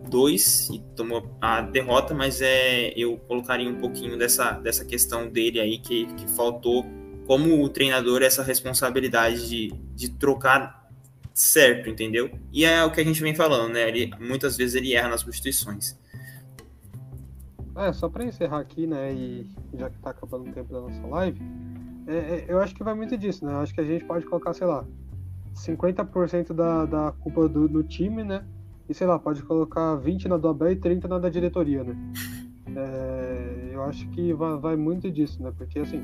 dois 0.09 0.69
e 0.71 0.79
tomou 0.95 1.37
a 1.41 1.61
derrota, 1.61 2.15
mas 2.15 2.41
é 2.41 2.93
eu 2.97 3.17
colocaria 3.27 3.69
um 3.69 3.81
pouquinho 3.81 4.17
dessa, 4.17 4.53
dessa 4.53 4.85
questão 4.85 5.29
dele 5.29 5.59
aí 5.59 5.79
que, 5.79 6.07
que 6.15 6.31
faltou 6.37 6.87
como 7.27 7.61
o 7.61 7.69
treinador 7.69 8.23
essa 8.23 8.45
responsabilidade 8.45 9.49
de, 9.49 9.75
de 9.93 10.09
trocar 10.09 10.89
certo, 11.35 11.91
entendeu? 11.91 12.31
E 12.53 12.65
é 12.65 12.85
o 12.85 12.93
que 12.93 13.01
a 13.01 13.05
gente 13.05 13.21
vem 13.21 13.35
falando, 13.35 13.73
né? 13.73 13.89
Ele, 13.89 14.13
muitas 14.21 14.57
vezes 14.57 14.77
ele 14.77 14.95
erra 14.95 15.09
nas 15.09 15.23
substituições. 15.23 15.99
É, 17.81 17.93
só 17.93 18.09
para 18.09 18.25
encerrar 18.25 18.61
aqui, 18.61 18.87
né, 18.87 19.13
e 19.13 19.51
já 19.75 19.89
que 19.89 19.99
tá 19.99 20.11
acabando 20.11 20.49
o 20.49 20.53
tempo 20.53 20.73
da 20.73 20.81
nossa 20.81 21.07
live, 21.07 21.41
é, 22.07 22.15
é, 22.15 22.45
eu 22.49 22.61
acho 22.61 22.75
que 22.75 22.85
vai 22.85 22.95
muito 22.95 23.17
disso, 23.17 23.45
né? 23.45 23.53
Eu 23.53 23.61
acho 23.61 23.75
que 23.75 23.81
a 23.81 23.85
gente 23.85 24.05
pode 24.05 24.27
colocar, 24.27 24.53
sei 24.53 24.67
lá, 24.67 24.85
50% 25.55 26.53
da, 26.53 26.85
da 26.85 27.13
culpa 27.13 27.49
do, 27.49 27.69
do 27.69 27.83
time, 27.83 28.23
né? 28.23 28.45
e 28.91 28.95
sei 28.95 29.07
lá, 29.07 29.21
pode 29.21 29.41
colocar 29.45 29.95
20 29.95 30.27
na 30.27 30.37
do 30.37 30.49
Abel 30.49 30.73
e 30.73 30.77
30 30.77 31.07
na 31.07 31.21
da 31.21 31.29
diretoria, 31.29 31.85
né? 31.85 31.97
É, 32.75 33.71
eu 33.73 33.85
acho 33.85 34.09
que 34.09 34.33
vai, 34.33 34.59
vai, 34.59 34.77
muito 34.77 35.09
disso, 35.09 35.41
né? 35.41 35.53
Porque 35.57 35.79
assim, 35.79 36.03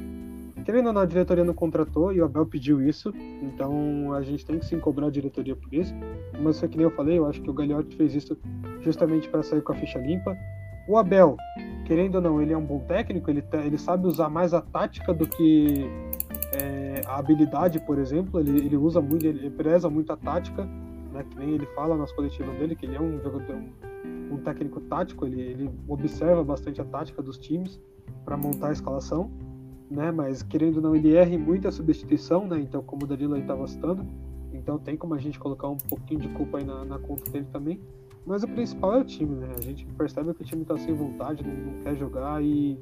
querendo 0.64 0.86
ou 0.86 0.92
não, 0.92 1.00
a 1.00 1.04
diretoria 1.04 1.42
não 1.42 1.52
contratou 1.52 2.12
e 2.12 2.20
o 2.20 2.24
Abel 2.24 2.46
pediu 2.46 2.80
isso, 2.80 3.12
então 3.42 4.12
a 4.12 4.22
gente 4.22 4.46
tem 4.46 4.60
que 4.60 4.66
sim 4.66 4.78
cobrar 4.78 5.08
a 5.08 5.10
diretoria 5.10 5.56
por 5.56 5.74
isso. 5.74 5.92
Mas 6.40 6.56
isso 6.56 6.68
que 6.68 6.76
nem 6.76 6.84
eu 6.84 6.90
falei, 6.92 7.18
eu 7.18 7.26
acho 7.26 7.42
que 7.42 7.50
o 7.50 7.52
Gagliotti 7.52 7.96
fez 7.96 8.14
isso 8.14 8.38
justamente 8.82 9.28
para 9.28 9.42
sair 9.42 9.62
com 9.62 9.72
a 9.72 9.74
ficha 9.74 9.98
limpa. 9.98 10.36
O 10.88 10.96
Abel, 10.96 11.36
querendo 11.84 12.16
ou 12.16 12.20
não, 12.20 12.40
ele 12.40 12.52
é 12.52 12.56
um 12.56 12.64
bom 12.64 12.80
técnico, 12.80 13.30
ele, 13.30 13.44
ele 13.64 13.78
sabe 13.78 14.06
usar 14.06 14.28
mais 14.28 14.54
a 14.54 14.60
tática 14.60 15.12
do 15.12 15.26
que 15.26 15.84
é, 16.52 17.02
a 17.06 17.18
habilidade, 17.18 17.80
por 17.80 17.98
exemplo. 17.98 18.40
Ele, 18.40 18.64
ele 18.64 18.76
usa 18.76 19.00
muito, 19.00 19.26
ele 19.26 19.50
preza 19.50 19.90
muito 19.90 20.12
a 20.12 20.16
tática 20.16 20.68
né? 21.16 21.24
Que 21.28 21.38
nem 21.38 21.50
ele 21.50 21.66
fala 21.66 21.96
nas 21.96 22.12
coletivas 22.12 22.54
dele, 22.56 22.76
que 22.76 22.84
ele 22.86 22.96
é 22.96 23.00
um 23.00 23.20
jogador, 23.20 23.56
um, 23.56 24.34
um 24.34 24.38
técnico 24.38 24.80
tático, 24.82 25.26
ele, 25.26 25.40
ele 25.40 25.70
observa 25.88 26.44
bastante 26.44 26.80
a 26.80 26.84
tática 26.84 27.22
dos 27.22 27.38
times 27.38 27.80
para 28.24 28.36
montar 28.36 28.68
a 28.68 28.72
escalação, 28.72 29.30
né? 29.90 30.12
Mas 30.12 30.42
querendo 30.42 30.76
ou 30.76 30.82
não, 30.82 30.94
ele 30.94 31.14
erra 31.14 31.36
muito 31.38 31.66
a 31.66 31.72
substituição, 31.72 32.46
né? 32.46 32.60
Então, 32.60 32.82
como 32.82 33.04
o 33.04 33.06
Danilo 33.06 33.36
estava 33.36 33.66
citando, 33.66 34.06
então 34.52 34.78
tem 34.78 34.96
como 34.96 35.14
a 35.14 35.18
gente 35.18 35.38
colocar 35.38 35.68
um 35.68 35.76
pouquinho 35.76 36.20
de 36.20 36.28
culpa 36.28 36.58
aí 36.58 36.64
na, 36.64 36.84
na 36.84 36.98
conta 36.98 37.30
dele 37.30 37.46
também. 37.52 37.80
Mas 38.26 38.42
o 38.42 38.48
principal 38.48 38.94
é 38.94 38.98
o 38.98 39.04
time, 39.04 39.36
né? 39.36 39.48
A 39.56 39.60
gente 39.60 39.86
percebe 39.96 40.34
que 40.34 40.42
o 40.42 40.44
time 40.44 40.62
está 40.62 40.76
sem 40.76 40.92
vontade, 40.92 41.46
não, 41.46 41.54
não 41.54 41.82
quer 41.84 41.94
jogar 41.96 42.42
e 42.42 42.76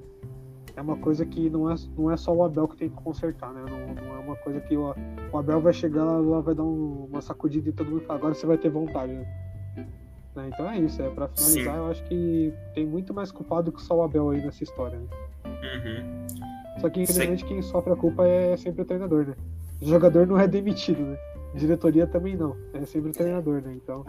é 0.74 0.80
uma 0.80 0.96
coisa 0.96 1.24
que 1.26 1.50
não 1.50 1.70
é, 1.70 1.74
não 1.96 2.10
é 2.10 2.16
só 2.16 2.34
o 2.34 2.42
Abel 2.42 2.66
que 2.66 2.76
tem 2.76 2.88
que 2.88 2.96
consertar, 2.96 3.52
né? 3.52 3.62
Não, 3.68 3.94
não 3.94 4.16
é 4.16 4.18
uma 4.20 4.36
coisa 4.36 4.58
que 4.62 4.74
o, 4.74 4.94
o 5.32 5.38
Abel 5.38 5.60
vai 5.60 5.74
chegar 5.74 6.02
lá, 6.02 6.40
vai 6.40 6.54
dar 6.54 6.62
um, 6.62 7.08
uma 7.10 7.20
sacudida 7.20 7.68
e 7.68 7.72
todo 7.72 7.90
mundo 7.90 8.00
fala, 8.00 8.18
agora 8.18 8.34
você 8.34 8.46
vai 8.46 8.56
ter 8.56 8.70
vontade, 8.70 9.12
né? 9.12 9.26
né? 10.34 10.50
Então 10.52 10.68
é 10.68 10.78
isso, 10.78 11.02
é 11.02 11.10
para 11.10 11.28
finalizar, 11.28 11.74
Sim. 11.74 11.80
eu 11.80 11.86
acho 11.88 12.04
que 12.04 12.54
tem 12.74 12.86
muito 12.86 13.12
mais 13.12 13.30
culpado 13.30 13.70
que 13.70 13.82
só 13.82 13.98
o 13.98 14.02
Abel 14.02 14.30
aí 14.30 14.42
nessa 14.42 14.64
história, 14.64 14.98
né? 14.98 15.06
Uhum. 15.44 16.80
Só 16.80 16.88
que 16.88 17.02
infelizmente 17.02 17.44
quem 17.44 17.60
sofre 17.60 17.92
a 17.92 17.96
culpa 17.96 18.26
é 18.26 18.56
sempre 18.56 18.80
o 18.80 18.84
treinador, 18.84 19.26
né? 19.26 19.36
O 19.80 19.84
jogador 19.84 20.26
não 20.26 20.38
é 20.38 20.48
demitido, 20.48 21.02
né? 21.02 21.18
diretoria 21.54 22.06
também 22.06 22.34
não, 22.34 22.56
é 22.72 22.84
sempre 22.84 23.10
o 23.10 23.12
treinador, 23.12 23.62
né? 23.62 23.74
Então. 23.74 24.04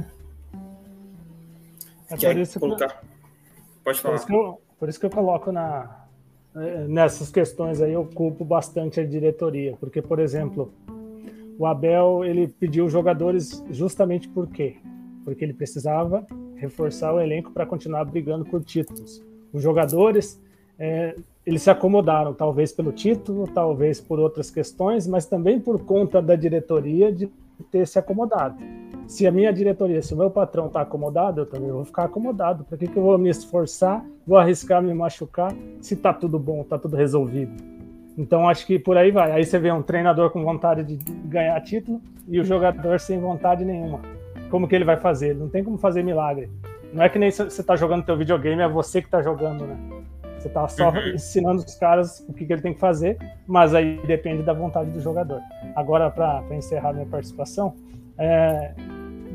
É 2.09 2.15
por 2.15 2.37
isso 2.37 2.59
colocar. 2.59 2.89
Que... 2.89 3.07
Pode 3.83 3.99
falar. 3.99 4.15
Por 4.15 4.23
isso, 4.23 4.33
eu, 4.33 4.61
por 4.79 4.89
isso 4.89 4.99
que 4.99 5.05
eu 5.05 5.09
coloco 5.09 5.51
na, 5.51 6.05
é, 6.55 6.87
nessas 6.87 7.29
questões 7.29 7.81
aí 7.81 7.93
eu 7.93 8.05
culpo 8.05 8.45
bastante 8.45 8.99
a 8.99 9.05
diretoria, 9.05 9.75
porque, 9.79 10.01
por 10.01 10.19
exemplo, 10.19 10.73
o 11.57 11.65
Abel 11.65 12.23
ele 12.23 12.47
pediu 12.47 12.89
jogadores 12.89 13.63
justamente 13.69 14.27
por 14.27 14.47
quê? 14.47 14.77
Porque 15.23 15.43
ele 15.43 15.53
precisava 15.53 16.25
reforçar 16.55 17.13
o 17.13 17.19
elenco 17.19 17.51
para 17.51 17.65
continuar 17.65 18.05
brigando 18.05 18.45
por 18.45 18.63
títulos. 18.63 19.23
Os 19.51 19.61
jogadores 19.61 20.41
é, 20.77 21.15
eles 21.45 21.61
se 21.61 21.69
acomodaram, 21.69 22.33
talvez 22.33 22.71
pelo 22.71 22.91
título, 22.91 23.47
talvez 23.47 24.01
por 24.01 24.19
outras 24.19 24.49
questões, 24.49 25.05
mas 25.05 25.25
também 25.25 25.59
por 25.59 25.83
conta 25.85 26.21
da 26.21 26.35
diretoria 26.35 27.11
de 27.11 27.29
ter 27.63 27.87
se 27.87 27.97
acomodado. 27.97 28.57
Se 29.07 29.25
a 29.27 29.31
minha 29.31 29.53
diretoria, 29.53 30.01
se 30.01 30.13
o 30.13 30.17
meu 30.17 30.29
patrão 30.29 30.67
está 30.67 30.81
acomodado, 30.81 31.41
eu 31.41 31.45
também 31.45 31.71
vou 31.71 31.85
ficar 31.85 32.05
acomodado. 32.05 32.63
Para 32.63 32.77
que, 32.77 32.87
que 32.87 32.97
eu 32.97 33.03
vou 33.03 33.17
me 33.17 33.29
esforçar, 33.29 34.03
vou 34.25 34.37
arriscar 34.37 34.81
me 34.81 34.93
machucar, 34.93 35.53
se 35.79 35.93
está 35.93 36.13
tudo 36.13 36.39
bom, 36.39 36.61
está 36.61 36.77
tudo 36.77 36.95
resolvido? 36.95 37.53
Então 38.17 38.47
acho 38.47 38.65
que 38.65 38.79
por 38.79 38.97
aí 38.97 39.11
vai. 39.11 39.31
Aí 39.31 39.43
você 39.43 39.59
vê 39.59 39.71
um 39.71 39.81
treinador 39.81 40.29
com 40.29 40.43
vontade 40.43 40.83
de 40.83 40.95
ganhar 41.27 41.59
título 41.61 42.01
e 42.27 42.39
o 42.39 42.45
jogador 42.45 42.99
sem 42.99 43.19
vontade 43.19 43.65
nenhuma. 43.65 43.99
Como 44.49 44.67
que 44.67 44.75
ele 44.75 44.85
vai 44.85 44.97
fazer? 44.97 45.35
Não 45.35 45.49
tem 45.49 45.63
como 45.63 45.77
fazer 45.77 46.03
milagre. 46.03 46.49
Não 46.93 47.03
é 47.03 47.09
que 47.09 47.19
nem 47.19 47.29
você 47.29 47.43
está 47.43 47.75
jogando 47.75 48.05
teu 48.05 48.15
videogame, 48.15 48.61
é 48.61 48.69
você 48.69 49.01
que 49.01 49.07
está 49.07 49.21
jogando, 49.21 49.65
né? 49.65 49.77
Você 50.45 50.49
está 50.49 50.67
só 50.67 50.89
uhum. 50.91 51.15
ensinando 51.15 51.63
os 51.63 51.75
caras 51.75 52.23
o 52.29 52.33
que, 52.33 52.45
que, 52.45 52.53
ele 52.53 52.61
tem 52.61 52.73
que 52.73 52.79
fazer, 52.79 53.17
mas 53.47 53.73
aí 53.73 53.99
depende 54.05 54.43
da 54.43 54.53
vontade 54.53 54.91
do 54.91 54.99
jogador. 54.99 55.41
Agora, 55.75 56.11
para 56.11 56.43
encerrar 56.51 56.93
minha 56.93 57.05
participação, 57.07 57.73
é, 58.15 58.73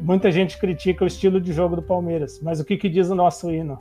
muita 0.03 0.31
gente 0.31 0.57
critica 0.57 1.03
o 1.03 1.07
estilo 1.09 1.41
de 1.41 1.53
jogo 1.53 1.75
do 1.75 1.83
Palmeiras, 1.83 2.41
mas 2.41 2.61
o 2.61 2.65
que, 2.65 2.77
que 2.77 2.89
diz 2.89 3.11
o 3.11 3.15
nosso 3.17 3.51
hino? 3.51 3.79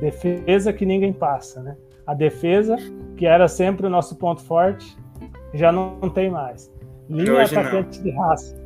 Defesa 0.00 0.72
que 0.72 0.86
ninguém 0.86 1.12
passa, 1.12 1.60
né? 1.60 1.76
A 2.06 2.14
defesa, 2.14 2.76
que 3.16 3.26
era 3.26 3.48
sempre 3.48 3.86
o 3.86 3.90
nosso 3.90 4.16
ponto 4.16 4.40
forte, 4.40 4.96
já 5.52 5.72
não, 5.72 5.98
não 6.00 6.08
tem 6.08 6.30
mais. 6.30 6.72
Linha 7.08 7.42
atacante 7.42 7.98
não. 7.98 8.04
de 8.04 8.10
raça. 8.12 8.56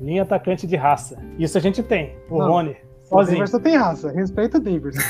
Linha 0.00 0.22
atacante 0.22 0.66
de 0.66 0.76
raça. 0.76 1.16
Isso 1.38 1.56
a 1.56 1.60
gente 1.60 1.80
tem. 1.80 2.16
O 2.28 2.38
não. 2.38 2.48
Rony, 2.48 2.76
Sozinho. 3.08 3.36
O 3.36 3.38
Davidson 3.38 3.60
tem 3.60 3.76
raça, 3.76 4.10
respeita 4.10 4.58
o 4.58 4.60
Davidson. 4.60 5.00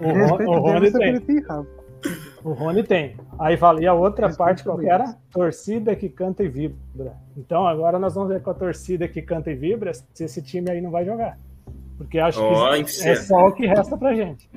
o, 0.00 0.12
respeita 0.12 0.96
o, 0.96 1.00
tem. 1.00 1.08
Ele 1.08 1.20
tem 1.20 1.40
raça. 1.40 1.80
O 2.42 2.52
Rony 2.52 2.82
tem. 2.82 3.16
Aí 3.38 3.56
fala, 3.56 3.82
e 3.82 3.86
a 3.86 3.92
outra 3.92 4.28
respeita 4.28 4.44
parte 4.44 4.64
qual 4.64 4.80
era? 4.80 5.14
Torcida 5.30 5.94
que 5.94 6.08
canta 6.08 6.42
e 6.42 6.48
vibra. 6.48 7.14
Então 7.36 7.66
agora 7.66 7.98
nós 7.98 8.14
vamos 8.14 8.30
ver 8.30 8.42
com 8.42 8.50
a 8.50 8.54
torcida 8.54 9.06
que 9.06 9.20
canta 9.20 9.50
e 9.50 9.54
vibra 9.54 9.92
se 9.92 10.24
esse 10.24 10.40
time 10.40 10.70
aí 10.70 10.80
não 10.80 10.90
vai 10.90 11.04
jogar. 11.04 11.38
Porque 11.98 12.18
acho 12.18 12.42
oh, 12.42 12.72
que 12.72 13.08
é 13.08 13.16
só 13.16 13.48
o 13.48 13.52
que 13.52 13.66
resta 13.66 13.96
pra 13.96 14.14
gente. 14.14 14.48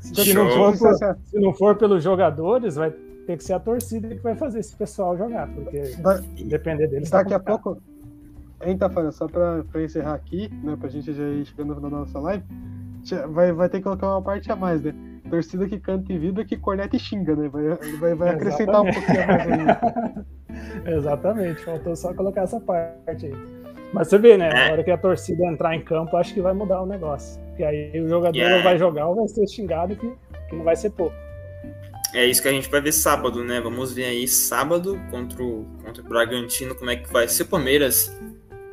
Se 0.00 0.32
não, 0.32 0.48
for, 0.50 0.78
por, 0.78 0.94
se 0.94 1.38
não 1.38 1.52
for 1.52 1.76
pelos 1.76 2.02
jogadores, 2.02 2.76
vai 2.76 2.90
ter 3.26 3.36
que 3.36 3.44
ser 3.44 3.54
a 3.54 3.60
torcida 3.60 4.08
que 4.08 4.22
vai 4.22 4.36
fazer 4.36 4.60
esse 4.60 4.74
pessoal 4.74 5.18
jogar, 5.18 5.48
porque 5.48 5.96
da, 5.98 6.20
depender 6.44 6.86
deles. 6.86 7.10
Daqui 7.10 7.30
tá 7.30 7.36
a 7.36 7.40
pouco, 7.40 7.78
então, 8.64 8.90
Fábio, 8.90 9.12
só 9.12 9.26
para 9.26 9.82
encerrar 9.82 10.14
aqui, 10.14 10.48
né, 10.62 10.76
pra 10.78 10.88
gente 10.88 11.12
já 11.12 11.24
ir 11.24 11.44
chegando 11.44 11.80
na 11.80 11.90
nossa 11.90 12.18
live, 12.18 12.44
vai, 13.28 13.52
vai 13.52 13.68
ter 13.68 13.78
que 13.78 13.84
colocar 13.84 14.08
uma 14.08 14.22
parte 14.22 14.50
a 14.50 14.56
mais, 14.56 14.82
né? 14.82 14.94
Torcida 15.28 15.68
que 15.68 15.78
canta 15.78 16.12
e 16.12 16.18
vibra, 16.18 16.44
que 16.44 16.56
corneta 16.56 16.96
e 16.96 16.98
xinga, 16.98 17.34
né? 17.34 17.48
Vai, 17.48 17.76
vai, 17.98 18.14
vai 18.14 18.28
acrescentar 18.30 18.82
um 18.82 18.92
pouquinho 18.92 19.26
mais 19.26 19.52
aí. 19.52 20.94
Exatamente, 20.96 21.64
faltou 21.64 21.96
só 21.96 22.14
colocar 22.14 22.42
essa 22.42 22.60
parte 22.60 23.26
aí. 23.26 23.34
Mas 23.92 24.08
você 24.08 24.18
vê, 24.18 24.36
né? 24.36 24.52
Na 24.52 24.72
hora 24.72 24.84
que 24.84 24.90
a 24.90 24.98
torcida 24.98 25.44
entrar 25.46 25.74
em 25.74 25.82
campo, 25.82 26.16
acho 26.16 26.32
que 26.34 26.40
vai 26.40 26.52
mudar 26.52 26.82
o 26.82 26.86
negócio. 26.86 27.40
Porque 27.48 27.64
aí 27.64 28.00
o 28.00 28.08
jogador 28.08 28.36
yeah. 28.36 28.62
vai 28.62 28.78
jogar 28.78 29.08
ou 29.08 29.16
vai 29.16 29.28
ser 29.28 29.46
xingado 29.48 29.96
que, 29.96 30.12
que 30.48 30.56
não 30.56 30.64
vai 30.64 30.76
ser 30.76 30.90
pouco. 30.90 31.14
É 32.14 32.24
isso 32.24 32.40
que 32.40 32.48
a 32.48 32.52
gente 32.52 32.70
vai 32.70 32.80
ver 32.80 32.92
sábado, 32.92 33.44
né? 33.44 33.60
Vamos 33.60 33.92
ver 33.92 34.04
aí 34.04 34.26
sábado 34.26 35.00
contra 35.10 35.42
o, 35.42 35.66
contra 35.84 36.02
o 36.02 36.06
Bragantino 36.06 36.74
como 36.74 36.90
é 36.90 36.96
que 36.96 37.12
vai 37.12 37.28
ser. 37.28 37.42
O 37.42 37.46
Palmeiras 37.46 38.16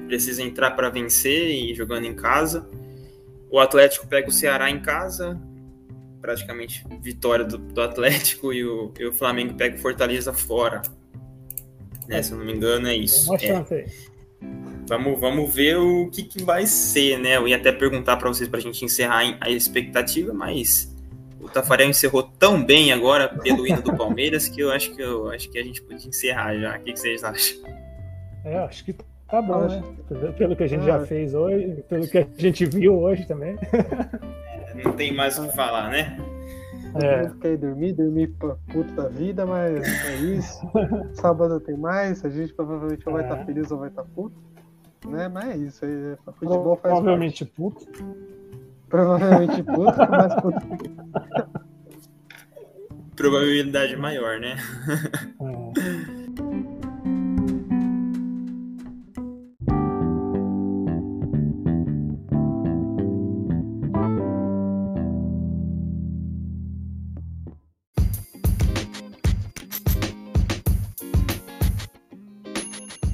precisa 0.07 0.41
entrar 0.41 0.71
para 0.71 0.89
vencer 0.89 1.49
e 1.49 1.73
jogando 1.73 2.05
em 2.05 2.13
casa. 2.13 2.69
O 3.49 3.59
Atlético 3.59 4.07
pega 4.07 4.29
o 4.29 4.31
Ceará 4.31 4.69
em 4.69 4.81
casa, 4.81 5.39
praticamente 6.21 6.85
vitória 7.01 7.45
do, 7.45 7.57
do 7.57 7.81
Atlético, 7.81 8.53
e 8.53 8.65
o, 8.65 8.91
e 8.99 9.05
o, 9.05 9.13
Flamengo 9.13 9.53
pega 9.53 9.75
o 9.75 9.79
Fortaleza 9.79 10.33
fora. 10.33 10.81
Né? 12.07 12.21
Se 12.21 12.31
eu 12.31 12.37
não 12.37 12.45
me 12.45 12.53
engano, 12.53 12.87
é 12.87 12.95
isso. 12.95 13.29
Uma 13.29 13.39
chance 13.39 13.73
é. 13.73 13.85
Vamos, 14.87 15.19
vamos 15.19 15.53
ver 15.53 15.77
o 15.77 16.09
que, 16.09 16.23
que 16.23 16.43
vai 16.43 16.65
ser, 16.65 17.17
né? 17.17 17.37
Eu 17.37 17.47
ia 17.47 17.55
até 17.55 17.71
perguntar 17.71 18.17
para 18.17 18.27
vocês 18.27 18.49
para 18.49 18.59
a 18.59 18.61
gente 18.61 18.83
encerrar 18.83 19.37
a 19.39 19.49
expectativa, 19.49 20.33
mas 20.33 20.93
o 21.39 21.47
Tafarel 21.47 21.89
encerrou 21.89 22.23
tão 22.23 22.63
bem 22.63 22.91
agora 22.91 23.29
pelo 23.29 23.65
hino 23.65 23.81
do 23.81 23.95
Palmeiras 23.95 24.47
que 24.47 24.61
eu 24.61 24.71
acho 24.71 24.93
que 24.93 25.01
eu 25.01 25.29
acho 25.29 25.49
que 25.49 25.57
a 25.57 25.63
gente 25.63 25.81
podia 25.81 26.09
encerrar 26.09 26.57
já. 26.57 26.77
O 26.77 26.81
que, 26.81 26.93
que 26.93 26.99
vocês 26.99 27.23
acham? 27.23 27.57
É, 28.43 28.57
acho 28.57 28.83
que 28.83 28.93
tá 29.33 29.41
bom, 29.41 29.67
né? 29.67 29.81
Pelo 30.37 30.55
que 30.55 30.63
a 30.63 30.67
gente 30.67 30.85
já 30.85 30.97
é. 30.97 31.05
fez 31.07 31.33
hoje, 31.33 31.83
pelo 31.89 32.07
que 32.07 32.19
a 32.19 32.27
gente 32.37 32.65
viu 32.65 32.99
hoje 32.99 33.27
também. 33.27 33.57
Não 34.83 34.91
tem 34.93 35.11
mais 35.11 35.39
o 35.39 35.47
que 35.47 35.55
falar, 35.55 35.89
né? 35.89 36.15
É. 37.01 37.27
Fiquei 37.29 37.57
dormir, 37.57 37.93
dormir 37.93 38.27
puto 38.71 38.93
da 38.93 39.07
vida, 39.07 39.43
mas 39.47 39.81
é 40.05 40.15
isso. 40.17 40.61
Sábado 41.13 41.59
tem 41.59 41.75
mais, 41.75 42.23
a 42.23 42.29
gente 42.29 42.53
provavelmente 42.53 43.01
ou 43.07 43.13
vai 43.13 43.23
estar 43.23 43.35
é. 43.35 43.39
tá 43.39 43.45
feliz 43.45 43.71
ou 43.71 43.79
vai 43.79 43.89
estar 43.89 44.03
tá 44.03 44.09
puto. 44.13 44.35
Né? 45.07 45.27
Mas 45.27 45.49
é 45.49 45.57
isso. 45.57 45.83
É, 45.83 46.15
futebol 46.33 46.75
faz 46.75 46.93
Provavelmente 46.93 47.45
parte. 47.45 47.55
puto. 47.55 47.85
Provavelmente 48.87 49.63
puto, 49.65 49.97
mas 50.11 50.35
puto. 50.35 50.67
Probabilidade 53.15 53.95
maior, 53.95 54.39
né? 54.39 54.57
É. 55.41 55.92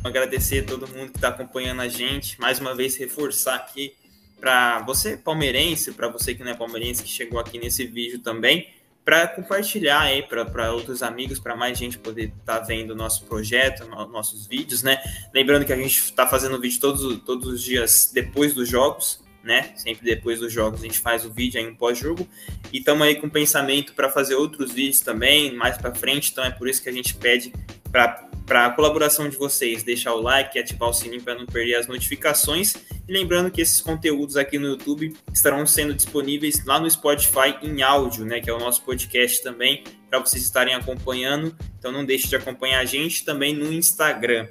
agradecer 0.09 0.63
a 0.63 0.65
todo 0.65 0.87
mundo 0.87 1.11
que 1.11 1.17
está 1.17 1.29
acompanhando 1.29 1.81
a 1.81 1.87
gente. 1.87 2.39
Mais 2.39 2.59
uma 2.59 2.75
vez, 2.75 2.95
reforçar 2.97 3.55
aqui 3.55 3.93
para 4.39 4.79
você, 4.79 5.17
palmeirense, 5.17 5.91
para 5.91 6.07
você 6.07 6.33
que 6.33 6.43
não 6.43 6.51
é 6.51 6.55
palmeirense, 6.55 7.03
que 7.03 7.09
chegou 7.09 7.39
aqui 7.39 7.59
nesse 7.59 7.85
vídeo 7.85 8.19
também, 8.19 8.69
para 9.03 9.27
compartilhar 9.27 10.01
aí 10.01 10.23
para 10.23 10.71
outros 10.71 11.01
amigos, 11.01 11.39
para 11.39 11.55
mais 11.55 11.77
gente 11.77 11.97
poder 11.97 12.31
estar 12.39 12.59
tá 12.59 12.65
vendo 12.65 12.91
o 12.91 12.95
nosso 12.95 13.25
projeto, 13.25 13.85
no, 13.87 14.07
nossos 14.07 14.47
vídeos, 14.47 14.83
né? 14.83 15.01
Lembrando 15.33 15.65
que 15.65 15.73
a 15.73 15.75
gente 15.75 15.97
está 15.97 16.27
fazendo 16.27 16.59
vídeo 16.59 16.79
todos, 16.79 17.19
todos 17.23 17.47
os 17.47 17.61
dias 17.61 18.11
depois 18.13 18.53
dos 18.53 18.69
jogos, 18.69 19.23
né? 19.43 19.73
Sempre 19.75 20.05
depois 20.05 20.39
dos 20.39 20.53
jogos 20.53 20.81
a 20.81 20.83
gente 20.83 20.99
faz 20.99 21.25
o 21.25 21.31
vídeo 21.31 21.59
aí 21.59 21.67
um 21.67 21.75
pós-jogo. 21.75 22.27
E 22.71 22.77
estamos 22.77 23.07
aí 23.07 23.15
com 23.15 23.27
pensamento 23.29 23.93
para 23.93 24.09
fazer 24.09 24.35
outros 24.35 24.71
vídeos 24.71 24.99
também, 24.99 25.55
mais 25.55 25.77
para 25.77 25.93
frente, 25.93 26.31
então 26.31 26.43
é 26.43 26.51
por 26.51 26.67
isso 26.67 26.81
que 26.81 26.89
a 26.89 26.93
gente 26.93 27.15
pede 27.15 27.51
para 27.91 28.28
para 28.49 28.65
a 28.65 28.71
colaboração 28.71 29.29
de 29.29 29.37
vocês, 29.37 29.83
deixar 29.83 30.15
o 30.15 30.21
like 30.21 30.57
ativar 30.57 30.89
o 30.89 30.93
sininho 30.93 31.21
para 31.21 31.35
não 31.35 31.45
perder 31.45 31.75
as 31.75 31.87
notificações. 31.87 32.73
E 33.07 33.13
lembrando 33.13 33.51
que 33.51 33.61
esses 33.61 33.79
conteúdos 33.79 34.35
aqui 34.35 34.57
no 34.57 34.69
YouTube 34.69 35.15
estarão 35.31 35.67
sendo 35.67 35.93
disponíveis 35.93 36.65
lá 36.65 36.79
no 36.79 36.89
Spotify 36.89 37.55
em 37.61 37.83
áudio, 37.83 38.25
né, 38.25 38.39
que 38.41 38.49
é 38.49 38.53
o 38.53 38.57
nosso 38.57 38.81
podcast 38.81 39.43
também, 39.43 39.83
para 40.09 40.17
vocês 40.17 40.41
estarem 40.41 40.73
acompanhando. 40.73 41.55
Então 41.77 41.91
não 41.91 42.03
deixe 42.03 42.27
de 42.27 42.35
acompanhar 42.35 42.79
a 42.79 42.85
gente 42.85 43.23
também 43.23 43.53
no 43.53 43.71
Instagram. 43.71 44.47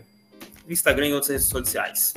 Instagram 0.68 1.09
e 1.09 1.14
outras 1.14 1.30
redes 1.30 1.46
sociais. 1.46 2.14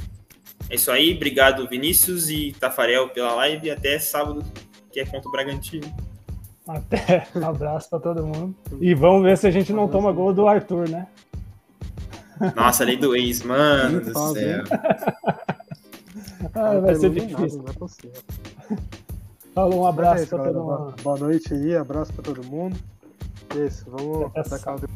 É 0.70 0.76
isso 0.76 0.92
aí, 0.92 1.16
obrigado 1.16 1.68
Vinícius 1.68 2.30
e 2.30 2.56
Tafarel 2.60 3.10
pela 3.10 3.34
live 3.34 3.72
até 3.72 3.98
sábado, 3.98 4.46
que 4.94 5.00
é 5.00 5.06
contra 5.06 5.28
o 5.28 5.32
Bragantino. 5.32 5.92
Até, 6.68 7.26
um 7.36 7.44
abraço 7.50 7.90
para 7.90 8.00
todo 8.00 8.24
mundo. 8.24 8.56
E 8.80 8.94
vamos 8.94 9.24
ver 9.24 9.36
se 9.36 9.48
a 9.48 9.52
gente 9.52 9.74
não 9.74 9.88
toma 9.88 10.12
gol 10.12 10.32
do 10.32 10.48
Arthur, 10.48 10.88
né? 10.88 11.08
Nossa, 12.56 12.84
lei 12.84 12.98
do 12.98 13.16
ex, 13.16 13.44
mano 13.44 14.02
do 14.02 14.14
céu. 14.34 14.64
ah, 16.54 16.80
vai 16.80 16.96
ser 16.96 17.10
difícil. 17.12 17.64
Nada, 17.64 17.78
não 17.80 17.88
é 17.88 18.82
Falou, 19.54 19.82
um 19.82 19.88
abraço 19.88 20.24
é 20.24 20.26
para 20.26 20.44
todo 20.44 20.64
mundo. 20.64 20.96
Boa 21.04 21.18
noite 21.18 21.54
aí, 21.54 21.76
abraço 21.76 22.14
para 22.14 22.24
todo 22.24 22.44
mundo. 22.46 22.78
Isso, 23.56 23.86
vamos 23.90 24.32
dar 24.34 24.60
calma 24.60 24.88